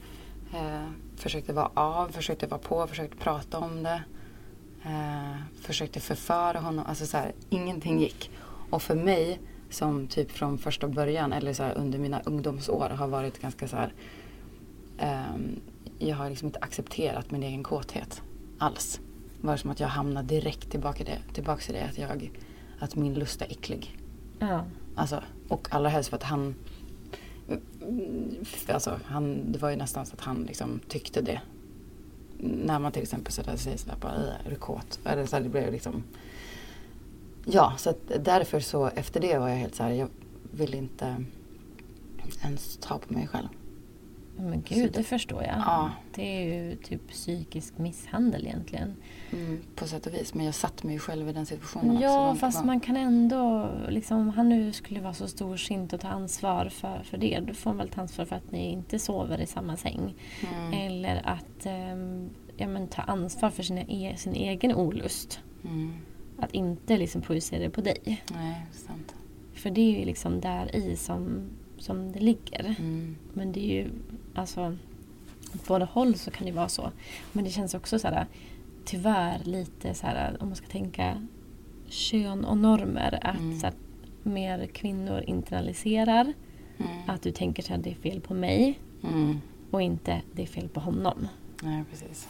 Eh, 0.55 0.89
försökte 1.16 1.53
vara 1.53 1.70
av, 1.74 2.09
försökte 2.09 2.47
vara 2.47 2.61
på, 2.61 2.87
försökte 2.87 3.16
prata 3.16 3.59
om 3.59 3.82
det. 3.82 4.03
Eh, 4.85 5.37
försökte 5.61 6.01
förföra 6.01 6.59
honom. 6.61 6.85
Alltså 6.89 7.07
så 7.07 7.16
här, 7.16 7.32
ingenting 7.51 8.01
gick. 8.01 8.30
Och 8.70 8.82
för 8.82 8.95
mig 8.95 9.41
som 9.70 10.07
typ 10.07 10.30
från 10.30 10.59
första 10.59 10.89
början 10.89 11.32
eller 11.32 11.53
så 11.53 11.62
här, 11.62 11.74
under 11.78 11.99
mina 11.99 12.20
ungdomsår 12.24 12.89
har 12.89 13.09
varit 13.09 13.41
ganska 13.41 13.68
så 13.68 13.76
här. 13.76 13.93
ehm, 14.99 15.61
jag 15.99 16.16
har 16.16 16.30
liksom 16.30 16.47
inte 16.47 16.59
accepterat 16.59 17.30
min 17.30 17.43
egen 17.43 17.62
kåthet 17.62 18.22
alls. 18.59 19.01
Det 19.45 19.49
var 19.49 19.57
som 19.57 19.71
att 19.71 19.81
jag 19.81 19.89
hamnade 19.89 20.29
direkt 20.29 20.71
tillbaka 20.71 21.03
i 21.03 21.07
det, 21.07 21.19
tillbaka 21.35 21.73
i 21.73 21.77
det 21.77 21.85
att, 21.85 21.99
jag, 21.99 22.31
att 22.79 22.97
min 22.97 23.15
lust 23.15 23.43
är 23.43 23.47
äcklig. 23.47 23.99
Ja. 24.39 24.65
Alltså, 24.95 25.23
och 25.49 25.69
allra 25.71 25.89
helst 25.89 26.09
för 26.11 26.17
att 26.17 26.23
han... 26.23 26.55
Alltså, 28.69 29.01
han, 29.05 29.53
det 29.53 29.59
var 29.59 29.71
ju 29.71 29.77
nästan 29.77 30.07
så 30.07 30.15
att 30.15 30.21
han 30.21 30.43
liksom 30.43 30.81
tyckte 30.89 31.21
det. 31.21 31.41
När 32.39 32.79
man 32.79 32.93
till 32.93 33.03
exempel 33.03 33.33
sådär 33.33 33.57
säger 33.57 33.77
sådär 33.77 33.97
bara, 34.01 34.13
"Äh, 34.13 34.47
är 34.47 34.51
du 34.51 34.57
kåt? 34.57 35.01
Eller 35.05 35.27
så 35.27 35.37
här, 35.37 35.43
det 35.43 35.49
blev 35.49 35.73
liksom... 35.73 36.03
Ja, 37.45 37.75
så 37.79 37.91
att 37.91 38.25
därför 38.25 38.61
så 38.61 38.87
efter 38.87 39.21
det 39.21 39.39
var 39.39 39.49
jag 39.49 39.57
helt 39.57 39.75
så 39.75 39.83
här, 39.83 39.91
jag 39.91 40.09
vill 40.53 40.75
inte 40.75 41.25
ens 42.43 42.77
ta 42.77 42.99
på 42.99 43.15
mig 43.15 43.29
själv. 43.29 43.49
Men 44.37 44.62
gud, 44.62 44.93
det 44.93 45.03
förstår 45.03 45.43
jag. 45.43 45.57
Ja. 45.57 45.91
Det 46.14 46.22
är 46.22 46.55
ju 46.55 46.76
typ 46.76 47.09
psykisk 47.09 47.78
misshandel 47.78 48.47
egentligen. 48.47 48.95
Mm, 49.32 49.61
på 49.74 49.87
sätt 49.87 50.07
och 50.07 50.14
vis. 50.14 50.35
Men 50.35 50.47
jag 50.47 50.55
satte 50.55 50.87
mig 50.87 50.95
ju 50.95 50.99
själv 51.01 51.28
i 51.28 51.32
den 51.32 51.47
situationen 51.47 52.01
Ja, 52.01 52.35
fast 52.35 52.64
man 52.64 52.80
kan 52.80 52.97
ändå, 52.97 53.70
liksom, 53.89 54.18
om 54.18 54.28
han 54.28 54.49
nu 54.49 54.72
skulle 54.72 55.01
vara 55.01 55.14
så 55.14 55.28
storsint 55.28 55.93
och 55.93 56.01
ta 56.01 56.09
ansvar 56.09 56.68
för, 56.68 57.03
för 57.03 57.18
det, 57.18 57.41
då 57.41 57.55
får 57.55 57.70
han 57.70 57.76
väl 57.78 57.89
ta 57.89 58.01
ansvar 58.01 58.24
för 58.24 58.37
att 58.37 58.51
ni 58.53 58.70
inte 58.70 58.99
sover 58.99 59.41
i 59.41 59.47
samma 59.47 59.76
säng. 59.76 60.14
Mm. 60.55 60.72
Eller 60.72 61.22
att 61.24 61.66
ehm, 61.66 62.30
ja, 62.57 62.68
men, 62.68 62.89
ta 62.89 63.03
ansvar 63.03 63.51
för 63.51 63.62
sina 63.62 63.80
e- 63.80 64.14
sin 64.16 64.35
egen 64.35 64.74
olust. 64.74 65.41
Mm. 65.64 65.93
Att 66.39 66.53
inte 66.53 66.97
liksom 66.97 67.22
projicera 67.22 67.62
det 67.62 67.70
på 67.70 67.80
dig. 67.80 68.22
Nej, 68.35 68.66
sant. 68.72 69.14
För 69.55 69.70
det 69.70 69.80
är 69.80 69.99
ju 69.99 70.05
liksom 70.05 70.41
där 70.41 70.76
i 70.76 70.97
som, 70.97 71.51
som 71.85 72.12
det 72.12 72.20
ligger. 72.20 72.74
Mm. 72.78 73.16
Men 73.32 73.53
det 73.53 73.61
är 73.61 73.74
ju, 73.82 73.91
alltså, 74.35 74.76
åt 75.55 75.66
båda 75.68 75.85
håll 75.85 76.14
så 76.14 76.30
kan 76.30 76.47
det 76.47 76.53
vara 76.53 76.68
så. 76.68 76.91
Men 77.32 77.45
det 77.45 77.51
känns 77.51 77.74
också 77.74 77.99
så 77.99 78.09
här, 78.09 78.26
tyvärr 78.85 79.41
lite 79.45 79.95
så 79.95 80.07
här, 80.07 80.37
om 80.41 80.47
man 80.49 80.57
ska 80.57 80.66
tänka 80.66 81.26
kön 81.89 82.45
och 82.45 82.59
normer. 82.59 83.18
Att 83.22 83.39
Mm. 83.39 83.59
så 83.61 83.66
här, 83.66 83.74
mer 84.22 84.66
kvinnor 84.66 85.24
internaliserar 85.26 86.32
Mm. 86.78 86.91
att 87.07 87.22
du 87.22 87.30
tänker 87.32 87.62
så 87.62 87.72
här, 87.72 87.78
det 87.82 87.91
är 87.91 87.95
fel 87.95 88.20
på 88.20 88.35
mig 88.35 88.78
Mm. 89.03 89.41
och 89.70 89.82
inte 89.82 90.22
det 90.32 90.43
är 90.43 90.47
fel 90.47 90.68
på 90.68 90.80
honom. 90.80 91.28
Nej, 91.62 91.85
precis. 91.91 92.28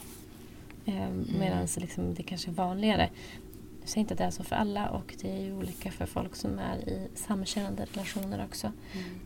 Eh, 0.85 1.09
Medan 1.39 1.67
liksom, 1.77 2.13
det 2.13 2.23
kanske 2.23 2.49
är 2.49 2.53
vanligare. 2.53 3.09
Jag 3.85 3.89
säger 3.89 4.01
inte 4.01 4.13
att 4.13 4.17
det 4.17 4.23
är 4.23 4.31
så 4.31 4.43
för 4.43 4.55
alla 4.55 4.89
och 4.89 5.15
det 5.21 5.31
är 5.31 5.39
ju 5.39 5.53
olika 5.53 5.91
för 5.91 6.05
folk 6.05 6.35
som 6.35 6.59
är 6.59 6.89
i 6.89 7.07
samkönade 7.15 7.85
relationer 7.85 8.45
också. 8.45 8.71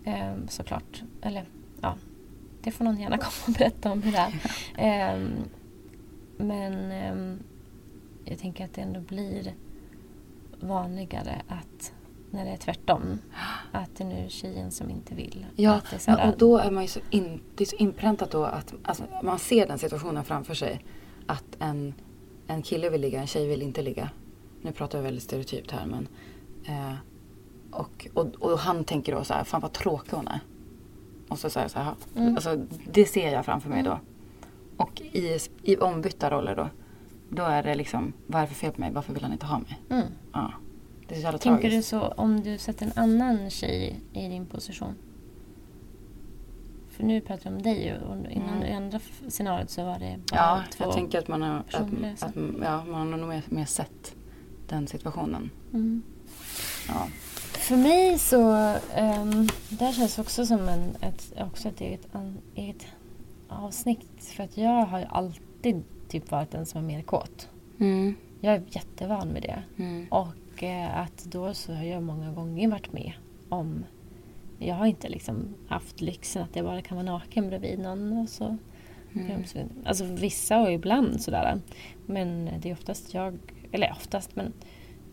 Eh, 0.06 0.34
såklart. 0.48 1.04
Eller 1.22 1.46
ja, 1.82 1.96
det 2.62 2.72
får 2.72 2.86
någon 2.86 3.00
gärna 3.00 3.18
komma 3.18 3.32
och 3.48 3.54
berätta 3.54 3.92
om 3.92 4.02
hur 4.02 4.12
det 4.12 4.18
är. 4.18 4.34
Eh, 5.16 5.28
men 6.38 6.92
eh, 6.92 7.38
jag 8.26 8.40
tänker 8.40 8.66
att 8.66 8.74
det 8.74 8.82
ändå 8.82 9.00
blir 9.00 9.54
vanligare 10.60 11.42
att 11.48 11.94
när 12.32 12.46
det 12.46 12.52
är 12.52 12.58
tvärtom. 12.58 13.20
Att 13.72 13.96
det 13.96 14.04
är 14.04 14.08
nu 14.08 14.30
tjejen 14.30 14.72
som 14.72 14.90
inte 14.90 15.16
vill. 15.16 15.46
Ja, 15.56 15.82
är 16.06 16.32
och 16.32 16.38
då 16.38 16.58
är 16.58 16.72
man 16.72 16.84
ju 16.84 16.88
så, 16.88 17.00
in, 17.10 17.42
det 17.56 17.64
är 17.64 17.66
så 17.66 17.76
inpräntat 17.76 18.32
då 18.32 18.44
att 18.44 18.74
alltså, 18.84 19.04
man 19.24 19.40
ser 19.40 19.68
den 19.68 19.80
situationen 19.80 20.24
framför 20.24 20.54
sig. 20.54 20.86
Att 21.26 21.58
en, 21.60 21.94
en 22.48 22.62
kille 22.62 22.90
vill 22.90 23.02
ligga, 23.02 23.22
en 23.22 23.28
tjej 23.28 23.48
vill 23.48 23.62
inte 23.62 23.82
ligga. 23.82 24.10
Nu 24.62 24.72
pratar 24.72 24.98
jag 24.98 25.04
väldigt 25.04 25.24
stereotypt 25.24 25.72
här 25.72 25.86
men. 25.86 26.08
Eh, 26.66 26.94
och, 27.72 28.08
och, 28.14 28.26
och 28.36 28.60
han 28.60 28.84
tänker 28.84 29.16
då 29.16 29.24
så 29.24 29.34
här, 29.34 29.44
fan 29.44 29.62
vad 29.62 29.74
tråkig 29.74 30.12
hon 30.18 30.28
är. 30.28 30.40
Och 31.28 31.40
så 31.40 31.50
säger 31.50 31.64
jag 31.64 31.72
så 31.72 31.80
här, 31.80 31.94
Mm. 32.16 32.36
alltså, 32.36 32.66
det 32.92 33.06
ser 33.06 33.32
jag 33.32 33.46
framför 33.46 33.70
mig 33.70 33.84
då. 33.84 34.00
Och 34.78 35.02
i, 35.02 35.38
i 35.64 35.78
ombytta 35.78 36.30
roller 36.32 36.56
då. 36.56 36.70
Då 37.30 37.44
är 37.44 37.64
det 37.64 37.76
liksom, 37.76 38.14
vad 38.28 38.42
är 38.42 38.46
det 38.46 38.54
för 38.54 38.56
fel 38.60 38.72
på 38.72 38.82
mig? 38.82 38.92
Varför 38.94 39.14
vill 39.14 39.24
han 39.24 39.32
inte 39.32 39.46
ha 39.46 39.60
mig? 39.60 39.80
Mm. 39.90 40.08
Ja. 40.34 40.52
Det 41.08 41.14
är 41.16 41.20
så 41.20 41.24
jävla 41.24 41.38
Tänker 41.40 41.64
du 41.64 41.70
tragiskt. 41.70 41.90
så 41.90 42.00
om 42.02 42.42
du 42.42 42.58
sätter 42.58 42.86
en 42.86 42.92
annan 42.96 43.50
tjej 43.50 44.00
i 44.14 44.28
din 44.28 44.46
position? 44.46 44.94
För 46.90 47.04
nu 47.04 47.22
pratar 47.22 47.50
jag 47.50 47.58
om 47.58 47.62
dig 47.64 47.98
och 47.98 48.32
innan 48.32 48.64
i 48.64 48.74
andra 48.74 49.00
scenariot 49.28 49.70
så 49.70 49.86
var 49.86 49.94
det 49.94 50.00
bara 50.00 50.06
Mm. 50.10 50.22
Ja, 50.34 50.62
två. 50.72 50.84
jag 50.84 50.94
tänker 50.94 51.20
att 51.20 51.28
man 51.28 51.42
har, 51.42 51.58
att, 51.58 52.24
att, 52.24 52.36
ja, 52.64 52.84
man 52.86 53.12
har 53.12 53.18
nog 53.18 53.30
mer, 53.30 53.44
mer 53.50 53.66
sett 53.66 54.16
den 54.70 54.88
situationen. 54.88 55.50
Mm. 55.74 56.04
Ja. 56.88 57.08
För 57.52 57.78
mig 57.78 58.20
så, 58.20 58.52
um, 58.98 59.48
där 59.70 59.92
känns 59.92 60.20
också 60.20 60.46
som 60.46 60.70
en, 60.70 60.96
ett, 61.02 61.34
också 61.38 61.68
ett 61.70 61.82
eget, 61.82 62.08
an, 62.12 62.38
eget 62.56 62.86
avsnitt. 63.48 64.34
För 64.36 64.44
att 64.44 64.58
jag 64.58 64.86
har 64.86 65.08
alltid 65.10 65.84
typ 66.08 66.32
varit 66.32 66.52
den 66.52 66.66
som 66.66 66.84
är 66.84 66.88
mer 66.88 67.02
kåt. 67.02 67.50
Mm. 67.80 68.16
Jag 68.42 68.54
är 68.54 68.64
jättevan 68.70 69.34
vid 69.34 69.44
det. 69.44 69.64
Mm. 69.78 70.08
Och 70.10 70.64
eh, 70.64 70.98
att 70.98 71.26
då 71.26 71.54
så 71.54 71.74
har 71.74 71.84
jag 71.84 72.04
många 72.04 72.32
gånger 72.32 72.68
varit 72.68 72.94
med 72.94 73.14
om... 73.50 73.86
Jag 74.62 74.76
har 74.76 74.86
inte 74.86 75.10
liksom 75.10 75.56
haft 75.68 76.02
lyxen 76.02 76.44
att 76.44 76.56
jag 76.56 76.66
bara 76.66 76.82
kan 76.82 76.98
vara 76.98 77.06
naken 77.06 77.48
bredvid 77.48 77.80
någon. 77.80 78.18
Och 78.18 78.30
så, 78.30 78.58
Mm. 79.14 79.44
Alltså 79.86 80.04
vissa 80.04 80.62
och 80.62 80.72
ibland 80.72 81.22
sådär. 81.22 81.60
Men 82.06 82.50
det 82.62 82.70
är 82.70 82.74
oftast 82.74 83.14
jag, 83.14 83.38
eller 83.72 83.92
oftast 83.92 84.36
men 84.36 84.54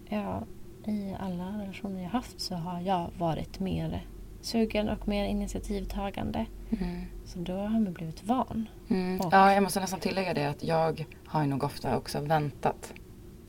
ja, 0.09 0.43
i 0.87 1.15
alla 1.21 1.63
relationer 1.63 2.03
jag 2.03 2.09
haft 2.11 2.41
så 2.41 2.55
har 2.55 2.81
jag 2.81 3.11
varit 3.19 3.61
mer 3.61 4.07
sugen 4.41 4.89
och 4.89 5.09
mer 5.09 5.25
initiativtagande. 5.25 6.47
Mm. 6.81 7.01
Så 7.25 7.39
då 7.39 7.53
har 7.53 7.69
man 7.81 7.93
blivit 7.93 8.25
van. 8.25 8.69
Mm. 8.89 9.21
Och- 9.21 9.33
Ja, 9.33 9.53
jag 9.55 9.63
måste 9.63 9.81
nästan 9.81 10.01
tillägga 10.01 10.35
det 10.35 10.45
att 10.45 10.65
jag 10.65 11.07
har 11.27 11.47
nog 11.47 11.65
ofta 11.65 11.97
också 11.97 12.21
väntat 12.21 12.93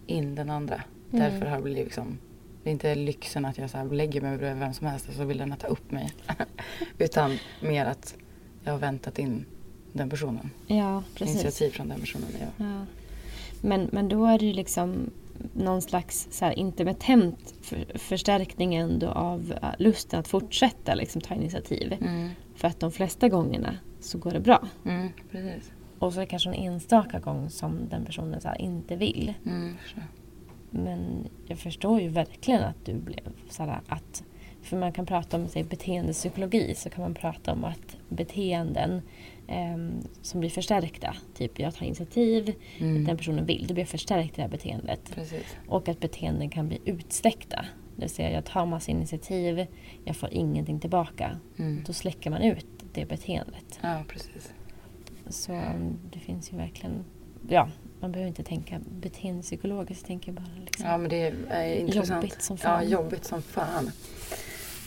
in 0.05 0.35
den 0.35 0.49
andra. 0.49 0.75
Mm. 1.13 1.31
Därför 1.31 1.45
har 1.45 1.57
det 1.57 1.63
blivit 1.63 1.83
liksom 1.83 2.17
det 2.63 2.69
är 2.69 2.71
inte 2.71 2.95
lyxen 2.95 3.45
att 3.45 3.57
jag 3.57 3.69
så 3.69 3.77
här 3.77 3.85
lägger 3.85 4.21
mig 4.21 4.37
bredvid 4.37 4.59
vem 4.59 4.73
som 4.73 4.87
helst 4.87 5.07
och 5.07 5.13
så 5.13 5.23
vill 5.25 5.37
den 5.37 5.55
ta 5.57 5.67
upp 5.67 5.91
mig. 5.91 6.13
Utan 6.97 7.37
mer 7.61 7.85
att 7.85 8.15
jag 8.63 8.71
har 8.71 8.79
väntat 8.79 9.19
in 9.19 9.45
den 9.93 10.09
personen. 10.09 10.49
Ja, 10.67 11.03
precis. 11.15 11.35
Initiativ 11.35 11.69
från 11.69 11.89
den 11.89 11.99
personen. 11.99 12.27
Ja. 12.39 12.65
Ja. 12.65 12.85
Men, 13.61 13.89
men 13.91 14.09
då 14.09 14.25
är 14.25 14.39
det 14.39 14.45
ju 14.45 14.53
liksom 14.53 15.09
någon 15.53 15.81
slags 15.81 16.27
så 16.31 16.45
här 16.45 16.59
intermittent 16.59 17.53
för, 17.61 17.97
förstärkning 17.97 18.75
ändå 18.75 19.07
av 19.07 19.53
äh, 19.61 19.69
lusten 19.79 20.19
att 20.19 20.27
fortsätta 20.27 20.95
liksom, 20.95 21.21
ta 21.21 21.35
initiativ. 21.35 21.97
Mm. 22.01 22.29
För 22.55 22.67
att 22.67 22.79
de 22.79 22.91
flesta 22.91 23.29
gångerna 23.29 23.77
så 23.99 24.17
går 24.17 24.31
det 24.31 24.39
bra. 24.39 24.67
Mm. 24.85 25.09
Och 25.99 26.13
så 26.13 26.19
är 26.19 26.21
det 26.21 26.29
kanske 26.29 26.49
en 26.49 26.55
enstaka 26.55 27.19
gång 27.19 27.49
som 27.49 27.89
den 27.89 28.05
personen 28.05 28.41
så 28.41 28.47
här 28.47 28.61
inte 28.61 28.95
vill. 28.95 29.33
Mm. 29.45 29.75
Men 30.69 31.27
jag 31.47 31.59
förstår 31.59 32.01
ju 32.01 32.09
verkligen 32.09 32.63
att 32.63 32.85
du 32.85 32.93
blev 32.93 33.29
så 33.49 33.63
här 33.63 33.81
att... 33.87 34.23
För 34.67 34.77
man 34.77 34.91
kan 34.91 35.05
prata 35.05 35.37
om 35.37 35.47
säg, 35.47 35.63
beteendepsykologi 35.63 36.75
så 36.75 36.89
kan 36.89 37.01
man 37.01 37.13
prata 37.13 37.51
om 37.53 37.63
att 37.63 37.97
beteenden 38.09 39.01
ehm, 39.47 40.01
som 40.21 40.39
blir 40.39 40.49
förstärkta, 40.49 41.15
typ 41.35 41.59
jag 41.59 41.75
tar 41.75 41.85
initiativ, 41.85 42.53
Mm. 42.79 43.05
den 43.05 43.17
personen 43.17 43.45
vill, 43.45 43.65
då 43.67 43.73
blir 43.73 43.81
jag 43.83 43.89
förstärkt 43.89 44.29
i 44.33 44.35
det 44.35 44.41
här 44.41 44.49
beteendet. 44.49 45.11
Precis. 45.15 45.57
Och 45.67 45.89
att 45.89 45.99
beteenden 45.99 46.49
kan 46.49 46.67
bli 46.67 46.79
utsläckta. 46.85 47.65
Det 47.95 48.01
vill 48.01 48.09
säga 48.09 48.31
jag 48.31 48.45
tar 48.45 48.65
massa 48.65 48.91
initiativ, 48.91 49.65
jag 50.05 50.15
får 50.15 50.29
ingenting 50.33 50.79
tillbaka. 50.79 51.39
Mm. 51.57 51.83
Då 51.87 51.93
släcker 51.93 52.29
man 52.29 52.41
ut 52.41 52.65
det 52.93 53.05
beteendet. 53.05 53.79
Ja, 53.81 54.03
precis. 54.07 54.53
Så 55.29 55.51
um, 55.53 55.97
det 56.13 56.19
finns 56.19 56.53
ju 56.53 56.57
verkligen... 56.57 57.05
Ja, 57.49 57.69
man 57.99 58.11
behöver 58.11 58.27
inte 58.27 58.43
tänka 58.43 58.79
beteendepsykologiskt, 59.01 60.05
tänker 60.07 60.31
bara 60.31 60.45
liksom. 60.65 60.85
Ja, 60.85 60.97
men 60.97 61.09
det 61.09 61.33
är 61.49 61.75
intressant. 61.75 62.09
Jobbigt 62.23 62.41
som 62.43 62.55
Ja, 62.55 62.61
fan. 62.63 62.89
jobbigt 62.89 63.25
som 63.25 63.41
fan. 63.41 63.91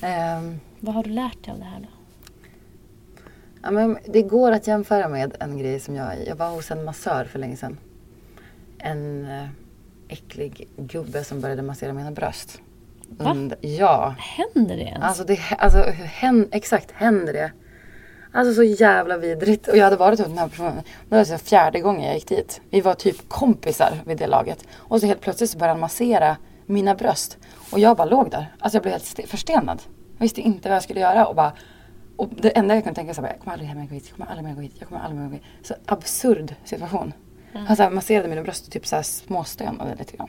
Ehm, 0.03 0.61
Vad 0.81 0.95
har 0.95 1.03
du 1.03 1.11
lärt 1.11 1.45
dig 1.45 1.53
av 1.53 1.59
det 1.59 1.65
här 1.65 1.81
då? 1.81 1.87
Ja, 3.63 3.71
men 3.71 3.99
det 4.07 4.23
går 4.23 4.53
att 4.53 4.67
jämföra 4.67 5.09
med 5.09 5.37
en 5.41 5.59
grej 5.59 5.81
som 5.81 5.97
jag... 5.97 6.27
Jag 6.27 6.37
var 6.37 6.51
hos 6.51 6.71
en 6.71 6.85
massör 6.85 7.25
för 7.25 7.39
länge 7.39 7.57
sedan. 7.57 7.79
En 8.79 9.25
eh, 9.31 9.49
äcklig 10.09 10.69
gubbe 10.77 11.25
som 11.25 11.41
började 11.41 11.63
massera 11.63 11.93
mina 11.93 12.11
bröst. 12.11 12.61
Va? 13.09 13.31
Und- 13.31 13.55
ja. 13.61 14.15
Händer 14.19 14.77
det 14.77 14.83
ens? 14.83 15.05
Alltså, 15.05 15.25
det, 15.25 15.39
alltså 15.59 15.79
hän, 15.91 16.49
exakt, 16.53 16.91
händer 16.91 17.33
det? 17.33 17.53
Alltså 18.33 18.55
så 18.55 18.63
jävla 18.63 19.17
vidrigt. 19.17 19.69
Och 19.69 19.77
jag 19.77 19.85
hade 19.85 19.97
varit 19.97 20.19
hos 20.19 20.29
den 20.29 20.39
här 20.39 20.49
personen. 20.49 20.83
Det 21.09 21.17
var 21.17 21.25
så 21.25 21.39
fjärde 21.39 21.81
gången 21.81 22.05
jag 22.07 22.15
gick 22.15 22.29
dit. 22.29 22.61
Vi 22.71 22.81
var 22.81 22.95
typ 22.95 23.29
kompisar 23.29 24.01
vid 24.07 24.19
det 24.19 24.27
laget. 24.27 24.65
Och 24.73 25.01
så 25.01 25.07
helt 25.07 25.21
plötsligt 25.21 25.51
så 25.51 25.59
började 25.59 25.73
han 25.73 25.81
massera 25.81 26.37
mina 26.71 26.95
bröst. 26.95 27.39
Och 27.73 27.79
jag 27.79 27.97
bara 27.97 28.05
låg 28.09 28.31
där. 28.31 28.55
Alltså 28.59 28.77
jag 28.77 28.83
blev 28.83 28.93
helt 28.93 29.05
st- 29.05 29.27
förstenad. 29.27 29.83
Jag 30.17 30.21
visste 30.25 30.41
inte 30.41 30.69
vad 30.69 30.77
jag 30.77 30.83
skulle 30.83 31.01
göra. 31.01 31.27
Och, 31.27 31.35
bara, 31.35 31.53
och 32.17 32.29
det 32.37 32.51
enda 32.51 32.75
jag 32.75 32.85
kunde 32.85 32.95
tänka 32.95 33.15
så 33.15 33.23
var 33.23 33.29
jag 33.29 33.39
kommer 33.39 33.53
aldrig 33.53 33.77
mer 33.77 33.87
gå 33.87 33.95
hit. 33.95 34.05
Jag 34.09 34.17
kommer 34.17 34.31
aldrig 34.31 34.49
mer 34.49 34.55
gå 34.55 34.61
hit. 34.61 34.75
Jag 34.79 34.89
kommer 34.89 35.03
aldrig 35.03 35.21
mer 35.21 35.29
gå 35.29 35.35
hit. 35.35 35.43
Så 35.63 35.75
absurd 35.87 36.55
situation. 36.65 37.13
Han 37.67 37.77
så 37.77 37.83
här 37.83 37.91
masserade 37.91 38.29
mina 38.29 38.43
bröst 38.43 38.67
och 38.67 38.73
typ 38.73 38.87
så 38.87 38.97
här 38.97 39.03
småstönade 39.03 39.95
lite 39.99 40.17
grann. 40.17 40.29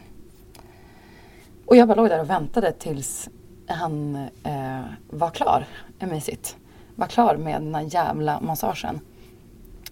Och 1.66 1.76
jag 1.76 1.88
bara 1.88 1.96
låg 1.96 2.10
där 2.10 2.20
och 2.20 2.30
väntade 2.30 2.72
tills 2.72 3.30
han 3.68 4.16
eh, 4.44 4.82
var 5.10 5.30
klar 5.30 5.66
med 6.00 6.24
sitt. 6.24 6.56
Var 6.96 7.08
klar 7.08 7.36
med 7.38 7.62
den 7.62 7.76
här 7.76 7.82
jävla 7.90 8.42
massagen. 8.42 9.00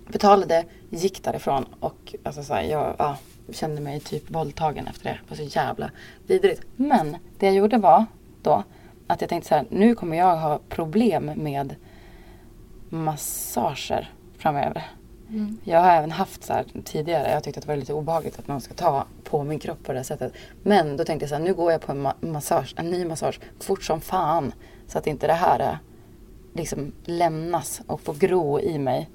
Betalade, 0.08 0.66
gick 0.90 1.24
därifrån 1.24 1.66
och 1.80 2.16
alltså, 2.24 2.44
så 2.44 2.54
här, 2.54 2.62
jag 2.64 2.96
ja, 2.98 3.18
kände 3.54 3.82
mig 3.82 4.00
typ 4.00 4.32
våldtagen 4.32 4.88
efter 4.88 5.04
det. 5.04 5.20
Det 5.24 5.30
var 5.30 5.48
så 5.48 5.58
jävla 5.58 5.92
vidrigt. 6.28 6.62
Men 6.76 7.18
det 7.40 7.46
jag 7.46 7.56
gjorde 7.56 7.78
var 7.78 8.06
då 8.42 8.64
att 9.08 9.22
jag 9.22 9.30
tänkte 9.30 9.50
så 9.50 9.56
här, 9.56 9.66
nu 9.70 9.96
kommer 9.96 10.18
jag 10.18 10.38
ha 10.38 10.60
problem 10.70 11.32
med 11.36 11.76
massager 12.90 14.14
framöver. 14.38 14.84
Jag 15.64 15.80
har 15.82 15.92
även 15.92 16.12
haft 16.12 16.44
så 16.44 16.54
här 16.54 16.66
tidigare, 16.84 17.32
jag 17.32 17.44
tyckte 17.44 17.58
att 17.60 17.66
det 17.66 17.72
var 17.72 17.76
lite 17.76 17.94
obehagligt 17.94 18.40
att 18.40 18.48
någon 18.48 18.62
ska 18.62 18.74
ta 18.74 19.06
på 19.24 19.44
min 19.44 19.60
kropp 19.60 19.84
på 19.84 19.92
det 19.92 20.00
här 20.00 20.04
sättet. 20.04 20.34
Men 20.64 20.98
då 20.98 21.04
tänkte 21.04 21.24
jag 21.24 21.30
så 21.30 21.36
här, 21.36 21.44
nu 21.44 21.54
går 21.54 21.72
jag 21.72 21.82
på 21.82 21.92
en 21.92 22.08
ma- 22.08 22.26
massage, 22.26 22.74
en 22.78 22.90
ny 22.90 23.06
massage 23.06 23.40
fort 23.60 23.84
som 23.84 24.02
fan. 24.02 24.54
Så 24.88 24.98
att 24.98 25.08
inte 25.08 25.28
det 25.28 25.34
här 25.34 25.60
är, 25.60 25.78
liksom 26.54 26.92
lämnas 27.06 27.82
och 27.88 28.02
få 28.02 28.14
gro 28.14 28.60
i 28.60 28.80
mig. 28.80 29.10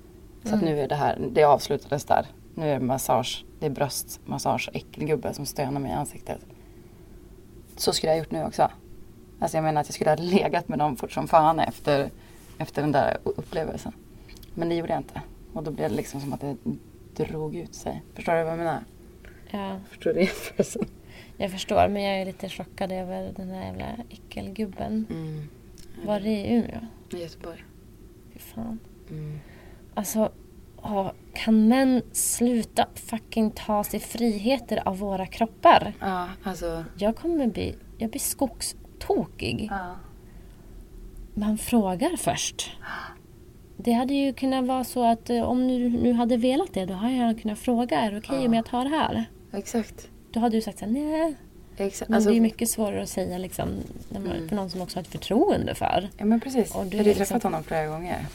Så 0.45 0.55
att 0.55 0.62
nu 0.62 0.80
är 0.80 0.89
det 0.89 0.95
här, 0.95 1.18
det 1.32 1.45
avslutades 1.45 2.05
där. 2.05 2.26
Nu 2.55 2.70
är 2.70 2.74
det 2.74 2.85
massage, 2.85 3.45
det 3.65 3.69
är 3.69 3.75
bröstmassage, 3.75 4.71
äckelgubbe 4.73 5.35
som 5.35 5.47
stönar 5.47 5.81
mig 5.81 5.91
i 5.91 5.95
ansiktet. 5.95 6.39
Så 7.77 7.93
skulle 7.93 8.11
jag 8.12 8.17
ha 8.17 8.19
gjort 8.25 8.31
nu 8.31 8.45
också. 8.45 8.71
Alltså 9.39 9.57
jag 9.57 9.65
menar 9.65 9.81
att 9.81 9.87
jag 9.87 9.95
skulle 9.95 10.11
ha 10.11 10.17
legat 10.17 10.69
med 10.69 10.79
dem 10.79 10.97
fort 10.97 11.12
som 11.12 11.29
fan 11.29 11.61
efter, 11.61 12.11
efter 12.59 12.83
den 12.83 12.93
där 12.93 13.19
upplevelsen. 13.25 13.93
Men 14.55 14.69
det 14.69 14.75
gjorde 14.75 14.93
jag 14.93 15.01
inte. 15.01 15.21
Och 15.53 15.62
då 15.62 15.71
blev 15.71 15.91
det 15.91 15.97
liksom 15.97 16.21
som 16.21 16.33
att 16.33 16.41
det 16.41 16.57
drog 17.25 17.57
ut 17.57 17.75
sig. 17.75 18.03
Förstår 18.15 18.33
du 18.33 18.43
vad 18.43 18.53
jag 18.53 18.59
menar? 18.59 18.85
Ja, 19.51 19.81
Förstår 19.89 20.12
du 20.12 20.21
jämförelsen? 20.21 20.85
jag 21.37 21.51
förstår. 21.51 21.89
Men 21.89 22.03
jag 22.03 22.21
är 22.21 22.25
lite 22.25 22.49
chockad 22.49 22.93
över 22.93 23.33
den 23.37 23.49
där 23.49 23.62
jävla 23.62 23.87
äckelgubben. 24.11 25.07
Mm. 25.11 25.49
Var 26.07 26.21
det 26.21 26.31
i 26.31 26.55
Umeå? 26.55 26.81
I 27.11 27.23
Göteborg. 27.23 27.65
Fy 28.33 28.39
fan. 28.39 28.79
Mm. 29.11 29.39
Alltså, 29.95 30.33
ja, 30.85 31.12
kan 31.35 31.68
män 31.68 32.03
sluta 32.12 32.87
fucking 32.95 33.51
ta 33.51 33.85
sig 33.85 34.01
friheter 34.01 34.89
av 34.89 34.99
våra 34.99 35.26
kroppar? 35.26 35.93
Ja, 36.01 36.28
alltså. 36.43 36.85
Jag 36.99 37.16
kommer 37.16 37.47
bli, 37.47 37.74
jag 37.99 38.11
blir 38.11 38.20
skogstokig. 38.20 39.68
Ja. 39.70 39.97
Man 41.35 41.59
frågar 41.59 42.16
först. 42.16 42.70
Det 43.76 43.93
hade 43.93 44.14
ju 44.14 44.32
kunnat 44.32 44.64
vara 44.66 44.85
så 44.85 45.05
att 45.05 45.30
eh, 45.30 45.43
om 45.43 45.68
du 45.68 45.89
nu 45.89 46.12
hade 46.12 46.37
velat 46.37 46.74
det, 46.74 46.85
då 46.87 46.95
hade 46.95 47.14
jag 47.14 47.41
kunnat 47.41 47.59
fråga. 47.59 48.01
Är 48.01 48.11
det 48.12 48.18
okej 48.18 48.47
om 48.47 48.55
jag 48.55 48.66
tar 48.66 48.85
det 48.85 48.91
här? 48.91 49.24
Exakt. 49.53 50.09
Då 50.32 50.41
hade 50.41 50.57
du 50.57 50.61
sagt 50.61 50.78
så 50.78 50.85
här, 50.85 50.93
nej. 50.93 51.35
Exakt. 51.76 52.09
Men 52.09 52.14
Alltså, 52.16 52.30
det 52.30 52.37
är 52.37 52.41
mycket 52.41 52.68
svårare 52.70 53.03
att 53.03 53.09
säga 53.09 53.39
liksom, 53.39 53.68
när 54.09 54.20
man, 54.20 54.49
för 54.49 54.57
någon 54.57 54.70
som 54.70 54.80
också 54.82 54.97
har 54.99 55.03
ett 55.03 55.09
förtroende 55.09 55.74
för. 55.74 56.09
Ja 56.18 56.24
men 56.24 56.41
precis. 56.41 56.74
Och 56.74 56.87
du 56.87 56.97
jag 56.97 57.05
har 57.05 57.09
ju 57.09 57.14
liksom- 57.14 57.26
träffat 57.26 57.43
honom 57.43 57.62
flera 57.62 57.87
gånger. 57.87 58.26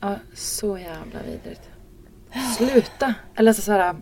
Ja, 0.00 0.16
så 0.34 0.78
jävla 0.78 1.22
vidrigt. 1.22 1.70
Sluta! 2.56 3.14
Eller 3.34 3.50
alltså 3.50 3.62
såhär, 3.62 3.96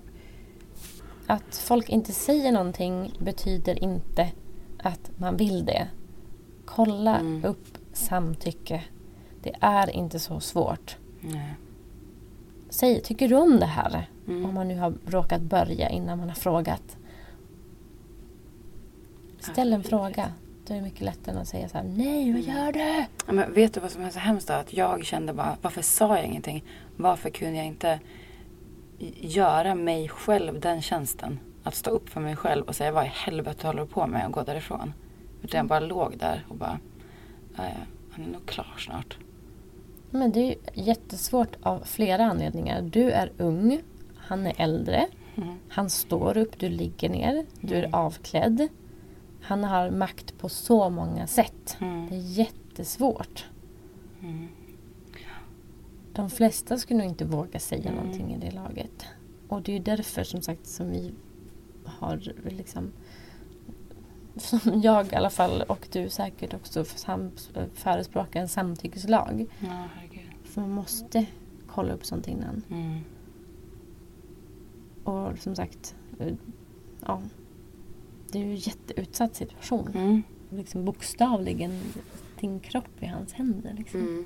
Att 1.27 1.57
folk 1.57 1.89
inte 1.89 2.13
säger 2.13 2.53
någonting 2.53 3.13
betyder 3.19 3.83
inte 3.85 4.33
att 4.79 5.11
man 5.17 5.37
vill 5.37 5.65
det. 5.65 5.89
Kolla 6.65 7.21
upp 7.45 7.79
samtycke. 7.93 8.85
Det 9.43 9.55
är 9.61 9.91
inte 9.91 10.19
så 10.19 10.41
svårt. 10.41 10.97
nej. 11.21 11.55
Säg, 12.71 13.01
tycker 13.03 13.29
du 13.29 13.35
om 13.35 13.61
det 13.61 13.67
här? 13.67 14.11
Om 14.27 14.55
man 14.55 14.69
nu 14.69 14.79
har 14.79 14.95
råkat 15.07 15.43
börja 15.43 15.89
innan 15.89 16.19
man 16.19 16.29
har 16.29 16.37
frågat. 16.37 16.97
Ställ 19.41 19.73
en 19.73 19.83
fråga. 19.83 20.33
Då 20.69 20.75
är 20.75 20.79
det 20.79 20.85
mycket 20.85 21.01
lättare 21.01 21.35
än 21.35 21.41
att 21.43 21.49
säga 21.49 21.69
så 21.69 21.79
här, 21.79 21.85
nej 21.85 22.33
vad 22.33 22.41
gör 22.43 22.73
du? 22.73 23.05
Ja, 23.27 23.33
men 23.33 23.53
vet 23.55 23.75
du 23.75 23.81
vad 23.81 23.91
som 23.91 24.03
är 24.03 24.11
så 24.11 24.19
hemskt 24.19 24.49
då? 24.49 24.55
Att 24.55 24.73
jag 24.73 25.05
kände 25.05 25.33
bara, 25.33 25.57
varför 25.63 25.83
sa 25.83 26.17
jag 26.17 26.27
ingenting? 26.27 26.65
Varför 26.97 27.31
kunde 27.31 27.57
jag 27.57 27.67
inte 27.67 28.01
göra 29.21 29.75
mig 29.75 30.09
själv 30.09 30.61
den 30.61 30.83
tjänsten? 30.83 31.39
Att 31.63 31.75
stå 31.75 31.91
upp 31.91 32.09
för 32.09 32.21
mig 32.21 32.37
själv 32.37 32.65
och 32.65 32.77
säga 32.77 32.93
vad 32.93 33.05
i 33.05 33.09
helvete 33.09 33.67
håller 33.67 33.83
du 33.83 33.89
på 33.89 34.07
med 34.07 34.27
och 34.27 34.33
gå 34.33 34.43
därifrån. 34.43 34.93
Utan 35.43 35.59
jag 35.59 35.67
bara 35.67 35.81
låg 35.81 36.19
där 36.19 36.47
och 36.49 36.57
bara, 36.57 36.79
"Ja, 37.57 37.63
ja, 37.65 37.71
han 38.13 38.25
är 38.25 38.29
nog 38.31 38.47
klar 38.47 38.75
snart. 38.79 39.19
Men 40.11 40.33
det 40.33 40.41
är 40.41 40.45
ju 40.47 40.55
jättesvårt 40.75 41.57
av 41.63 41.83
flera 41.85 42.25
anledningar. 42.25 42.83
Du 42.83 43.11
är 43.11 43.33
ung, 43.39 43.81
han 44.17 44.47
är 44.47 44.55
äldre. 44.57 45.07
Han 45.69 45.91
står 45.91 46.37
upp, 46.37 46.59
du 46.59 46.69
ligger 46.69 47.09
ner, 47.09 47.47
du 47.61 47.75
är 47.75 47.89
avklädd. 47.93 48.69
Han 49.41 49.65
har 49.65 49.91
makt 49.91 50.39
på 50.39 50.49
så 50.49 50.91
många 50.91 51.27
sätt. 51.27 51.77
Det 51.79 52.17
är 52.17 52.39
jättesvårt. 52.39 53.47
De 56.13 56.31
flesta 56.31 56.79
skulle 56.79 56.99
nog 56.99 57.09
inte 57.09 57.25
våga 57.25 57.59
säga 57.59 57.93
någonting 57.93 58.35
i 58.35 58.39
det 58.39 58.51
laget. 58.51 59.07
Och 59.49 59.63
det 59.63 59.77
är 59.77 59.81
därför 59.81 60.25
som 60.25 60.43
sagt 60.43 60.67
som 60.67 60.91
vi 60.91 61.15
har 61.85 62.33
liksom 62.45 62.93
som 64.37 64.81
jag 64.81 65.13
i 65.13 65.17
alla 65.17 65.31
fall 65.31 65.63
och 65.63 65.89
du 65.93 66.09
säkert 66.09 66.55
också 66.55 66.85
förespråkar 67.75 68.41
en 68.41 68.49
samtyckeslag. 68.49 69.47
Ja. 69.61 69.89
För 70.45 70.61
man 70.61 70.71
måste 70.71 71.27
kolla 71.67 71.93
upp 71.93 72.05
sånt 72.05 72.29
innan. 72.29 72.63
Mm. 72.71 73.01
Och 75.05 75.39
som 75.39 75.57
sagt, 75.57 75.97
eh, 76.19 76.35
ja. 77.07 77.23
Det 78.33 78.39
är 78.39 78.43
ju 78.45 78.51
en 78.51 78.57
jätteutsatt 78.57 79.35
situation. 79.37 79.91
Mm. 79.95 80.23
Liksom 80.51 80.85
bokstavligen 80.85 81.81
din 82.41 82.61
kropp 82.61 82.89
i 83.03 83.07
hans 83.07 83.33
händer. 83.33 83.75
Liksom. 83.79 84.01
Mm. 84.01 84.25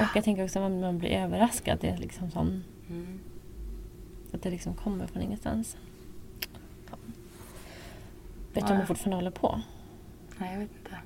Och 0.00 0.16
jag 0.16 0.24
tänker 0.24 0.44
också 0.44 0.58
att 0.58 0.72
man, 0.72 0.98
blir 0.98 1.10
överraskad. 1.10 1.74
Att 1.74 1.80
det 1.80 1.88
är 1.88 1.96
liksom 1.98 2.30
sån, 2.30 2.64
Mm. 2.90 3.20
att 4.32 4.42
det 4.42 4.50
liksom 4.50 4.74
kommer 4.74 5.06
från 5.06 5.22
ingenstans. 5.22 5.76
Ja. 6.90 6.96
Vet 8.54 8.66
du 8.66 8.72
Ja. 8.72 8.74
om 8.74 8.80
du 8.80 8.86
fortfarande 8.86 9.16
håller 9.16 9.30
på? 9.30 9.60
Nej, 10.38 10.52
jag 10.52 10.58
vet 10.60 10.70
inte. 10.78 10.96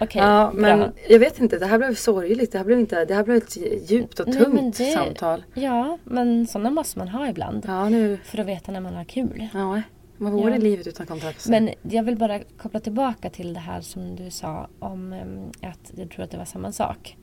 Okej, 0.00 0.22
ja, 0.22 0.52
men 0.54 0.78
bra. 0.78 0.92
jag 1.08 1.18
vet 1.18 1.40
inte. 1.40 1.58
Det 1.58 1.66
här 1.66 1.78
blev 1.78 1.94
sorgligt. 1.94 2.52
Det 2.52 2.58
här 2.58 2.64
blev, 2.64 2.80
inte, 2.80 3.04
det 3.04 3.14
här 3.14 3.24
blev 3.24 3.36
ett 3.36 3.56
djupt 3.90 4.20
och 4.20 4.28
Nej, 4.28 4.36
tungt 4.38 4.54
men 4.54 4.70
det- 4.70 4.92
samtal. 4.92 5.44
Ja, 5.54 5.98
men 6.04 6.46
sådana 6.46 6.70
måste 6.70 6.98
man 6.98 7.08
ha 7.08 7.28
ibland. 7.28 7.64
Ja, 7.68 7.88
nu... 7.88 8.18
För 8.24 8.38
att 8.38 8.46
veta 8.46 8.72
när 8.72 8.80
man 8.80 8.94
har 8.94 9.04
kul. 9.04 9.48
Ja, 9.54 9.82
vad 10.18 10.32
vore 10.32 10.52
Ja. 10.52 10.58
livet 10.58 10.86
utan 10.86 11.06
kontakt? 11.06 11.48
Men 11.48 11.70
jag 11.82 12.02
vill 12.02 12.16
bara 12.16 12.40
koppla 12.56 12.80
tillbaka 12.80 13.30
till 13.30 13.54
det 13.54 13.60
här 13.60 13.80
som 13.80 14.16
du 14.16 14.30
sa 14.30 14.68
om 14.78 15.12
em, 15.12 15.50
att 15.62 15.92
jag 15.96 16.10
tror 16.10 16.24
att 16.24 16.30
det 16.30 16.38
var 16.38 16.44
samma 16.44 16.72
sak. 16.72 17.16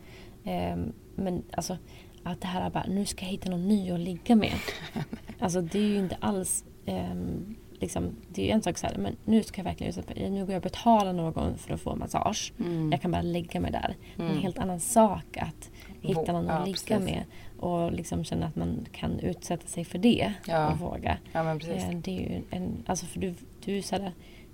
Em, 0.43 0.93
men 1.15 1.43
alltså 1.51 1.77
att 2.23 2.41
det 2.41 2.47
här 2.47 2.65
är 2.65 2.69
bara, 2.69 2.85
nu 2.87 3.05
ska 3.05 3.25
jag 3.25 3.31
hitta 3.31 3.49
någon 3.49 3.67
ny 3.67 3.91
att 3.91 3.99
ligga 3.99 4.35
med. 4.35 4.53
Alltså 5.39 5.61
det 5.61 5.79
är 5.79 5.83
ju 5.87 5.97
inte 5.97 6.17
alls 6.19 6.63
em, 6.85 7.55
liksom, 7.79 8.15
det 8.29 8.41
är 8.41 8.45
ju 8.45 8.51
en 8.51 8.61
sak 8.61 8.77
så 8.77 8.87
här, 8.87 8.97
men 8.97 9.15
nu 9.25 9.43
ska 9.43 9.59
jag 9.59 9.63
verkligen 9.63 9.89
utsätta 9.89 10.13
mig. 10.13 10.29
Nu 10.29 10.39
går 10.39 10.49
jag 10.49 10.57
och 10.57 10.63
betalar 10.63 11.13
någon 11.13 11.57
för 11.57 11.73
att 11.73 11.81
få 11.81 11.95
massage. 11.95 12.53
Mm. 12.59 12.91
Jag 12.91 13.01
kan 13.01 13.11
bara 13.11 13.21
lägga 13.21 13.59
mig 13.59 13.71
där. 13.71 13.95
Det 14.15 14.23
är 14.23 14.27
en 14.27 14.37
helt 14.37 14.59
annan 14.59 14.79
sak 14.79 15.37
att 15.37 15.69
hitta 16.01 16.31
någon 16.31 16.49
att 16.49 16.59
ja, 16.59 16.65
ligga 16.65 16.77
precis. 16.77 17.05
med. 17.05 17.23
Och 17.59 17.91
liksom 17.91 18.23
känna 18.23 18.45
att 18.45 18.55
man 18.55 18.85
kan 18.91 19.19
utsätta 19.19 19.67
sig 19.67 19.85
för 19.85 19.97
det. 19.97 20.33
Ja. 20.47 20.71
Och 20.71 20.79
våga. 20.79 21.17
Ja, 21.31 21.43
men 21.43 21.59
precis. 21.59 21.83
Eh, 21.83 21.89
Det 21.89 22.11
är 22.11 22.19
ju 22.19 22.41
en, 22.49 22.83
alltså 22.85 23.05
för 23.05 23.19
du, 23.19 23.33
du 23.65 23.81
så 23.81 23.95
här, 23.95 24.11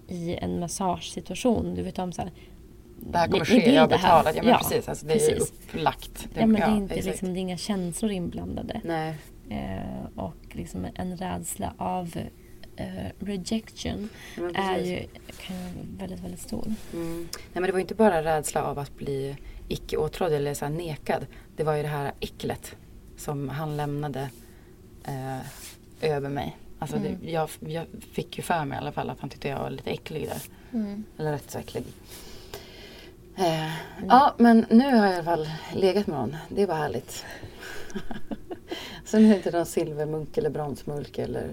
i 0.08 0.36
en 0.36 0.60
massagesituation. 0.60 1.76
Du 1.76 1.82
vet 1.82 2.00
om 2.00 2.12
så 2.12 2.22
här, 2.22 2.32
Det 3.00 3.18
här 3.18 3.28
kommer 3.28 3.46
ske, 3.46 3.74
jag 3.74 3.82
har 3.82 3.88
betalat. 3.88 4.36
Ja, 4.36 4.44
men 4.44 4.58
precis. 4.58 4.90
Alltså, 4.90 5.06
det 5.06 5.14
är 5.14 5.30
ju 5.30 5.36
precis. 5.36 5.54
upplagt. 5.54 6.28
Det, 6.34 6.40
Ja, 6.40 6.46
men 6.46 6.62
det 6.62 6.68
är 6.68 6.78
inte 6.78 7.02
liksom, 7.02 7.34
det 7.34 7.40
är 7.40 7.42
inga 7.42 7.58
känslor 7.58 8.12
inblandade. 8.12 8.82
Nej. 8.84 9.16
Eh, 9.50 10.06
och 10.24 10.36
liksom 10.52 10.88
en 10.96 11.18
rädsla 11.18 11.74
av 11.78 12.18
eh, 12.80 13.26
rejection 13.26 14.10
Ja, 14.38 14.50
är 14.56 14.80
ju 14.80 15.08
kan 15.46 15.56
vara 15.56 15.74
väldigt, 15.98 16.20
väldigt 16.24 16.42
stor. 16.42 16.74
Mm. 16.94 17.28
Nej, 17.34 17.50
men 17.54 17.64
det 17.64 17.72
var 17.72 17.80
ju 17.80 17.82
inte 17.82 17.96
bara 17.96 18.24
rädsla 18.24 18.64
av 18.64 18.80
att 18.80 18.96
bli 18.96 19.38
icke 19.68 19.98
åtrådd 19.98 20.32
eller 20.34 20.54
så 20.54 20.70
nekad. 20.70 21.26
Det 21.56 21.64
var 21.64 21.76
ju 21.76 21.82
det 21.82 21.88
här 21.88 22.12
äcklet 22.20 22.76
som 23.18 23.50
han 23.50 23.78
lämnade 23.78 24.30
eh, 25.04 25.40
över 26.02 26.30
mig. 26.30 26.58
Alltså 26.80 26.98
det, 26.98 27.30
jag, 27.32 27.50
jag 27.60 27.86
fick 28.12 28.38
ju 28.38 28.44
för 28.44 28.66
mig 28.66 28.76
i 28.76 28.80
alla 28.82 28.92
fall 28.92 29.10
att 29.10 29.20
han 29.20 29.30
tyckte 29.30 29.48
jag 29.48 29.60
var 29.60 29.70
lite 29.70 29.90
äcklig 29.90 30.28
där. 30.28 30.42
Eller 31.18 31.32
rätt 31.32 31.52
så 31.52 31.60
äcklig. 31.60 31.84
Eh, 33.38 33.72
Ja, 34.08 34.36
men 34.38 34.66
nu 34.70 34.84
har 34.96 35.06
jag 35.06 35.12
i 35.12 35.16
alla 35.16 35.24
fall 35.24 35.50
legat 35.74 36.08
med 36.08 36.18
någon. 36.18 36.36
Det 36.50 36.66
var 36.66 36.76
härligt. 36.76 37.26
så 39.06 39.18
nu 39.20 39.26
är 39.26 39.30
det 39.30 39.36
inte 39.36 39.52
någon 39.52 39.66
silvermunk 39.66 40.38
eller 40.38 40.50
bronsmulk 40.50 41.18
eller 41.18 41.48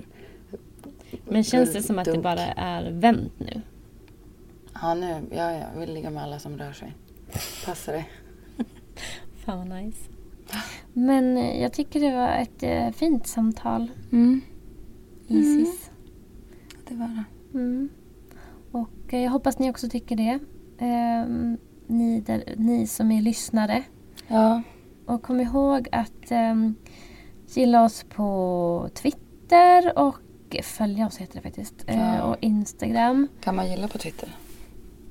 Men 1.24 1.44
känns 1.44 1.72
det 1.72 1.82
som 1.82 1.98
att 1.98 2.04
det 2.04 2.18
bara 2.18 2.46
är 2.46 2.90
vänt 2.90 3.32
nu? 3.38 3.62
Ja, 4.74 4.94
nu. 4.94 5.22
Ja, 5.30 5.52
jag 5.52 5.80
vill 5.80 5.94
ligga 5.94 6.11
med 6.11 6.22
alla 6.22 6.38
som 6.38 6.59
rör 6.59 6.72
sig. 6.72 6.94
Passar 7.66 7.92
det? 7.92 8.04
Fan 9.44 9.59
vad 9.59 9.82
nice. 9.82 10.11
Men 10.92 11.36
eh, 11.36 11.62
jag 11.62 11.72
tycker 11.72 12.00
det 12.00 12.12
var 12.12 12.28
ett 12.28 12.62
eh, 12.62 12.90
fint 12.90 13.26
samtal. 13.26 13.90
Mm. 14.12 14.40
Isis. 15.28 15.90
Det 16.88 16.94
var 16.94 17.09
det. 17.09 17.59
Mm. 17.59 17.88
Och 18.70 19.14
eh, 19.14 19.22
jag 19.22 19.30
hoppas 19.30 19.59
ni 19.59 19.70
också 19.70 19.88
tycker 19.88 20.16
det. 20.16 20.38
Ehm, 20.78 21.59
ni, 21.86 22.20
där, 22.20 22.54
ni 22.57 22.86
som 22.86 23.11
är 23.11 23.22
lyssnare. 23.22 23.82
Ja. 24.28 24.62
Och 25.07 25.22
kom 25.22 25.40
ihåg 25.40 25.88
att 25.92 26.30
ehm, 26.30 26.74
gilla 27.54 27.84
oss 27.84 28.04
på 28.04 28.90
Twitter 28.94 29.98
och 29.98 30.16
följa 30.62 31.07
oss 31.07 31.16
heter 31.18 31.34
det 31.34 31.40
faktiskt. 31.42 31.74
Eh, 31.86 31.98
Ja. 32.16 32.22
och 32.22 32.36
Instagram. 32.40 33.28
Kan 33.40 33.57
man 33.57 33.70
gilla 33.70 33.88
på 33.88 33.98
Twitter? 33.98 34.28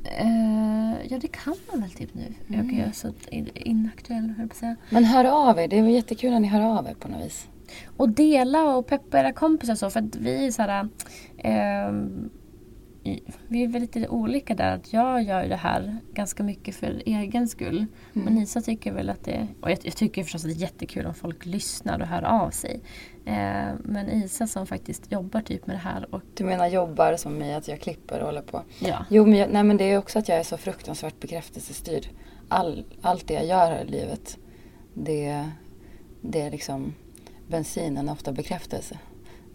Eh, 0.03 0.93
ja 1.09 1.19
det 1.21 1.27
kan 1.27 1.55
man 1.71 1.81
väl 1.81 1.91
typ 1.91 2.13
nu. 2.13 2.33
Jag 2.47 2.55
Mm. 2.55 2.69
kan 2.69 2.79
göra 2.79 2.91
så 2.91 3.13
in- 3.31 3.49
inaktuell 3.55 4.19
höll 4.21 4.33
jag 4.37 4.49
på 4.49 4.53
att 4.53 4.57
säga. 4.57 4.75
Men 4.89 5.03
hör 5.03 5.25
av 5.49 5.59
er. 5.59 5.67
Det 5.67 5.79
är 5.79 5.83
jättekul 5.87 6.31
när 6.31 6.39
ni 6.39 6.47
hör 6.47 6.61
av 6.61 6.87
er 6.87 6.93
på 6.93 7.07
något 7.07 7.25
vis. 7.25 7.47
Och 7.97 8.09
dela 8.09 8.63
och 8.75 8.87
peppa 8.87 9.19
era 9.19 9.33
kompisar 9.33 9.75
så 9.75 9.89
för 9.89 9.99
att 9.99 10.15
vi 10.15 10.47
är 10.47 10.51
så 10.51 10.61
här, 10.61 10.89
ehm, 11.37 12.29
vi 13.47 13.63
är 13.63 13.67
väl 13.67 13.81
lite 13.81 14.07
olika 14.07 14.55
där. 14.55 14.75
Att 14.75 14.93
jag 14.93 15.23
gör 15.23 15.47
det 15.47 15.55
här 15.55 15.97
ganska 16.13 16.43
mycket 16.43 16.75
för 16.75 17.01
egen 17.05 17.47
skull. 17.47 17.85
Mm. 18.15 18.27
Och 18.27 18.33
Nisa 18.33 18.61
tycker 18.61 18.93
väl 18.93 19.09
att 19.09 19.23
det... 19.23 19.47
Och 19.61 19.71
jag, 19.71 19.77
jag, 19.83 19.95
tycker 19.95 20.23
förstås 20.23 20.45
att 20.45 20.51
det 20.51 20.57
är 20.57 20.61
jättekul 20.61 21.05
om 21.05 21.13
folk 21.13 21.45
lyssnar 21.45 21.99
och 21.99 22.07
hör 22.07 22.23
av 22.23 22.49
sig. 22.49 22.81
Eh, 23.25 23.73
men 23.83 24.09
Isa 24.09 24.47
som 24.47 24.67
faktiskt 24.67 25.11
jobbar 25.11 25.41
typ 25.41 25.67
med 25.67 25.75
det 25.75 25.79
här. 25.79 26.15
Och... 26.15 26.21
Du 26.33 26.43
menar 26.43 26.67
jobbar 26.67 27.15
som 27.15 27.37
mig, 27.37 27.53
att 27.53 27.67
jag 27.67 27.81
klipper 27.81 28.19
och 28.19 28.25
håller 28.25 28.41
på? 28.41 28.61
Ja. 28.79 29.05
Jo, 29.09 29.25
men, 29.25 29.39
jag, 29.39 29.49
nej, 29.51 29.63
men 29.63 29.77
det 29.77 29.83
är 29.83 29.97
också 29.97 30.19
att 30.19 30.29
jag 30.29 30.37
är 30.37 30.43
så 30.43 30.57
fruktansvärt 30.57 31.19
bekräftelsestyrd. 31.19 32.07
All, 32.47 32.85
allt 33.01 33.27
det 33.27 33.33
jag 33.33 33.45
gör 33.45 33.71
här 33.71 33.83
i 33.83 33.87
livet, 33.87 34.37
det, 34.93 35.49
det 36.21 36.41
är 36.41 36.51
liksom 36.51 36.93
bensinen, 37.47 38.09
ofta 38.09 38.31
bekräftelse. 38.31 38.99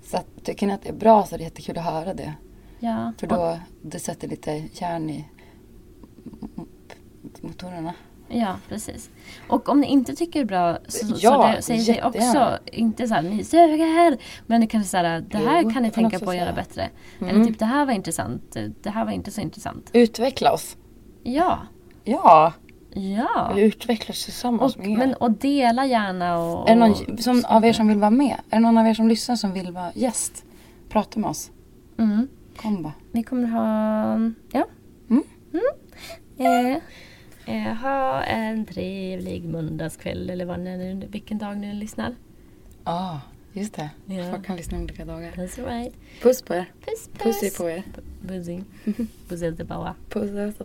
Så 0.03 0.17
att, 0.17 0.27
tycker 0.45 0.67
ni 0.67 0.73
att 0.73 0.83
det 0.83 0.89
är 0.89 0.95
bra 0.95 1.27
så 1.27 1.35
är 1.35 1.39
det 1.39 1.45
jättekul 1.45 1.79
att 1.79 1.85
höra 1.85 2.15
det. 2.15 2.35
Ja. 2.81 3.13
För 3.19 3.27
då 3.27 3.59
det 3.83 3.99
sätter 3.99 4.29
lite 4.29 4.63
järn 4.73 5.11
i 5.11 5.25
motorerna. 7.41 7.95
Ja, 8.29 8.57
precis. 8.69 9.11
Och 9.49 9.69
om 9.69 9.81
ni 9.81 9.87
inte 9.87 10.15
tycker 10.15 10.41
det 10.41 10.45
är 10.45 10.47
bra 10.47 10.79
så, 10.89 11.15
ja, 11.19 11.55
så 11.57 11.63
säger 11.63 11.95
det 11.95 12.05
också 12.05 12.59
inte 12.73 13.09
så 13.09 13.15
här, 13.15 13.23
ni 13.23 13.45
suger. 13.45 14.19
Men 14.47 14.61
det 14.61 14.67
kanske 14.67 14.91
så 14.91 14.97
här, 14.97 15.21
det 15.21 15.39
här 15.39 15.63
jo, 15.63 15.71
kan 15.71 15.83
ni 15.83 15.91
tänka 15.91 16.19
på 16.19 16.31
att 16.31 16.37
göra 16.37 16.53
bättre. 16.53 16.89
Mm. 17.21 17.35
Eller 17.35 17.45
typ, 17.45 17.59
det 17.59 17.65
här 17.65 17.87
var 17.87 17.93
intressant. 17.93 18.57
Det 18.83 18.91
här 18.91 19.05
var 19.05 19.13
inte 19.13 19.31
så 19.31 19.41
intressant. 19.41 19.91
Utveckla 19.93 20.53
oss. 20.53 20.77
Ja. 21.23 21.59
Ja. 22.05 22.53
Ja. 22.93 23.53
Vi 23.55 23.63
utvecklas 23.63 24.25
tillsammans 24.25 24.77
och, 24.77 24.81
med 24.81 24.91
er. 24.91 24.97
Men, 24.97 25.15
och 25.15 25.31
dela 25.31 25.87
gärna 25.87 26.39
och... 26.39 26.71
Är 26.71 26.75
det 26.75 26.81
någon 26.81 27.19
som, 27.19 27.45
av 27.45 27.65
er 27.65 27.73
som 27.73 27.89
vill 27.89 27.99
vara 27.99 28.11
med? 28.11 28.37
Är 28.51 28.57
det 28.57 28.61
någon 28.61 28.79
av 28.79 28.87
er 28.87 28.95
som 28.95 29.09
lyssnar 29.09 29.37
som 29.37 29.53
vill 29.53 29.73
vara 29.73 29.93
gäst? 29.95 30.45
Prata 30.89 31.21
med 31.21 31.31
oss. 31.31 31.51
Mm. 31.99 32.29
Kom 32.61 32.83
bara. 32.83 32.93
Vi 33.13 33.23
kommer 33.23 33.49
ha... 33.49 34.15
Ja. 34.53 34.67
Mm. 35.11 35.23
Mm. 35.53 35.65
Eh, 36.39 36.77
eh, 37.57 37.75
ha 37.75 38.23
en 38.23 38.67
trevlig 38.67 39.45
måndagskväll 39.45 40.31
eller 40.31 40.45
vad 40.45 40.61
ni, 40.61 41.07
vilken 41.11 41.39
dag 41.39 41.57
ni 41.57 41.75
lyssnar. 41.75 42.15
Ja, 42.85 42.93
ah, 42.93 43.21
just 43.53 43.75
det. 43.75 43.91
Ja. 44.07 44.31
Folk 44.31 44.47
kan 44.47 44.57
lyssna 44.57 44.79
olika 44.79 45.05
dagar. 45.05 45.33
That's 45.33 45.67
right. 45.67 45.95
Puss 46.23 46.43
på 46.43 46.55
er. 46.55 46.73
Puss, 46.87 47.09
puss. 47.09 47.41
Pussy 47.41 47.51
på 47.57 47.71
er. 47.71 47.83
Pussy. 48.29 48.61
Puss 49.29 49.43
älskar 49.43 49.65
bara. 49.65 49.95
Puss 50.09 50.31
älskar 50.31 50.65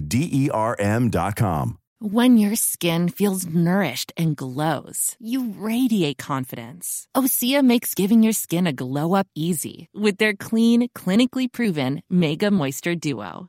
D 0.00 0.28
E 0.32 0.50
R 0.50 0.76
M.com. 0.78 1.78
When 1.98 2.36
your 2.36 2.56
skin 2.56 3.08
feels 3.08 3.46
nourished 3.46 4.12
and 4.18 4.36
glows, 4.36 5.16
you 5.18 5.54
radiate 5.56 6.18
confidence. 6.18 7.08
Osea 7.16 7.64
makes 7.64 7.94
giving 7.94 8.22
your 8.22 8.34
skin 8.34 8.66
a 8.66 8.72
glow 8.74 9.14
up 9.14 9.26
easy 9.34 9.88
with 9.94 10.18
their 10.18 10.34
clean, 10.34 10.90
clinically 10.90 11.50
proven 11.50 12.02
Mega 12.10 12.50
Moisture 12.50 12.96
Duo. 12.96 13.48